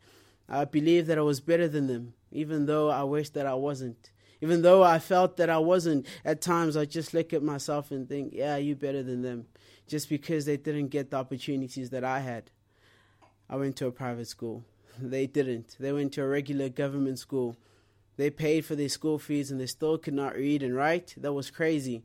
I 0.49 0.65
believed 0.65 1.07
that 1.09 1.19
I 1.19 1.23
was 1.23 1.41
better 1.41 1.69
than 1.69 1.87
them, 1.87 2.15
even 2.33 2.67
though 2.67 2.91
I 2.91 3.05
wished 3.05 3.35
that 3.35 3.47
I 3.47 3.55
wasn't. 3.55 4.11
Even 4.41 4.63
though 4.63 4.83
I 4.83 4.99
felt 4.99 5.37
that 5.39 5.51
I 5.51 5.59
wasn't, 5.59 6.07
at 6.25 6.41
times 6.41 6.77
I 6.77 6.85
just 6.85 7.15
look 7.15 7.33
at 7.33 7.43
myself 7.43 7.91
and 7.91 8.09
think, 8.09 8.33
yeah, 8.35 8.57
you're 8.57 8.77
better 8.77 9.03
than 9.03 9.23
them, 9.23 9.47
just 9.87 10.09
because 10.09 10.45
they 10.45 10.57
didn't 10.57 10.89
get 10.89 11.11
the 11.11 11.17
opportunities 11.17 11.91
that 11.91 12.05
I 12.05 12.21
had. 12.21 12.51
I 13.49 13.57
went 13.57 13.77
to 13.77 13.87
a 13.87 13.93
private 13.93 14.29
school. 14.29 14.65
They 14.99 15.27
didn't. 15.27 15.77
They 15.79 15.93
went 15.93 16.13
to 16.15 16.23
a 16.23 16.27
regular 16.27 16.71
government 16.71 17.19
school. 17.19 17.57
They 18.17 18.31
paid 18.31 18.65
for 18.65 18.75
their 18.75 18.89
school 18.89 19.19
fees 19.19 19.51
and 19.51 19.61
they 19.61 19.67
still 19.67 19.99
could 19.99 20.15
not 20.15 20.37
read 20.37 20.63
and 20.63 20.75
write. 20.75 21.15
That 21.19 21.35
was 21.35 21.51
crazy. 21.51 22.03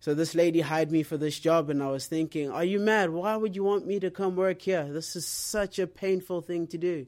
So 0.00 0.14
this 0.14 0.34
lady 0.34 0.60
hired 0.60 0.92
me 0.92 1.02
for 1.02 1.16
this 1.16 1.40
job, 1.40 1.70
and 1.70 1.82
I 1.82 1.90
was 1.90 2.06
thinking, 2.06 2.52
Are 2.52 2.64
you 2.64 2.78
mad? 2.78 3.10
Why 3.10 3.34
would 3.34 3.56
you 3.56 3.64
want 3.64 3.84
me 3.84 3.98
to 3.98 4.12
come 4.12 4.36
work 4.36 4.62
here? 4.62 4.84
This 4.84 5.16
is 5.16 5.26
such 5.26 5.80
a 5.80 5.88
painful 5.88 6.40
thing 6.40 6.68
to 6.68 6.78
do. 6.78 7.06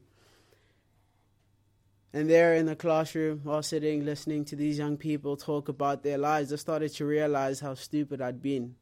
And 2.13 2.29
there 2.29 2.55
in 2.55 2.67
the 2.67 2.75
classroom, 2.75 3.43
while 3.45 3.63
sitting 3.63 4.05
listening 4.05 4.45
to 4.47 4.57
these 4.57 4.79
young 4.79 4.97
people 4.97 5.37
talk 5.37 5.69
about 5.69 6.03
their 6.03 6.19
lives, 6.19 6.53
I 6.53 6.57
started 6.57 6.93
to 6.95 7.07
realize 7.07 7.61
how 7.61 7.75
stupid 7.75 8.21
I'd 8.21 8.43
been 8.43 8.75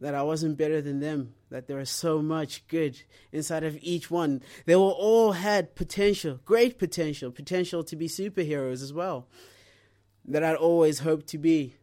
that 0.00 0.14
I 0.14 0.22
wasn't 0.22 0.56
better 0.56 0.80
than 0.80 1.00
them, 1.00 1.34
that 1.50 1.66
there 1.66 1.76
was 1.76 1.90
so 1.90 2.22
much 2.22 2.66
good 2.68 3.00
inside 3.32 3.64
of 3.64 3.78
each 3.82 4.10
one. 4.10 4.42
They 4.64 4.74
all, 4.74 4.90
all 4.90 5.32
had 5.32 5.74
potential, 5.74 6.40
great 6.44 6.78
potential, 6.78 7.30
potential 7.30 7.84
to 7.84 7.96
be 7.96 8.08
superheroes 8.08 8.82
as 8.82 8.92
well, 8.92 9.28
that 10.24 10.42
I'd 10.42 10.56
always 10.56 11.00
hoped 11.00 11.26
to 11.28 11.38
be. 11.38 11.74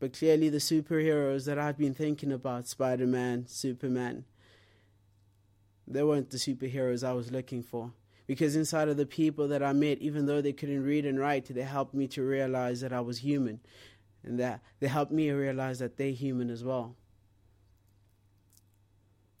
But 0.00 0.14
clearly, 0.14 0.48
the 0.48 0.58
superheroes 0.58 1.44
that 1.46 1.58
I'd 1.58 1.76
been 1.76 1.94
thinking 1.94 2.32
about 2.32 2.66
Spider 2.66 3.06
Man, 3.06 3.46
Superman 3.46 4.24
they 5.90 6.02
weren't 6.02 6.30
the 6.30 6.36
superheroes 6.36 7.06
I 7.06 7.14
was 7.14 7.32
looking 7.32 7.62
for. 7.62 7.92
Because 8.26 8.56
inside 8.56 8.88
of 8.88 8.98
the 8.98 9.06
people 9.06 9.48
that 9.48 9.62
I 9.62 9.72
met, 9.72 9.98
even 9.98 10.26
though 10.26 10.42
they 10.42 10.52
couldn't 10.52 10.84
read 10.84 11.06
and 11.06 11.18
write, 11.18 11.46
they 11.46 11.62
helped 11.62 11.94
me 11.94 12.06
to 12.08 12.22
realize 12.22 12.82
that 12.82 12.92
I 12.92 13.00
was 13.00 13.18
human. 13.18 13.60
And 14.22 14.38
that 14.38 14.60
they 14.80 14.86
helped 14.86 15.12
me 15.12 15.30
realize 15.30 15.78
that 15.78 15.96
they're 15.96 16.10
human 16.10 16.50
as 16.50 16.62
well 16.62 16.94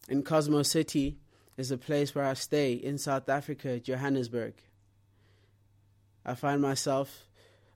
in 0.08 0.22
Cosmo 0.22 0.62
City 0.62 1.18
is 1.56 1.70
a 1.70 1.78
place 1.78 2.14
where 2.14 2.24
I 2.24 2.34
stay 2.34 2.72
in 2.72 2.98
South 2.98 3.28
Africa, 3.28 3.78
Johannesburg. 3.78 4.54
I 6.24 6.34
find 6.34 6.60
myself 6.60 7.26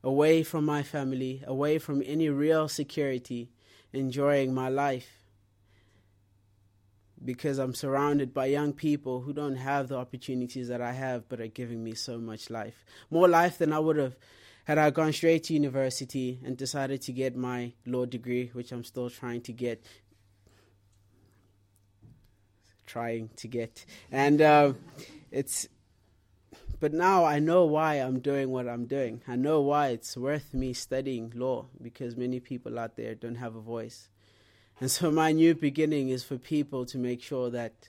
away 0.02 0.42
from 0.42 0.64
my 0.64 0.82
family, 0.82 1.42
away 1.46 1.78
from 1.78 2.02
any 2.04 2.28
real 2.28 2.68
security, 2.68 3.50
enjoying 3.92 4.54
my 4.54 4.68
life 4.68 5.22
because 7.24 7.58
I'm 7.58 7.74
surrounded 7.74 8.34
by 8.34 8.46
young 8.46 8.72
people 8.72 9.20
who 9.20 9.32
don't 9.32 9.56
have 9.56 9.88
the 9.88 9.96
opportunities 9.96 10.68
that 10.68 10.80
I 10.80 10.92
have 10.92 11.28
but 11.28 11.40
are 11.40 11.46
giving 11.46 11.82
me 11.84 11.94
so 11.94 12.18
much 12.18 12.50
life. 12.50 12.84
More 13.10 13.28
life 13.28 13.58
than 13.58 13.72
I 13.72 13.78
would 13.78 13.96
have 13.96 14.16
had 14.64 14.78
I 14.78 14.90
gone 14.90 15.12
straight 15.12 15.44
to 15.44 15.54
university 15.54 16.40
and 16.44 16.56
decided 16.56 17.02
to 17.02 17.12
get 17.12 17.36
my 17.36 17.72
law 17.86 18.06
degree, 18.06 18.50
which 18.52 18.72
I'm 18.72 18.84
still 18.84 19.10
trying 19.10 19.40
to 19.42 19.52
get, 19.52 19.84
trying 22.86 23.30
to 23.36 23.48
get, 23.48 23.84
and 24.10 24.40
uh, 24.40 24.72
it's. 25.30 25.68
But 26.80 26.92
now 26.92 27.24
I 27.24 27.38
know 27.38 27.64
why 27.64 27.94
I'm 27.94 28.18
doing 28.18 28.50
what 28.50 28.68
I'm 28.68 28.86
doing. 28.86 29.22
I 29.28 29.36
know 29.36 29.60
why 29.60 29.88
it's 29.88 30.16
worth 30.16 30.52
me 30.52 30.72
studying 30.72 31.32
law 31.36 31.66
because 31.80 32.16
many 32.16 32.40
people 32.40 32.76
out 32.76 32.96
there 32.96 33.14
don't 33.14 33.36
have 33.36 33.54
a 33.54 33.60
voice. 33.60 34.08
And 34.80 34.90
so 34.90 35.12
my 35.12 35.30
new 35.30 35.54
beginning 35.54 36.08
is 36.08 36.24
for 36.24 36.38
people 36.38 36.84
to 36.86 36.98
make 36.98 37.22
sure 37.22 37.50
that 37.50 37.88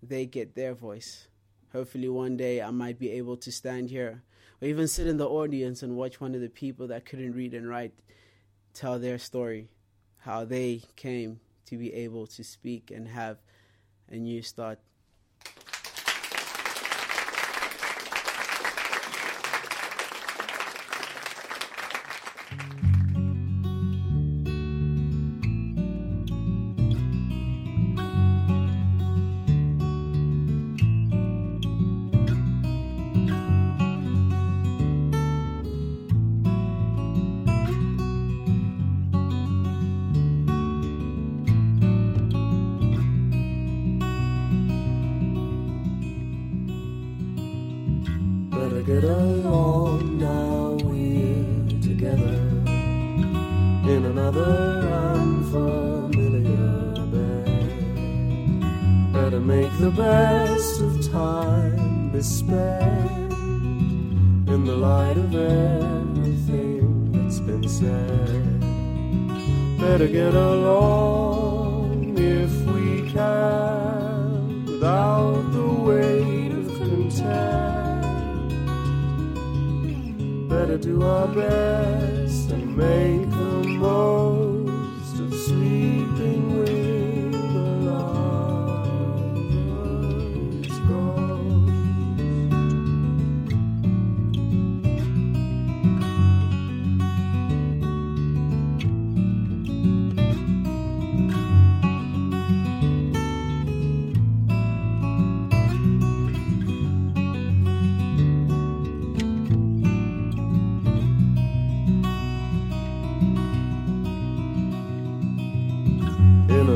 they 0.00 0.26
get 0.26 0.54
their 0.54 0.74
voice. 0.74 1.26
Hopefully, 1.72 2.08
one 2.08 2.36
day 2.36 2.62
I 2.62 2.70
might 2.70 3.00
be 3.00 3.10
able 3.10 3.36
to 3.38 3.50
stand 3.50 3.90
here 3.90 4.22
or 4.62 4.68
even 4.68 4.86
sit 4.86 5.08
in 5.08 5.16
the 5.16 5.28
audience 5.28 5.82
and 5.82 5.96
watch 5.96 6.20
one 6.20 6.36
of 6.36 6.40
the 6.40 6.48
people 6.48 6.86
that 6.88 7.04
couldn't 7.04 7.34
read 7.34 7.52
and 7.52 7.68
write 7.68 7.94
tell 8.74 8.98
their 8.98 9.18
story, 9.18 9.68
how 10.18 10.44
they 10.44 10.82
came 10.96 11.40
to 11.66 11.76
be 11.76 11.92
able 11.94 12.26
to 12.26 12.44
speak 12.44 12.90
and 12.90 13.08
have 13.08 13.38
a 14.10 14.16
new 14.16 14.42
start. 14.42 14.78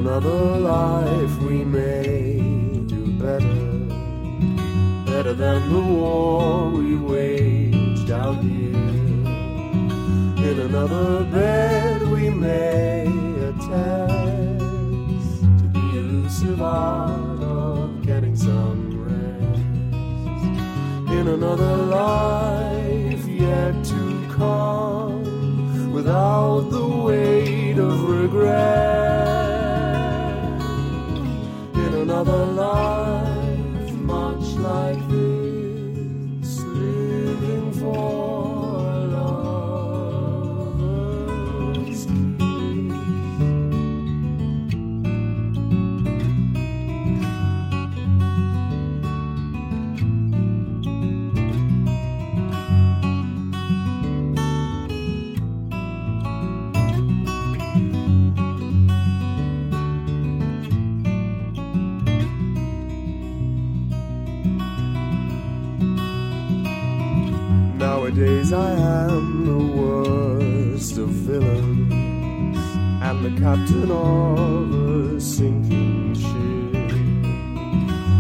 Another 0.08 0.58
life 0.60 1.38
we 1.42 1.62
may 1.64 2.48
do 2.86 3.12
better, 3.20 3.60
better 5.04 5.34
than 5.34 5.68
the 5.70 5.78
war 5.78 6.70
we 6.70 6.96
waged 6.96 8.10
out 8.10 8.42
here. 8.42 8.74
In 10.48 10.60
another 10.60 11.24
bed 11.24 12.08
we 12.10 12.30
may 12.30 13.04
attest 13.50 14.60
to 15.60 15.66
the 15.74 15.86
elusive 16.00 16.62
art 16.62 17.42
of 17.42 18.00
getting 18.00 18.34
some 18.34 18.80
rest. 19.04 19.60
In 21.12 21.28
another 21.28 21.76
life 21.76 23.26
yet 23.26 23.84
to 23.84 24.26
come, 24.30 25.92
without 25.92 26.70
the 26.70 26.86
weight 26.86 27.76
of 27.76 28.08
regret 28.08 29.07
another 32.08 32.46
life, 32.54 33.07
captain 73.48 73.90
of 73.90 74.70
a 75.16 75.18
sinking 75.18 76.14
ship, 76.14 76.92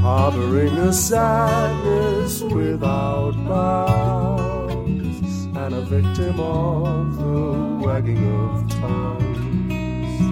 harboring 0.00 0.76
a 0.78 0.90
sadness 0.90 2.40
without 2.40 3.34
bounds 3.46 5.44
and 5.62 5.74
a 5.74 5.82
victim 5.82 6.40
of 6.40 7.18
the 7.18 7.42
wagging 7.84 8.24
of 8.40 8.70
tongues, 8.80 10.22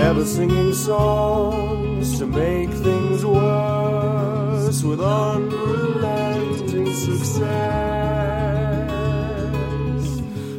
ever 0.00 0.24
singing 0.24 0.72
songs 0.72 2.18
to 2.18 2.24
make 2.26 2.70
things 2.70 3.26
worse 3.26 4.82
with 4.82 5.00
unrelenting 5.02 6.94
success. 6.94 7.50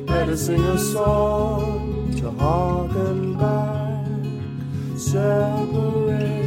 Better 0.06 0.38
sing 0.38 0.64
a 0.66 0.78
song 0.78 1.92
to 2.20 2.30
harken 2.30 3.36
back, 3.38 3.51
separate 5.12 6.41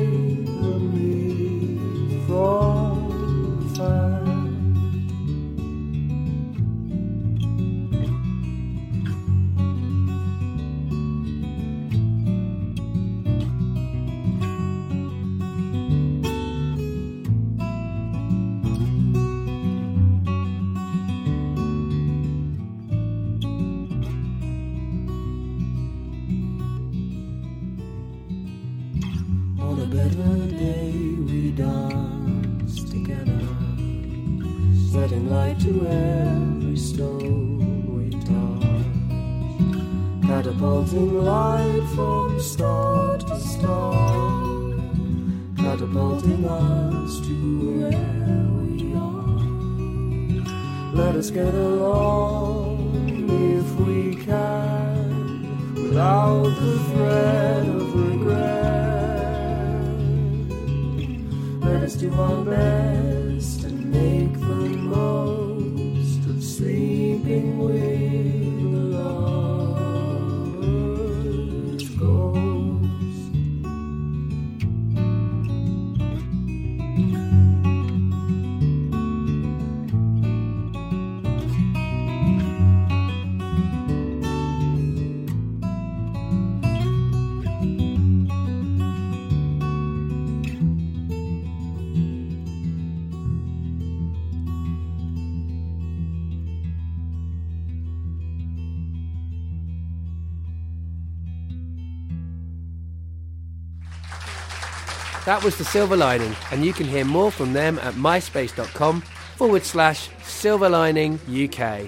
That 105.24 105.42
was 105.42 105.56
The 105.56 105.64
Silver 105.64 105.96
Lining, 105.96 106.36
and 106.50 106.62
you 106.62 106.74
can 106.74 106.84
hear 106.86 107.06
more 107.06 107.30
from 107.30 107.54
them 107.54 107.78
at 107.78 107.94
myspace.com 107.94 109.00
forward 109.00 109.64
slash 109.64 110.10
Silver 110.22 110.68
Lining 110.68 111.18
UK. 111.26 111.86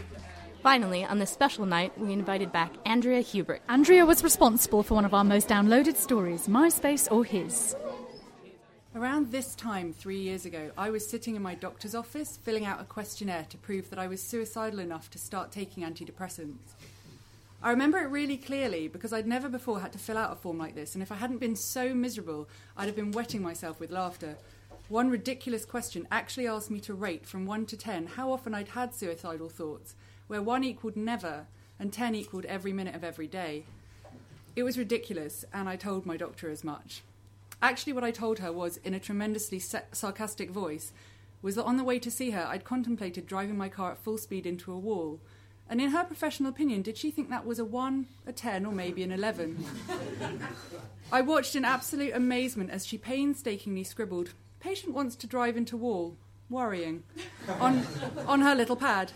Finally, 0.62 1.05
on 1.05 1.18
this 1.18 1.30
special 1.30 1.66
night, 1.66 1.93
we 1.99 2.14
invited 2.14 2.51
back 2.51 2.72
Andrea 2.87 3.20
Hubert. 3.20 3.61
Andrea 3.68 4.07
was 4.07 4.24
responsible 4.24 4.82
for 4.82 4.95
one 4.95 5.05
of 5.05 5.12
our 5.12 5.22
most 5.22 5.49
downloaded 5.49 5.97
stories, 5.97 6.49
MySpace 6.49 7.12
or 7.12 7.26
His. 7.26 7.76
Around 8.95 9.30
this 9.30 9.55
time, 9.55 9.93
three 9.93 10.18
years 10.18 10.47
ago, 10.47 10.70
I 10.78 10.89
was 10.89 11.07
sitting 11.07 11.37
in 11.37 11.43
my 11.43 11.55
doctor's 11.55 11.95
office 11.95 12.39
filling 12.39 12.64
out 12.64 12.80
a 12.80 12.84
questionnaire 12.84 13.45
to 13.51 13.59
prove 13.59 13.91
that 13.91 13.99
I 13.99 14.07
was 14.07 14.22
suicidal 14.22 14.78
enough 14.78 15.11
to 15.11 15.18
start 15.18 15.53
taking 15.53 15.84
antidepressants. 15.84 16.72
I 17.63 17.71
remember 17.71 17.99
it 17.99 18.11
really 18.11 18.37
clearly 18.37 18.87
because 18.87 19.13
I'd 19.13 19.27
never 19.27 19.49
before 19.49 19.81
had 19.81 19.93
to 19.93 19.99
fill 19.99 20.19
out 20.19 20.33
a 20.33 20.37
form 20.37 20.59
like 20.59 20.75
this, 20.75 20.95
and 20.95 21.03
if 21.03 21.11
I 21.11 21.17
hadn't 21.17 21.39
been 21.39 21.57
so 21.57 21.95
miserable, 21.95 22.49
I'd 22.77 22.87
have 22.87 22.97
been 22.97 23.13
wetting 23.13 23.43
myself 23.43 23.81
with 23.81 23.91
laughter. 23.91 24.37
One 24.89 25.11
ridiculous 25.11 25.65
question 25.65 26.07
actually 26.13 26.47
asked 26.47 26.71
me 26.71 26.81
to 26.81 26.95
rate 26.95 27.27
from 27.27 27.47
1 27.47 27.67
to 27.67 27.77
10 27.77 28.07
how 28.07 28.31
often 28.31 28.55
I'd 28.55 28.69
had 28.69 28.95
suicidal 28.95 29.49
thoughts, 29.49 29.97
where 30.27 30.43
1 30.43 30.65
equaled 30.65 30.97
never 30.97 31.47
and 31.79 31.93
10 31.93 32.15
equaled 32.15 32.45
every 32.45 32.73
minute 32.73 32.95
of 32.95 33.03
every 33.03 33.27
day. 33.27 33.65
It 34.55 34.63
was 34.63 34.79
ridiculous, 34.79 35.45
and 35.53 35.69
I 35.69 35.77
told 35.77 36.07
my 36.07 36.17
doctor 36.17 36.49
as 36.51 36.63
much. 36.63 37.03
Actually, 37.61 37.95
what 37.95 38.05
I 38.05 38.11
told 38.11 38.39
her 38.39 38.53
was, 38.53 38.77
in 38.79 38.95
a 38.95 39.01
tremendously 39.01 39.59
sa- 39.59 39.81
sarcastic 39.93 40.51
voice, 40.51 40.93
was 41.43 41.55
that 41.55 41.65
on 41.65 41.79
the 41.79 41.85
way 41.85 41.99
to 41.99 42.11
see 42.11 42.31
her, 42.31 42.47
I'd 42.49 42.65
contemplated 42.65 43.27
driving 43.27 43.57
my 43.57 43.69
car 43.69 43.93
at 43.93 43.99
full 43.99 44.19
speed 44.19 44.47
into 44.47 44.73
a 44.73 44.79
wall. 44.79 45.21
And 45.69 45.81
in 45.81 45.91
her 45.91 46.05
professional 46.05 46.51
opinion, 46.51 46.83
did 46.83 46.97
she 46.97 47.11
think 47.11 47.29
that 47.31 47.45
was 47.47 47.59
a 47.59 47.64
1, 47.64 48.07
a 48.27 48.33
10, 48.33 48.67
or 48.67 48.73
maybe 48.73 49.03
an 49.03 49.12
11? 49.12 49.64
I 51.12 51.21
watched 51.23 51.57
in 51.57 51.64
absolute 51.64 52.14
amazement 52.14 52.71
as 52.71 52.87
she 52.87 52.99
painstakingly 52.99 53.85
scribbled, 53.85 54.31
Patient 54.61 54.95
wants 54.95 55.14
to 55.17 55.27
drive 55.27 55.57
into 55.57 55.77
wall, 55.77 56.17
worrying, 56.51 57.05
on, 57.61 57.87
on 58.27 58.41
her 58.41 58.55
little 58.55 58.75
pad. 58.75 59.12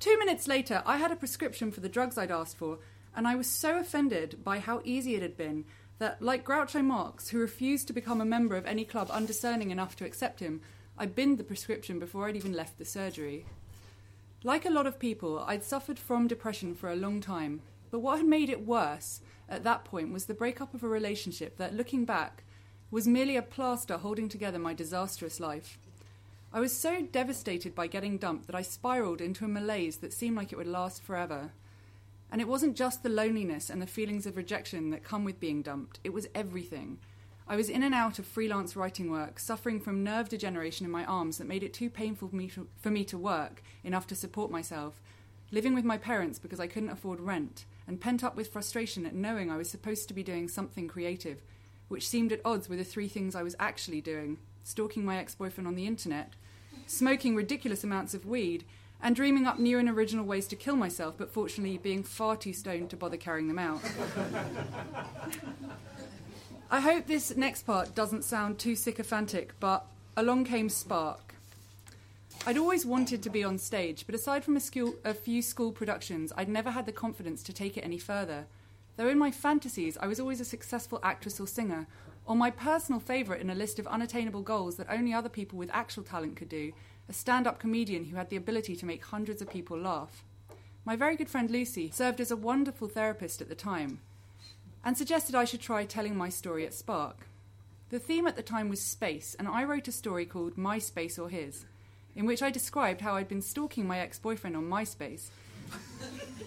Two 0.00 0.18
minutes 0.18 0.46
later, 0.46 0.82
I 0.84 0.98
had 0.98 1.10
a 1.10 1.16
prescription 1.16 1.72
for 1.72 1.80
the 1.80 1.88
drugs 1.88 2.18
I'd 2.18 2.30
asked 2.30 2.58
for, 2.58 2.78
and 3.14 3.26
I 3.26 3.36
was 3.36 3.46
so 3.46 3.78
offended 3.78 4.44
by 4.44 4.58
how 4.58 4.82
easy 4.84 5.14
it 5.14 5.22
had 5.22 5.36
been 5.36 5.64
that, 5.98 6.20
like 6.20 6.44
Groucho 6.44 6.84
Marx, 6.84 7.30
who 7.30 7.38
refused 7.38 7.86
to 7.86 7.94
become 7.94 8.20
a 8.20 8.26
member 8.26 8.56
of 8.56 8.66
any 8.66 8.84
club 8.84 9.10
undiscerning 9.10 9.70
enough 9.70 9.96
to 9.96 10.04
accept 10.04 10.40
him, 10.40 10.60
I 10.98 11.06
binned 11.06 11.38
the 11.38 11.44
prescription 11.44 11.98
before 11.98 12.28
I'd 12.28 12.36
even 12.36 12.52
left 12.52 12.78
the 12.78 12.84
surgery. 12.84 13.46
Like 14.44 14.66
a 14.66 14.70
lot 14.70 14.86
of 14.86 14.98
people, 14.98 15.44
I'd 15.46 15.64
suffered 15.64 15.98
from 15.98 16.28
depression 16.28 16.74
for 16.74 16.90
a 16.90 16.96
long 16.96 17.20
time, 17.20 17.62
but 17.90 18.00
what 18.00 18.18
had 18.18 18.26
made 18.26 18.50
it 18.50 18.66
worse 18.66 19.20
at 19.48 19.64
that 19.64 19.84
point 19.84 20.12
was 20.12 20.26
the 20.26 20.34
breakup 20.34 20.74
of 20.74 20.82
a 20.82 20.88
relationship 20.88 21.56
that, 21.56 21.74
looking 21.74 22.04
back, 22.04 22.44
was 22.90 23.08
merely 23.08 23.36
a 23.36 23.42
plaster 23.42 23.96
holding 23.96 24.28
together 24.28 24.58
my 24.58 24.74
disastrous 24.74 25.40
life. 25.40 25.78
I 26.52 26.60
was 26.60 26.76
so 26.76 27.02
devastated 27.02 27.74
by 27.74 27.86
getting 27.86 28.18
dumped 28.18 28.46
that 28.46 28.54
I 28.54 28.62
spiraled 28.62 29.20
into 29.20 29.44
a 29.44 29.48
malaise 29.48 29.96
that 29.98 30.12
seemed 30.12 30.36
like 30.36 30.52
it 30.52 30.56
would 30.56 30.66
last 30.66 31.02
forever. 31.02 31.52
And 32.30 32.40
it 32.40 32.48
wasn't 32.48 32.76
just 32.76 33.02
the 33.02 33.08
loneliness 33.08 33.70
and 33.70 33.80
the 33.80 33.86
feelings 33.86 34.26
of 34.26 34.36
rejection 34.36 34.90
that 34.90 35.02
come 35.02 35.24
with 35.24 35.40
being 35.40 35.62
dumped, 35.62 35.98
it 36.04 36.12
was 36.12 36.28
everything. 36.34 36.98
I 37.48 37.54
was 37.54 37.68
in 37.68 37.84
and 37.84 37.94
out 37.94 38.18
of 38.18 38.26
freelance 38.26 38.74
writing 38.74 39.08
work, 39.08 39.38
suffering 39.38 39.78
from 39.78 40.02
nerve 40.02 40.28
degeneration 40.28 40.84
in 40.84 40.90
my 40.90 41.04
arms 41.04 41.38
that 41.38 41.46
made 41.46 41.62
it 41.62 41.72
too 41.72 41.88
painful 41.88 42.28
for 42.28 42.34
me 42.34 42.48
to, 42.48 42.66
for 42.80 42.90
me 42.90 43.04
to 43.04 43.16
work 43.16 43.62
enough 43.84 44.08
to 44.08 44.16
support 44.16 44.50
myself, 44.50 45.00
living 45.52 45.72
with 45.72 45.84
my 45.84 45.96
parents 45.96 46.40
because 46.40 46.58
I 46.58 46.66
couldn't 46.66 46.90
afford 46.90 47.20
rent, 47.20 47.64
and 47.86 48.00
pent 48.00 48.24
up 48.24 48.34
with 48.34 48.52
frustration 48.52 49.06
at 49.06 49.14
knowing 49.14 49.48
I 49.48 49.56
was 49.56 49.70
supposed 49.70 50.08
to 50.08 50.14
be 50.14 50.24
doing 50.24 50.48
something 50.48 50.88
creative, 50.88 51.40
which 51.86 52.08
seemed 52.08 52.32
at 52.32 52.40
odds 52.44 52.68
with 52.68 52.80
the 52.80 52.84
three 52.84 53.06
things 53.06 53.36
I 53.36 53.44
was 53.44 53.54
actually 53.60 54.00
doing 54.00 54.38
stalking 54.64 55.04
my 55.04 55.16
ex 55.16 55.36
boyfriend 55.36 55.68
on 55.68 55.76
the 55.76 55.86
internet, 55.86 56.32
smoking 56.88 57.36
ridiculous 57.36 57.84
amounts 57.84 58.14
of 58.14 58.26
weed, 58.26 58.64
and 59.00 59.14
dreaming 59.14 59.46
up 59.46 59.60
new 59.60 59.78
and 59.78 59.88
original 59.88 60.24
ways 60.24 60.48
to 60.48 60.56
kill 60.56 60.74
myself, 60.74 61.14
but 61.16 61.32
fortunately 61.32 61.78
being 61.78 62.02
far 62.02 62.36
too 62.36 62.52
stoned 62.52 62.90
to 62.90 62.96
bother 62.96 63.16
carrying 63.16 63.46
them 63.46 63.60
out. 63.60 63.80
I 66.68 66.80
hope 66.80 67.06
this 67.06 67.36
next 67.36 67.62
part 67.62 67.94
doesn't 67.94 68.24
sound 68.24 68.58
too 68.58 68.74
sycophantic, 68.74 69.52
but 69.60 69.86
along 70.16 70.46
came 70.46 70.68
Spark. 70.68 71.36
I'd 72.44 72.58
always 72.58 72.84
wanted 72.84 73.22
to 73.22 73.30
be 73.30 73.44
on 73.44 73.56
stage, 73.56 74.04
but 74.04 74.16
aside 74.16 74.42
from 74.42 74.56
a, 74.56 74.60
school, 74.60 74.96
a 75.04 75.14
few 75.14 75.42
school 75.42 75.70
productions, 75.70 76.32
I'd 76.36 76.48
never 76.48 76.72
had 76.72 76.84
the 76.84 76.90
confidence 76.90 77.44
to 77.44 77.52
take 77.52 77.76
it 77.76 77.84
any 77.84 77.98
further. 77.98 78.46
Though 78.96 79.06
in 79.06 79.16
my 79.16 79.30
fantasies, 79.30 79.96
I 80.00 80.08
was 80.08 80.18
always 80.18 80.40
a 80.40 80.44
successful 80.44 80.98
actress 81.04 81.38
or 81.38 81.46
singer, 81.46 81.86
or 82.24 82.34
my 82.34 82.50
personal 82.50 83.00
favourite 83.00 83.40
in 83.40 83.50
a 83.50 83.54
list 83.54 83.78
of 83.78 83.86
unattainable 83.86 84.42
goals 84.42 84.76
that 84.76 84.90
only 84.90 85.14
other 85.14 85.28
people 85.28 85.58
with 85.60 85.70
actual 85.72 86.02
talent 86.02 86.34
could 86.34 86.48
do 86.48 86.72
a 87.08 87.12
stand 87.12 87.46
up 87.46 87.60
comedian 87.60 88.06
who 88.06 88.16
had 88.16 88.28
the 88.28 88.36
ability 88.36 88.74
to 88.74 88.86
make 88.86 89.04
hundreds 89.04 89.40
of 89.40 89.48
people 89.48 89.78
laugh. 89.78 90.24
My 90.84 90.96
very 90.96 91.14
good 91.14 91.30
friend 91.30 91.48
Lucy 91.48 91.92
served 91.92 92.20
as 92.20 92.32
a 92.32 92.36
wonderful 92.36 92.88
therapist 92.88 93.40
at 93.40 93.48
the 93.48 93.54
time 93.54 94.00
and 94.86 94.96
suggested 94.96 95.34
I 95.34 95.44
should 95.44 95.60
try 95.60 95.84
telling 95.84 96.16
my 96.16 96.28
story 96.28 96.64
at 96.64 96.72
Spark. 96.72 97.26
The 97.90 97.98
theme 97.98 98.28
at 98.28 98.36
the 98.36 98.42
time 98.42 98.68
was 98.68 98.80
space, 98.80 99.34
and 99.36 99.48
I 99.48 99.64
wrote 99.64 99.88
a 99.88 99.92
story 99.92 100.24
called 100.24 100.56
My 100.56 100.78
Space 100.78 101.18
or 101.18 101.28
His, 101.28 101.64
in 102.14 102.24
which 102.24 102.40
I 102.40 102.52
described 102.52 103.00
how 103.00 103.16
I'd 103.16 103.26
been 103.26 103.42
stalking 103.42 103.88
my 103.88 103.98
ex 103.98 104.20
boyfriend 104.20 104.56
on 104.56 104.70
MySpace, 104.70 105.30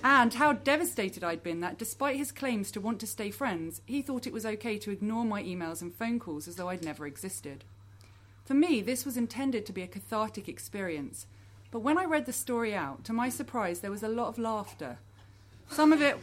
and 0.06 0.34
how 0.34 0.54
devastated 0.54 1.22
I'd 1.22 1.44
been 1.44 1.60
that 1.60 1.78
despite 1.78 2.16
his 2.16 2.32
claims 2.32 2.72
to 2.72 2.80
want 2.80 3.02
to 3.02 3.08
stay 3.08 3.30
friends, 3.30 3.82
he 3.86 4.02
thought 4.02 4.26
it 4.26 4.32
was 4.32 4.46
okay 4.46 4.78
to 4.78 4.92
ignore 4.92 5.26
my 5.26 5.44
emails 5.44 5.82
and 5.82 5.94
phone 5.94 6.18
calls 6.18 6.48
as 6.48 6.56
though 6.56 6.70
I'd 6.70 6.86
never 6.86 7.06
existed. 7.06 7.66
For 8.46 8.54
me, 8.54 8.80
this 8.82 9.06
was 9.06 9.18
intended 9.18 9.66
to 9.66 9.74
be 9.74 9.82
a 9.82 9.88
cathartic 9.88 10.48
experience, 10.48 11.28
but 11.72 11.82
when 11.82 11.98
I 11.98 12.06
read 12.06 12.26
the 12.26 12.32
story 12.32 12.74
out, 12.74 13.04
to 13.04 13.12
my 13.12 13.28
surprise, 13.28 13.82
there 13.82 13.92
was 13.92 14.02
a 14.02 14.08
lot 14.08 14.30
of 14.30 14.40
laughter. 14.40 15.00
Some 15.72 15.94
of 15.94 16.02
it 16.02 16.18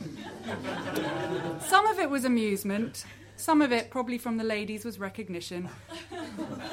some 1.60 1.86
of 1.86 1.98
it 1.98 2.10
was 2.10 2.24
amusement, 2.24 3.04
some 3.36 3.62
of 3.62 3.72
it 3.72 3.90
probably 3.90 4.18
from 4.18 4.36
the 4.36 4.44
ladies 4.44 4.84
was 4.84 4.98
recognition. 4.98 5.68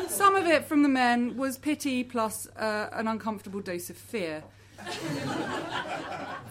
Some 0.08 0.36
of 0.36 0.46
it 0.46 0.66
from 0.66 0.84
the 0.84 0.90
men 0.90 1.38
was 1.38 1.58
pity 1.58 2.04
plus 2.04 2.48
uh, 2.58 2.90
an 2.94 3.08
uncomfortable 3.08 3.60
dose 3.62 3.90
of 3.90 3.98
fear. 3.98 4.44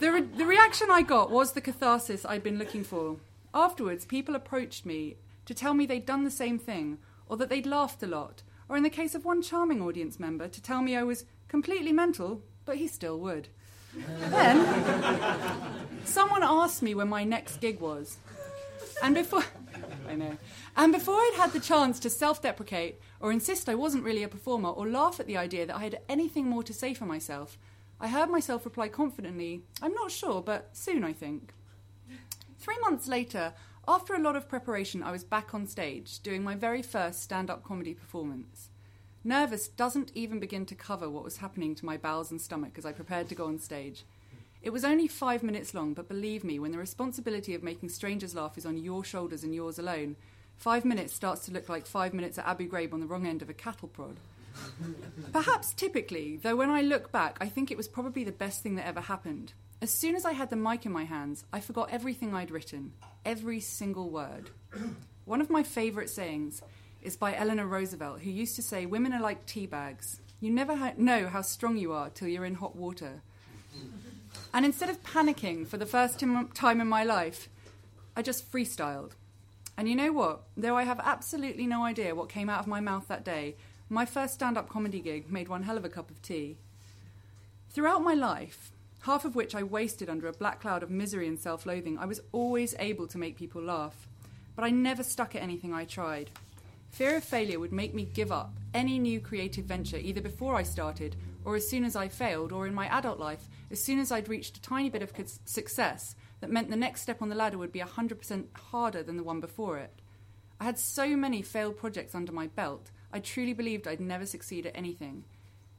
The, 0.01 0.11
re- 0.11 0.20
the 0.23 0.47
reaction 0.47 0.89
I 0.91 1.03
got 1.03 1.31
was 1.31 1.53
the 1.53 1.61
catharsis 1.61 2.25
I'd 2.25 2.43
been 2.43 2.59
looking 2.59 2.83
for. 2.85 3.16
Afterwards, 3.55 4.05
people 4.05 4.35
approached 4.35 4.85
me 4.85 5.16
to 5.45 5.55
tell 5.55 5.75
me 5.75 5.87
they'd 5.87 6.07
done 6.07 6.25
the 6.25 6.31
same 6.31 6.59
thing, 6.59 6.99
or 7.29 7.37
that 7.37 7.49
they'd 7.49 7.66
laughed 7.66 8.03
a 8.03 8.07
lot, 8.07 8.43
or 8.68 8.77
in 8.77 8.83
the 8.83 8.91
case 8.91 9.14
of 9.14 9.25
one 9.25 9.43
charming 9.43 9.83
audience 9.83 10.18
member, 10.18 10.49
to 10.49 10.62
tell 10.62 10.83
me 10.83 10.97
I 10.97 11.03
was 11.03 11.25
completely 11.49 11.93
mental, 11.93 12.43
but 12.64 12.77
he 12.77 12.87
still 12.89 13.18
would. 13.20 13.49
Then, 13.95 14.64
someone 16.05 16.43
asked 16.43 16.82
me 16.82 16.95
when 16.95 17.09
my 17.09 17.24
next 17.24 17.61
gig 17.61 17.80
was. 17.80 18.16
And 19.03 19.14
before. 19.14 19.45
I 20.09 20.14
know. 20.14 20.36
And 20.76 20.93
before 20.93 21.14
I'd 21.14 21.34
had 21.36 21.53
the 21.53 21.61
chance 21.61 21.99
to 22.01 22.11
self 22.11 22.40
deprecate, 22.40 23.01
or 23.20 23.32
insist 23.32 23.68
I 23.68 23.74
wasn't 23.74 24.05
really 24.05 24.22
a 24.22 24.28
performer, 24.28 24.70
or 24.70 24.88
laugh 24.88 25.20
at 25.20 25.26
the 25.26 25.36
idea 25.36 25.66
that 25.66 25.76
I 25.76 25.82
had 25.84 26.01
anything 26.09 26.47
more 26.47 26.62
to 26.62 26.72
say 26.72 26.95
for 26.95 27.05
myself, 27.05 27.59
I 28.01 28.09
heard 28.09 28.30
myself 28.30 28.64
reply 28.64 28.88
confidently, 28.88 29.62
I'm 29.80 29.95
not 29.95 30.11
sure, 30.11 30.43
but 30.43 30.70
soon, 30.72 31.05
I 31.05 31.12
think. 31.12 31.53
Three 32.59 32.78
months 32.80 33.09
later, 33.09 33.53
after 33.86 34.14
a 34.14 34.20
lot 34.20 34.36
of 34.36 34.49
preparation, 34.49 35.03
I 35.03 35.12
was 35.12 35.24
back 35.24 35.55
on 35.55 35.66
stage 35.66 36.20
doing 36.20 36.43
my 36.43 36.55
very 36.55 36.82
first 36.82 37.22
stand 37.22 37.51
up 37.51 37.64
comedy 37.64 37.95
performance. 37.95 38.70
Nervous 39.25 39.68
doesn't 39.68 40.11
even 40.14 40.41
begin 40.41 40.66
to 40.66 40.75
cover 40.75 41.09
what 41.09 41.23
was 41.23 41.37
happening 41.37 41.75
to 41.77 41.87
my 41.87 41.97
bowels 41.97 42.33
and 42.33 42.41
stomach 42.41 42.73
as 42.77 42.85
I 42.85 42.93
prepared 42.93 43.29
to 43.29 43.37
go 43.37 43.47
on 43.47 43.59
stage. 43.59 44.05
It 44.62 44.70
was 44.70 44.85
only 44.85 45.07
five 45.07 45.43
minutes 45.43 45.75
long, 45.75 45.95
but 45.95 46.09
believe 46.09 46.43
me, 46.43 46.59
when 46.59 46.73
the 46.73 46.79
responsibility 46.79 47.55
of 47.55 47.62
making 47.62 47.89
strangers 47.89 48.35
laugh 48.35 48.59
is 48.59 48.66
on 48.66 48.79
your 48.79 49.05
shoulders 49.05 49.45
and 49.45 49.55
yours 49.55 49.79
alone, 49.79 50.16
five 50.57 50.85
minutes 50.85 51.14
starts 51.14 51.47
to 51.47 51.53
look 51.53 51.68
like 51.68 51.87
five 51.87 52.14
minutes 52.14 52.39
at 52.39 52.47
Abu 52.47 52.68
Ghraib 52.68 52.93
on 52.93 53.01
the 53.01 53.07
wrong 53.07 53.27
end 53.27 53.43
of 53.43 53.51
a 53.51 53.55
cattle 53.55 53.89
prod. 53.89 54.16
Perhaps 55.33 55.73
typically, 55.75 56.37
though 56.37 56.57
when 56.57 56.70
I 56.70 56.83
look 56.83 57.11
back, 57.12 57.39
I 57.41 57.49
think 57.49 57.70
it 57.70 57.77
was 57.77 57.89
probably 57.89 58.25
the 58.25 58.33
best 58.33 58.62
thing 58.62 58.75
that 58.77 58.87
ever 58.87 59.01
happened. 59.01 59.53
As 59.81 59.91
soon 59.91 60.14
as 60.14 60.25
I 60.25 60.33
had 60.33 60.51
the 60.51 60.57
mic 60.57 60.87
in 60.87 60.93
my 60.93 61.05
hands, 61.05 61.45
I 61.53 61.61
forgot 61.61 61.91
everything 61.91 62.35
I'd 62.35 62.51
written, 62.51 62.93
every 63.25 63.61
single 63.61 64.11
word. 64.11 64.51
One 65.25 65.41
of 65.41 65.51
my 65.51 65.62
favourite 65.62 66.11
sayings 66.11 66.62
is 67.03 67.16
by 67.16 67.34
Eleanor 67.34 67.66
Roosevelt, 67.66 68.20
who 68.20 68.30
used 68.30 68.57
to 68.57 68.62
say, 68.62 68.86
Women 68.86 69.12
are 69.12 69.20
like 69.20 69.46
tea 69.46 69.66
bags. 69.66 70.20
You 70.40 70.50
never 70.50 70.76
ha- 70.76 70.92
know 70.96 71.28
how 71.28 71.42
strong 71.42 71.76
you 71.76 71.92
are 71.92 72.11
till 72.11 72.28
you're 72.28 72.44
in 72.44 72.55
hot 72.55 72.76
water. 72.76 73.22
And 74.55 74.66
instead 74.66 74.90
of 74.90 75.03
panicking 75.03 75.66
for 75.66 75.76
the 75.76 75.86
first 75.86 76.18
tim- 76.18 76.48
time 76.48 76.80
in 76.80 76.86
my 76.88 77.05
life, 77.05 77.48
I 78.16 78.22
just 78.22 78.50
freestyled. 78.50 79.12
And 79.76 79.88
you 79.88 79.94
know 79.94 80.12
what? 80.12 80.42
Though 80.57 80.76
I 80.76 80.84
have 80.84 81.00
absolutely 81.00 81.66
no 81.66 81.84
idea 81.84 82.14
what 82.14 82.28
came 82.28 82.50
out 82.50 82.61
of 82.61 82.66
my 82.66 82.80
mouth 82.80 83.09
that 83.09 83.24
day, 83.24 83.57
my 83.88 84.05
first 84.05 84.34
stand 84.34 84.59
up 84.59 84.68
comedy 84.68 85.00
gig 85.00 85.30
made 85.30 85.48
one 85.48 85.62
hell 85.62 85.76
of 85.76 85.84
a 85.84 85.88
cup 85.88 86.11
of 86.11 86.20
tea. 86.22 86.59
Throughout 87.70 88.03
my 88.03 88.14
life, 88.14 88.70
half 89.03 89.24
of 89.24 89.34
which 89.34 89.55
I 89.55 89.62
wasted 89.62 90.11
under 90.11 90.28
a 90.28 90.32
black 90.32 90.61
cloud 90.61 90.82
of 90.82 90.90
misery 90.90 91.26
and 91.26 91.38
self 91.38 91.64
loathing, 91.64 91.98
I 91.98 92.05
was 92.05 92.20
always 92.32 92.74
able 92.78 93.07
to 93.09 93.18
make 93.18 93.36
people 93.36 93.62
laugh. 93.62 94.07
But 94.55 94.64
I 94.64 94.70
never 94.70 95.03
stuck 95.03 95.34
at 95.34 95.42
anything 95.42 95.72
I 95.72 95.84
tried. 95.84 96.30
Fear 96.93 97.16
of 97.16 97.24
failure 97.24 97.59
would 97.59 97.72
make 97.72 97.95
me 97.95 98.05
give 98.05 98.30
up 98.30 98.55
any 98.74 98.99
new 98.99 99.18
creative 99.18 99.64
venture 99.64 99.97
either 99.97 100.20
before 100.20 100.57
I 100.57 100.62
started 100.62 101.16
or 101.43 101.57
as 101.57 101.66
soon 101.66 101.84
as 101.84 101.97
I 101.97 102.09
failed, 102.09 102.53
or 102.53 102.66
in 102.66 102.74
my 102.74 102.86
adult 102.86 103.18
life, 103.18 103.49
as 103.70 103.82
soon 103.82 103.99
as 103.99 104.12
I'd 104.12 104.28
reached 104.28 104.59
a 104.59 104.62
tiny 104.62 104.90
bit 104.90 105.03
of 105.03 105.12
success 105.45 106.14
that 106.40 106.51
meant 106.51 106.70
the 106.70 106.76
next 106.76 107.01
step 107.01 107.20
on 107.20 107.30
the 107.30 107.34
ladder 107.34 107.59
would 107.59 107.72
be 107.72 107.80
100% 107.80 108.45
harder 108.70 109.03
than 109.03 109.16
the 109.16 109.24
one 109.24 109.40
before 109.40 109.78
it. 109.78 110.03
I 110.61 110.64
had 110.64 110.78
so 110.78 111.16
many 111.16 111.43
failed 111.43 111.78
projects 111.78 112.14
under 112.14 112.30
my 112.30 112.47
belt, 112.47 112.90
I 113.12 113.20
truly 113.20 113.55
believed 113.55 113.88
I'd 113.88 114.01
never 114.01 114.26
succeed 114.26 114.66
at 114.66 114.76
anything. 114.76 115.24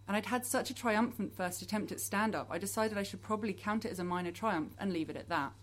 And 0.07 0.18
I'd 0.18 0.26
had 0.26 0.45
such 0.45 0.70
a 0.70 0.76
triumphant 0.76 1.34
first 1.36 1.61
attempt 1.61 1.91
at 1.91 2.01
stand 2.01 2.36
up, 2.36 2.47
I 2.49 2.57
decided 2.57 2.97
I 2.97 3.03
should 3.03 3.22
probably 3.22 3.53
count 3.53 3.86
it 3.86 3.91
as 3.91 3.99
a 3.99 4.03
minor 4.03 4.32
triumph 4.32 4.74
and 4.80 4.91
leave 4.91 5.09
it 5.09 5.16
at 5.16 5.30
that. 5.30 5.53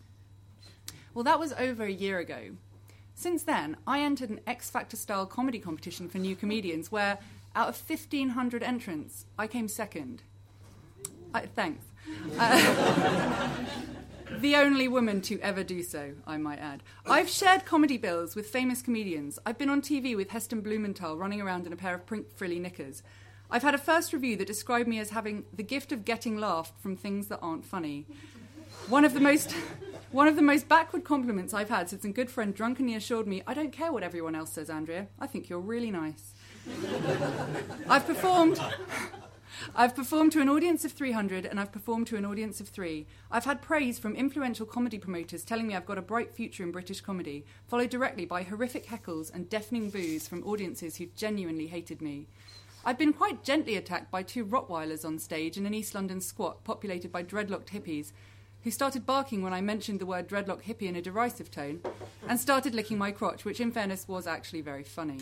Well, 1.12 1.24
that 1.24 1.40
was 1.40 1.52
over 1.54 1.84
a 1.84 1.92
year 1.92 2.20
ago. 2.20 2.52
Since 3.20 3.42
then, 3.42 3.76
I 3.86 4.00
entered 4.00 4.30
an 4.30 4.40
X 4.46 4.70
Factor 4.70 4.96
style 4.96 5.26
comedy 5.26 5.58
competition 5.58 6.08
for 6.08 6.16
new 6.16 6.34
comedians 6.34 6.90
where, 6.90 7.18
out 7.54 7.68
of 7.68 7.78
1,500 7.78 8.62
entrants, 8.62 9.26
I 9.38 9.46
came 9.46 9.68
second. 9.68 10.22
I, 11.34 11.44
thanks. 11.44 11.84
Uh, 12.38 13.50
the 14.38 14.56
only 14.56 14.88
woman 14.88 15.20
to 15.20 15.38
ever 15.40 15.62
do 15.62 15.82
so, 15.82 16.14
I 16.26 16.38
might 16.38 16.60
add. 16.60 16.82
I've 17.04 17.28
shared 17.28 17.66
comedy 17.66 17.98
bills 17.98 18.34
with 18.34 18.46
famous 18.46 18.80
comedians. 18.80 19.38
I've 19.44 19.58
been 19.58 19.68
on 19.68 19.82
TV 19.82 20.16
with 20.16 20.30
Heston 20.30 20.62
Blumenthal 20.62 21.18
running 21.18 21.42
around 21.42 21.66
in 21.66 21.74
a 21.74 21.76
pair 21.76 21.94
of 21.94 22.06
print 22.06 22.32
frilly 22.34 22.58
knickers. 22.58 23.02
I've 23.50 23.62
had 23.62 23.74
a 23.74 23.78
first 23.78 24.14
review 24.14 24.38
that 24.38 24.46
described 24.46 24.88
me 24.88 24.98
as 24.98 25.10
having 25.10 25.44
the 25.52 25.62
gift 25.62 25.92
of 25.92 26.06
getting 26.06 26.38
laughed 26.38 26.80
from 26.80 26.96
things 26.96 27.26
that 27.26 27.40
aren't 27.42 27.66
funny. 27.66 28.06
One 28.88 29.04
of 29.04 29.14
the 29.14 29.20
most 29.20 29.54
one 30.12 30.26
of 30.26 30.34
the 30.34 30.42
most 30.42 30.68
backward 30.68 31.04
compliments 31.04 31.54
I've 31.54 31.68
had 31.68 31.88
since 31.88 32.04
a 32.04 32.08
good 32.08 32.30
friend 32.30 32.52
drunkenly 32.52 32.96
assured 32.96 33.28
me, 33.28 33.42
I 33.46 33.54
don't 33.54 33.70
care 33.70 33.92
what 33.92 34.02
everyone 34.02 34.34
else 34.34 34.50
says, 34.52 34.68
Andrea. 34.68 35.06
I 35.20 35.28
think 35.28 35.48
you're 35.48 35.60
really 35.60 35.92
nice. 35.92 36.34
I've 37.88 38.06
performed 38.06 38.60
I've 39.74 39.94
performed 39.94 40.32
to 40.32 40.40
an 40.40 40.48
audience 40.48 40.84
of 40.84 40.92
300 40.92 41.44
and 41.44 41.60
I've 41.60 41.70
performed 41.70 42.06
to 42.08 42.16
an 42.16 42.24
audience 42.24 42.60
of 42.60 42.68
three. 42.68 43.06
I've 43.30 43.44
had 43.44 43.62
praise 43.62 43.98
from 43.98 44.16
influential 44.16 44.66
comedy 44.66 44.98
promoters 44.98 45.44
telling 45.44 45.66
me 45.66 45.76
I've 45.76 45.86
got 45.86 45.98
a 45.98 46.02
bright 46.02 46.32
future 46.32 46.62
in 46.62 46.72
British 46.72 47.00
comedy, 47.00 47.44
followed 47.68 47.90
directly 47.90 48.24
by 48.24 48.42
horrific 48.42 48.86
heckles 48.86 49.32
and 49.32 49.48
deafening 49.48 49.90
boos 49.90 50.26
from 50.26 50.42
audiences 50.44 50.96
who 50.96 51.06
genuinely 51.14 51.66
hated 51.68 52.00
me. 52.00 52.26
I've 52.84 52.98
been 52.98 53.12
quite 53.12 53.44
gently 53.44 53.76
attacked 53.76 54.10
by 54.10 54.22
two 54.22 54.46
Rottweilers 54.46 55.04
on 55.04 55.18
stage 55.18 55.58
in 55.58 55.66
an 55.66 55.74
East 55.74 55.94
London 55.94 56.20
squat 56.20 56.64
populated 56.64 57.12
by 57.12 57.22
dreadlocked 57.22 57.68
hippies 57.68 58.12
who 58.64 58.70
started 58.70 59.06
barking 59.06 59.42
when 59.42 59.52
I 59.52 59.60
mentioned 59.60 60.00
the 60.00 60.06
word 60.06 60.28
dreadlock 60.28 60.62
hippie 60.62 60.88
in 60.88 60.96
a 60.96 61.02
derisive 61.02 61.50
tone 61.50 61.80
and 62.28 62.38
started 62.38 62.74
licking 62.74 62.98
my 62.98 63.10
crotch, 63.10 63.44
which 63.44 63.60
in 63.60 63.72
fairness 63.72 64.06
was 64.06 64.26
actually 64.26 64.60
very 64.60 64.84
funny. 64.84 65.20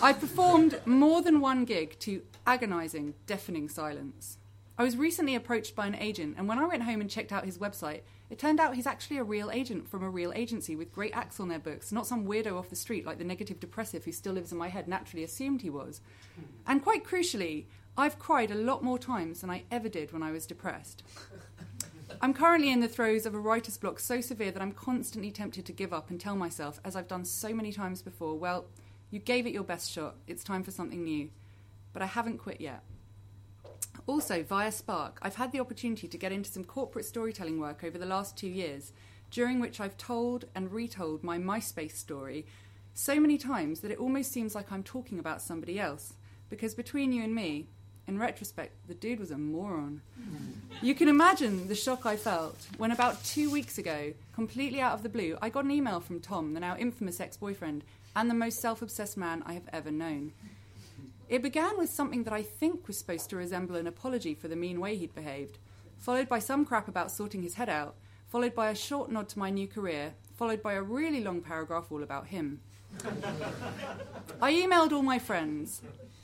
I 0.00 0.12
performed 0.12 0.80
more 0.86 1.22
than 1.22 1.40
one 1.40 1.64
gig 1.64 1.98
to 2.00 2.22
agonising, 2.46 3.14
deafening 3.26 3.68
silence. 3.68 4.38
I 4.78 4.84
was 4.84 4.96
recently 4.96 5.34
approached 5.34 5.76
by 5.76 5.86
an 5.86 5.94
agent, 5.94 6.36
and 6.38 6.48
when 6.48 6.58
I 6.58 6.66
went 6.66 6.82
home 6.84 7.00
and 7.00 7.10
checked 7.10 7.30
out 7.30 7.44
his 7.44 7.58
website, 7.58 8.00
it 8.30 8.38
turned 8.38 8.58
out 8.58 8.74
he's 8.74 8.86
actually 8.86 9.18
a 9.18 9.24
real 9.24 9.50
agent 9.50 9.86
from 9.86 10.02
a 10.02 10.08
real 10.08 10.32
agency 10.34 10.74
with 10.74 10.94
great 10.94 11.12
acts 11.14 11.38
on 11.38 11.48
their 11.48 11.58
books, 11.58 11.92
not 11.92 12.06
some 12.06 12.26
weirdo 12.26 12.58
off 12.58 12.70
the 12.70 12.76
street 12.76 13.04
like 13.04 13.18
the 13.18 13.24
negative 13.24 13.60
depressive 13.60 14.04
who 14.04 14.12
still 14.12 14.32
lives 14.32 14.50
in 14.50 14.56
my 14.56 14.68
head 14.68 14.88
naturally 14.88 15.22
assumed 15.22 15.60
he 15.60 15.68
was. 15.68 16.00
And 16.66 16.82
quite 16.82 17.04
crucially, 17.04 17.66
I've 17.96 18.18
cried 18.18 18.50
a 18.50 18.54
lot 18.54 18.82
more 18.82 18.98
times 18.98 19.42
than 19.42 19.50
I 19.50 19.64
ever 19.70 19.90
did 19.90 20.12
when 20.12 20.22
I 20.22 20.32
was 20.32 20.46
depressed. 20.46 21.02
I'm 22.20 22.34
currently 22.34 22.70
in 22.70 22.80
the 22.80 22.88
throes 22.88 23.26
of 23.26 23.34
a 23.34 23.38
writer's 23.38 23.78
block 23.78 23.98
so 23.98 24.20
severe 24.20 24.50
that 24.50 24.62
I'm 24.62 24.72
constantly 24.72 25.30
tempted 25.30 25.64
to 25.66 25.72
give 25.72 25.92
up 25.92 26.10
and 26.10 26.20
tell 26.20 26.36
myself, 26.36 26.80
as 26.84 26.96
I've 26.96 27.08
done 27.08 27.24
so 27.24 27.54
many 27.54 27.72
times 27.72 28.02
before, 28.02 28.36
well, 28.36 28.66
you 29.10 29.18
gave 29.18 29.46
it 29.46 29.52
your 29.52 29.64
best 29.64 29.90
shot, 29.90 30.16
it's 30.26 30.44
time 30.44 30.62
for 30.62 30.70
something 30.70 31.04
new. 31.04 31.30
But 31.92 32.02
I 32.02 32.06
haven't 32.06 32.38
quit 32.38 32.60
yet. 32.60 32.82
Also, 34.06 34.42
via 34.42 34.72
Spark, 34.72 35.18
I've 35.22 35.36
had 35.36 35.52
the 35.52 35.60
opportunity 35.60 36.08
to 36.08 36.18
get 36.18 36.32
into 36.32 36.50
some 36.50 36.64
corporate 36.64 37.04
storytelling 37.04 37.60
work 37.60 37.84
over 37.84 37.98
the 37.98 38.06
last 38.06 38.36
two 38.36 38.48
years, 38.48 38.92
during 39.30 39.60
which 39.60 39.80
I've 39.80 39.96
told 39.96 40.46
and 40.54 40.72
retold 40.72 41.22
my 41.22 41.38
MySpace 41.38 41.92
story 41.92 42.46
so 42.94 43.18
many 43.18 43.38
times 43.38 43.80
that 43.80 43.90
it 43.90 43.98
almost 43.98 44.32
seems 44.32 44.54
like 44.54 44.70
I'm 44.70 44.82
talking 44.82 45.18
about 45.18 45.42
somebody 45.42 45.78
else. 45.78 46.14
Because 46.50 46.74
between 46.74 47.12
you 47.12 47.22
and 47.22 47.34
me, 47.34 47.68
in 48.06 48.18
retrospect, 48.18 48.72
the 48.88 48.94
dude 48.94 49.20
was 49.20 49.30
a 49.30 49.38
moron. 49.38 50.02
You 50.80 50.94
can 50.94 51.08
imagine 51.08 51.68
the 51.68 51.74
shock 51.74 52.04
I 52.04 52.16
felt 52.16 52.56
when, 52.76 52.90
about 52.90 53.22
two 53.24 53.50
weeks 53.50 53.78
ago, 53.78 54.12
completely 54.34 54.80
out 54.80 54.94
of 54.94 55.02
the 55.02 55.08
blue, 55.08 55.38
I 55.40 55.48
got 55.48 55.64
an 55.64 55.70
email 55.70 56.00
from 56.00 56.20
Tom, 56.20 56.54
the 56.54 56.60
now 56.60 56.76
infamous 56.76 57.20
ex 57.20 57.36
boyfriend, 57.36 57.84
and 58.16 58.28
the 58.28 58.34
most 58.34 58.60
self 58.60 58.82
obsessed 58.82 59.16
man 59.16 59.42
I 59.46 59.54
have 59.54 59.68
ever 59.72 59.90
known. 59.90 60.32
It 61.28 61.42
began 61.42 61.78
with 61.78 61.90
something 61.90 62.24
that 62.24 62.32
I 62.32 62.42
think 62.42 62.86
was 62.86 62.98
supposed 62.98 63.30
to 63.30 63.36
resemble 63.36 63.76
an 63.76 63.86
apology 63.86 64.34
for 64.34 64.48
the 64.48 64.56
mean 64.56 64.80
way 64.80 64.96
he'd 64.96 65.14
behaved, 65.14 65.58
followed 65.98 66.28
by 66.28 66.40
some 66.40 66.64
crap 66.64 66.88
about 66.88 67.10
sorting 67.10 67.42
his 67.42 67.54
head 67.54 67.68
out, 67.68 67.94
followed 68.28 68.54
by 68.54 68.70
a 68.70 68.74
short 68.74 69.10
nod 69.10 69.28
to 69.30 69.38
my 69.38 69.48
new 69.48 69.68
career, 69.68 70.12
followed 70.36 70.62
by 70.62 70.74
a 70.74 70.82
really 70.82 71.22
long 71.22 71.40
paragraph 71.40 71.86
all 71.90 72.02
about 72.02 72.26
him. 72.26 72.60
I 74.42 74.52
emailed 74.52 74.92
all 74.92 75.02
my 75.02 75.18
friends 75.18 75.80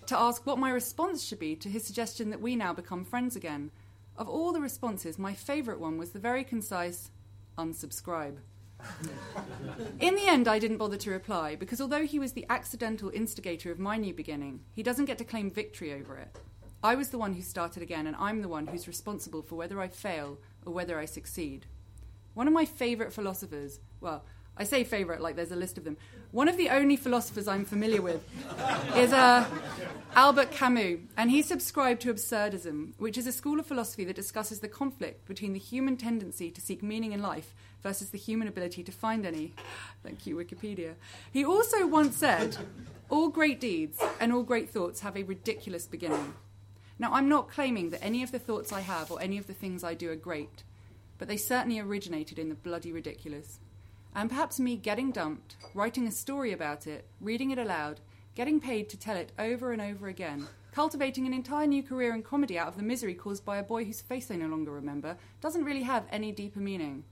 to 0.09 0.18
ask 0.18 0.46
what 0.46 0.59
my 0.59 0.70
response 0.70 1.22
should 1.22 1.38
be 1.38 1.54
to 1.56 1.68
his 1.68 1.84
suggestion 1.84 2.30
that 2.30 2.40
we 2.40 2.56
now 2.56 2.72
become 2.72 3.04
friends 3.04 3.36
again. 3.36 3.70
Of 4.16 4.26
all 4.26 4.52
the 4.52 4.61
responses, 4.61 5.18
my 5.18 5.34
favourite 5.34 5.80
one 5.80 5.98
was 5.98 6.11
the 6.11 6.18
very 6.18 6.44
concise 6.44 7.11
unsubscribe. 7.59 8.38
In 10.00 10.14
the 10.14 10.26
end, 10.26 10.48
I 10.48 10.59
didn't 10.59 10.78
bother 10.78 10.96
to 10.96 11.11
reply 11.11 11.56
because 11.56 11.80
although 11.80 12.06
he 12.06 12.18
was 12.18 12.32
the 12.32 12.46
accidental 12.48 13.11
instigator 13.11 13.70
of 13.70 13.78
my 13.78 13.98
new 13.98 14.14
beginning, 14.14 14.61
he 14.72 14.82
doesn't 14.82 15.04
get 15.04 15.18
to 15.18 15.24
claim 15.24 15.50
victory 15.50 15.92
over 15.92 16.16
it. 16.16 16.38
I 16.82 16.94
was 16.94 17.11
the 17.11 17.18
one 17.18 17.34
who 17.34 17.42
started 17.42 17.82
again, 17.82 18.06
and 18.06 18.16
I'm 18.16 18.40
the 18.40 18.48
one 18.48 18.68
who's 18.68 18.88
responsible 18.88 19.42
for 19.42 19.56
whether 19.56 19.80
I 19.80 19.88
fail 19.88 20.38
or 20.64 20.72
whether 20.72 20.98
I 20.98 21.04
succeed. 21.04 21.66
One 22.34 22.46
of 22.46 22.54
my 22.54 22.64
favourite 22.64 23.12
philosophers, 23.12 23.80
well, 24.00 24.24
I 24.59 24.64
say 24.64 24.82
favourite 24.82 25.20
like 25.20 25.36
there's 25.36 25.52
a 25.52 25.56
list 25.56 25.78
of 25.78 25.84
them. 25.84 25.96
One 26.32 26.48
of 26.48 26.56
the 26.56 26.68
only 26.68 26.96
philosophers 26.96 27.46
I'm 27.46 27.64
familiar 27.64 28.02
with 28.02 28.22
is 28.96 29.12
uh, 29.12 29.46
Albert 30.14 30.50
Camus, 30.50 30.98
and 31.16 31.30
he 31.30 31.42
subscribed 31.42 32.02
to 32.02 32.12
absurdism, 32.12 32.92
which 32.98 33.16
is 33.16 33.26
a 33.26 33.32
school 33.32 33.61
of 33.61 33.66
philosophy 33.66 34.04
that 34.04 34.16
discusses 34.16 34.59
the 34.61 34.68
conflict 34.68 35.26
between 35.26 35.52
the 35.52 35.59
human 35.61 35.96
tendency 35.96 36.50
to 36.50 36.61
seek 36.61 36.82
meaning 36.82 37.12
in 37.12 37.22
life 37.22 37.54
versus 37.82 38.11
the 38.11 38.18
human 38.18 38.48
ability 38.48 38.82
to 38.82 38.92
find 38.92 39.24
any. 39.24 39.54
Thank 40.02 40.26
you, 40.26 40.36
Wikipedia. 40.36 40.94
He 41.30 41.44
also 41.44 41.86
once 41.86 42.16
said, 42.16 42.56
All 43.09 43.28
great 43.28 43.61
deeds 43.61 44.02
and 44.18 44.32
all 44.32 44.42
great 44.42 44.70
thoughts 44.70 45.00
have 45.00 45.16
a 45.16 45.22
ridiculous 45.22 45.86
beginning. 45.86 46.34
Now, 46.98 47.12
I'm 47.12 47.28
not 47.28 47.48
claiming 47.48 47.90
that 47.90 48.04
any 48.04 48.24
of 48.24 48.32
the 48.32 48.40
thoughts 48.40 48.72
I 48.72 48.80
have 48.80 49.12
or 49.12 49.22
any 49.22 49.38
of 49.38 49.46
the 49.46 49.54
things 49.54 49.84
I 49.84 49.94
do 49.94 50.11
are 50.11 50.16
great, 50.16 50.64
but 51.16 51.28
they 51.28 51.36
certainly 51.36 51.78
originated 51.78 52.40
in 52.40 52.48
the 52.48 52.56
bloody 52.56 52.90
ridiculous. 52.90 53.61
And 54.18 54.28
perhaps 54.28 54.58
me 54.58 54.74
getting 54.76 55.12
dumped, 55.12 55.56
writing 55.74 56.08
a 56.08 56.10
story 56.10 56.50
about 56.50 56.88
it, 56.88 57.06
reading 57.20 57.52
it 57.52 57.58
aloud, 57.58 58.00
getting 58.34 58.58
paid 58.58 58.88
to 58.88 58.98
tell 58.98 59.16
it 59.16 59.30
over 59.38 59.70
and 59.70 59.80
over 59.80 60.08
again, 60.08 60.48
cultivating 60.72 61.24
an 61.24 61.32
entire 61.32 61.68
new 61.68 61.84
career 61.84 62.12
in 62.12 62.24
comedy 62.24 62.58
out 62.58 62.66
of 62.66 62.76
the 62.76 62.82
misery 62.82 63.14
caused 63.14 63.44
by 63.44 63.58
a 63.58 63.62
boy 63.62 63.84
whose 63.84 64.00
face 64.00 64.26
they 64.26 64.36
no 64.36 64.48
longer 64.48 64.72
remember, 64.72 65.16
doesn't 65.40 65.62
really 65.62 65.84
have 65.84 66.04
any 66.10 66.32
deeper 66.32 66.58
meaning 66.58 67.04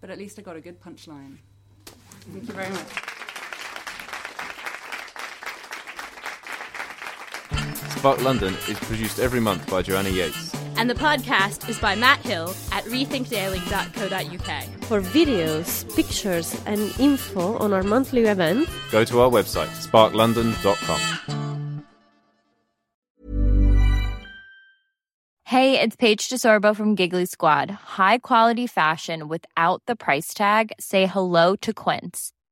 but 0.00 0.10
at 0.10 0.18
least 0.18 0.36
I 0.36 0.42
got 0.42 0.56
a 0.56 0.60
good 0.60 0.80
punchline. 0.80 1.38
Thank 1.86 2.48
you 2.48 2.54
very 2.54 2.70
much. 2.70 2.88
Spark 7.96 8.20
London 8.20 8.52
is 8.68 8.78
produced 8.80 9.20
every 9.20 9.38
month 9.38 9.70
by 9.70 9.80
Joanna 9.80 10.08
Yates. 10.08 10.61
And 10.82 10.90
the 10.90 10.96
podcast 10.96 11.68
is 11.68 11.78
by 11.78 11.94
Matt 11.94 12.18
Hill 12.22 12.52
at 12.72 12.82
rethinkdaily.co.uk. 12.86 14.64
For 14.86 15.00
videos, 15.00 15.94
pictures, 15.94 16.60
and 16.66 16.92
info 16.98 17.56
on 17.58 17.72
our 17.72 17.84
monthly 17.84 18.22
event, 18.22 18.68
Go 18.90 19.04
to 19.04 19.20
our 19.20 19.30
website, 19.30 19.70
sparklondon.com. 19.86 21.84
Hey, 25.44 25.78
it's 25.78 25.94
Paige 25.94 26.28
DeSorbo 26.28 26.74
from 26.74 26.96
Giggly 26.96 27.26
Squad. 27.26 27.70
High 27.70 28.18
quality 28.18 28.66
fashion 28.66 29.28
without 29.28 29.82
the 29.86 29.94
price 29.94 30.34
tag. 30.34 30.72
Say 30.80 31.06
hello 31.06 31.54
to 31.60 31.72
Quince. 31.72 32.32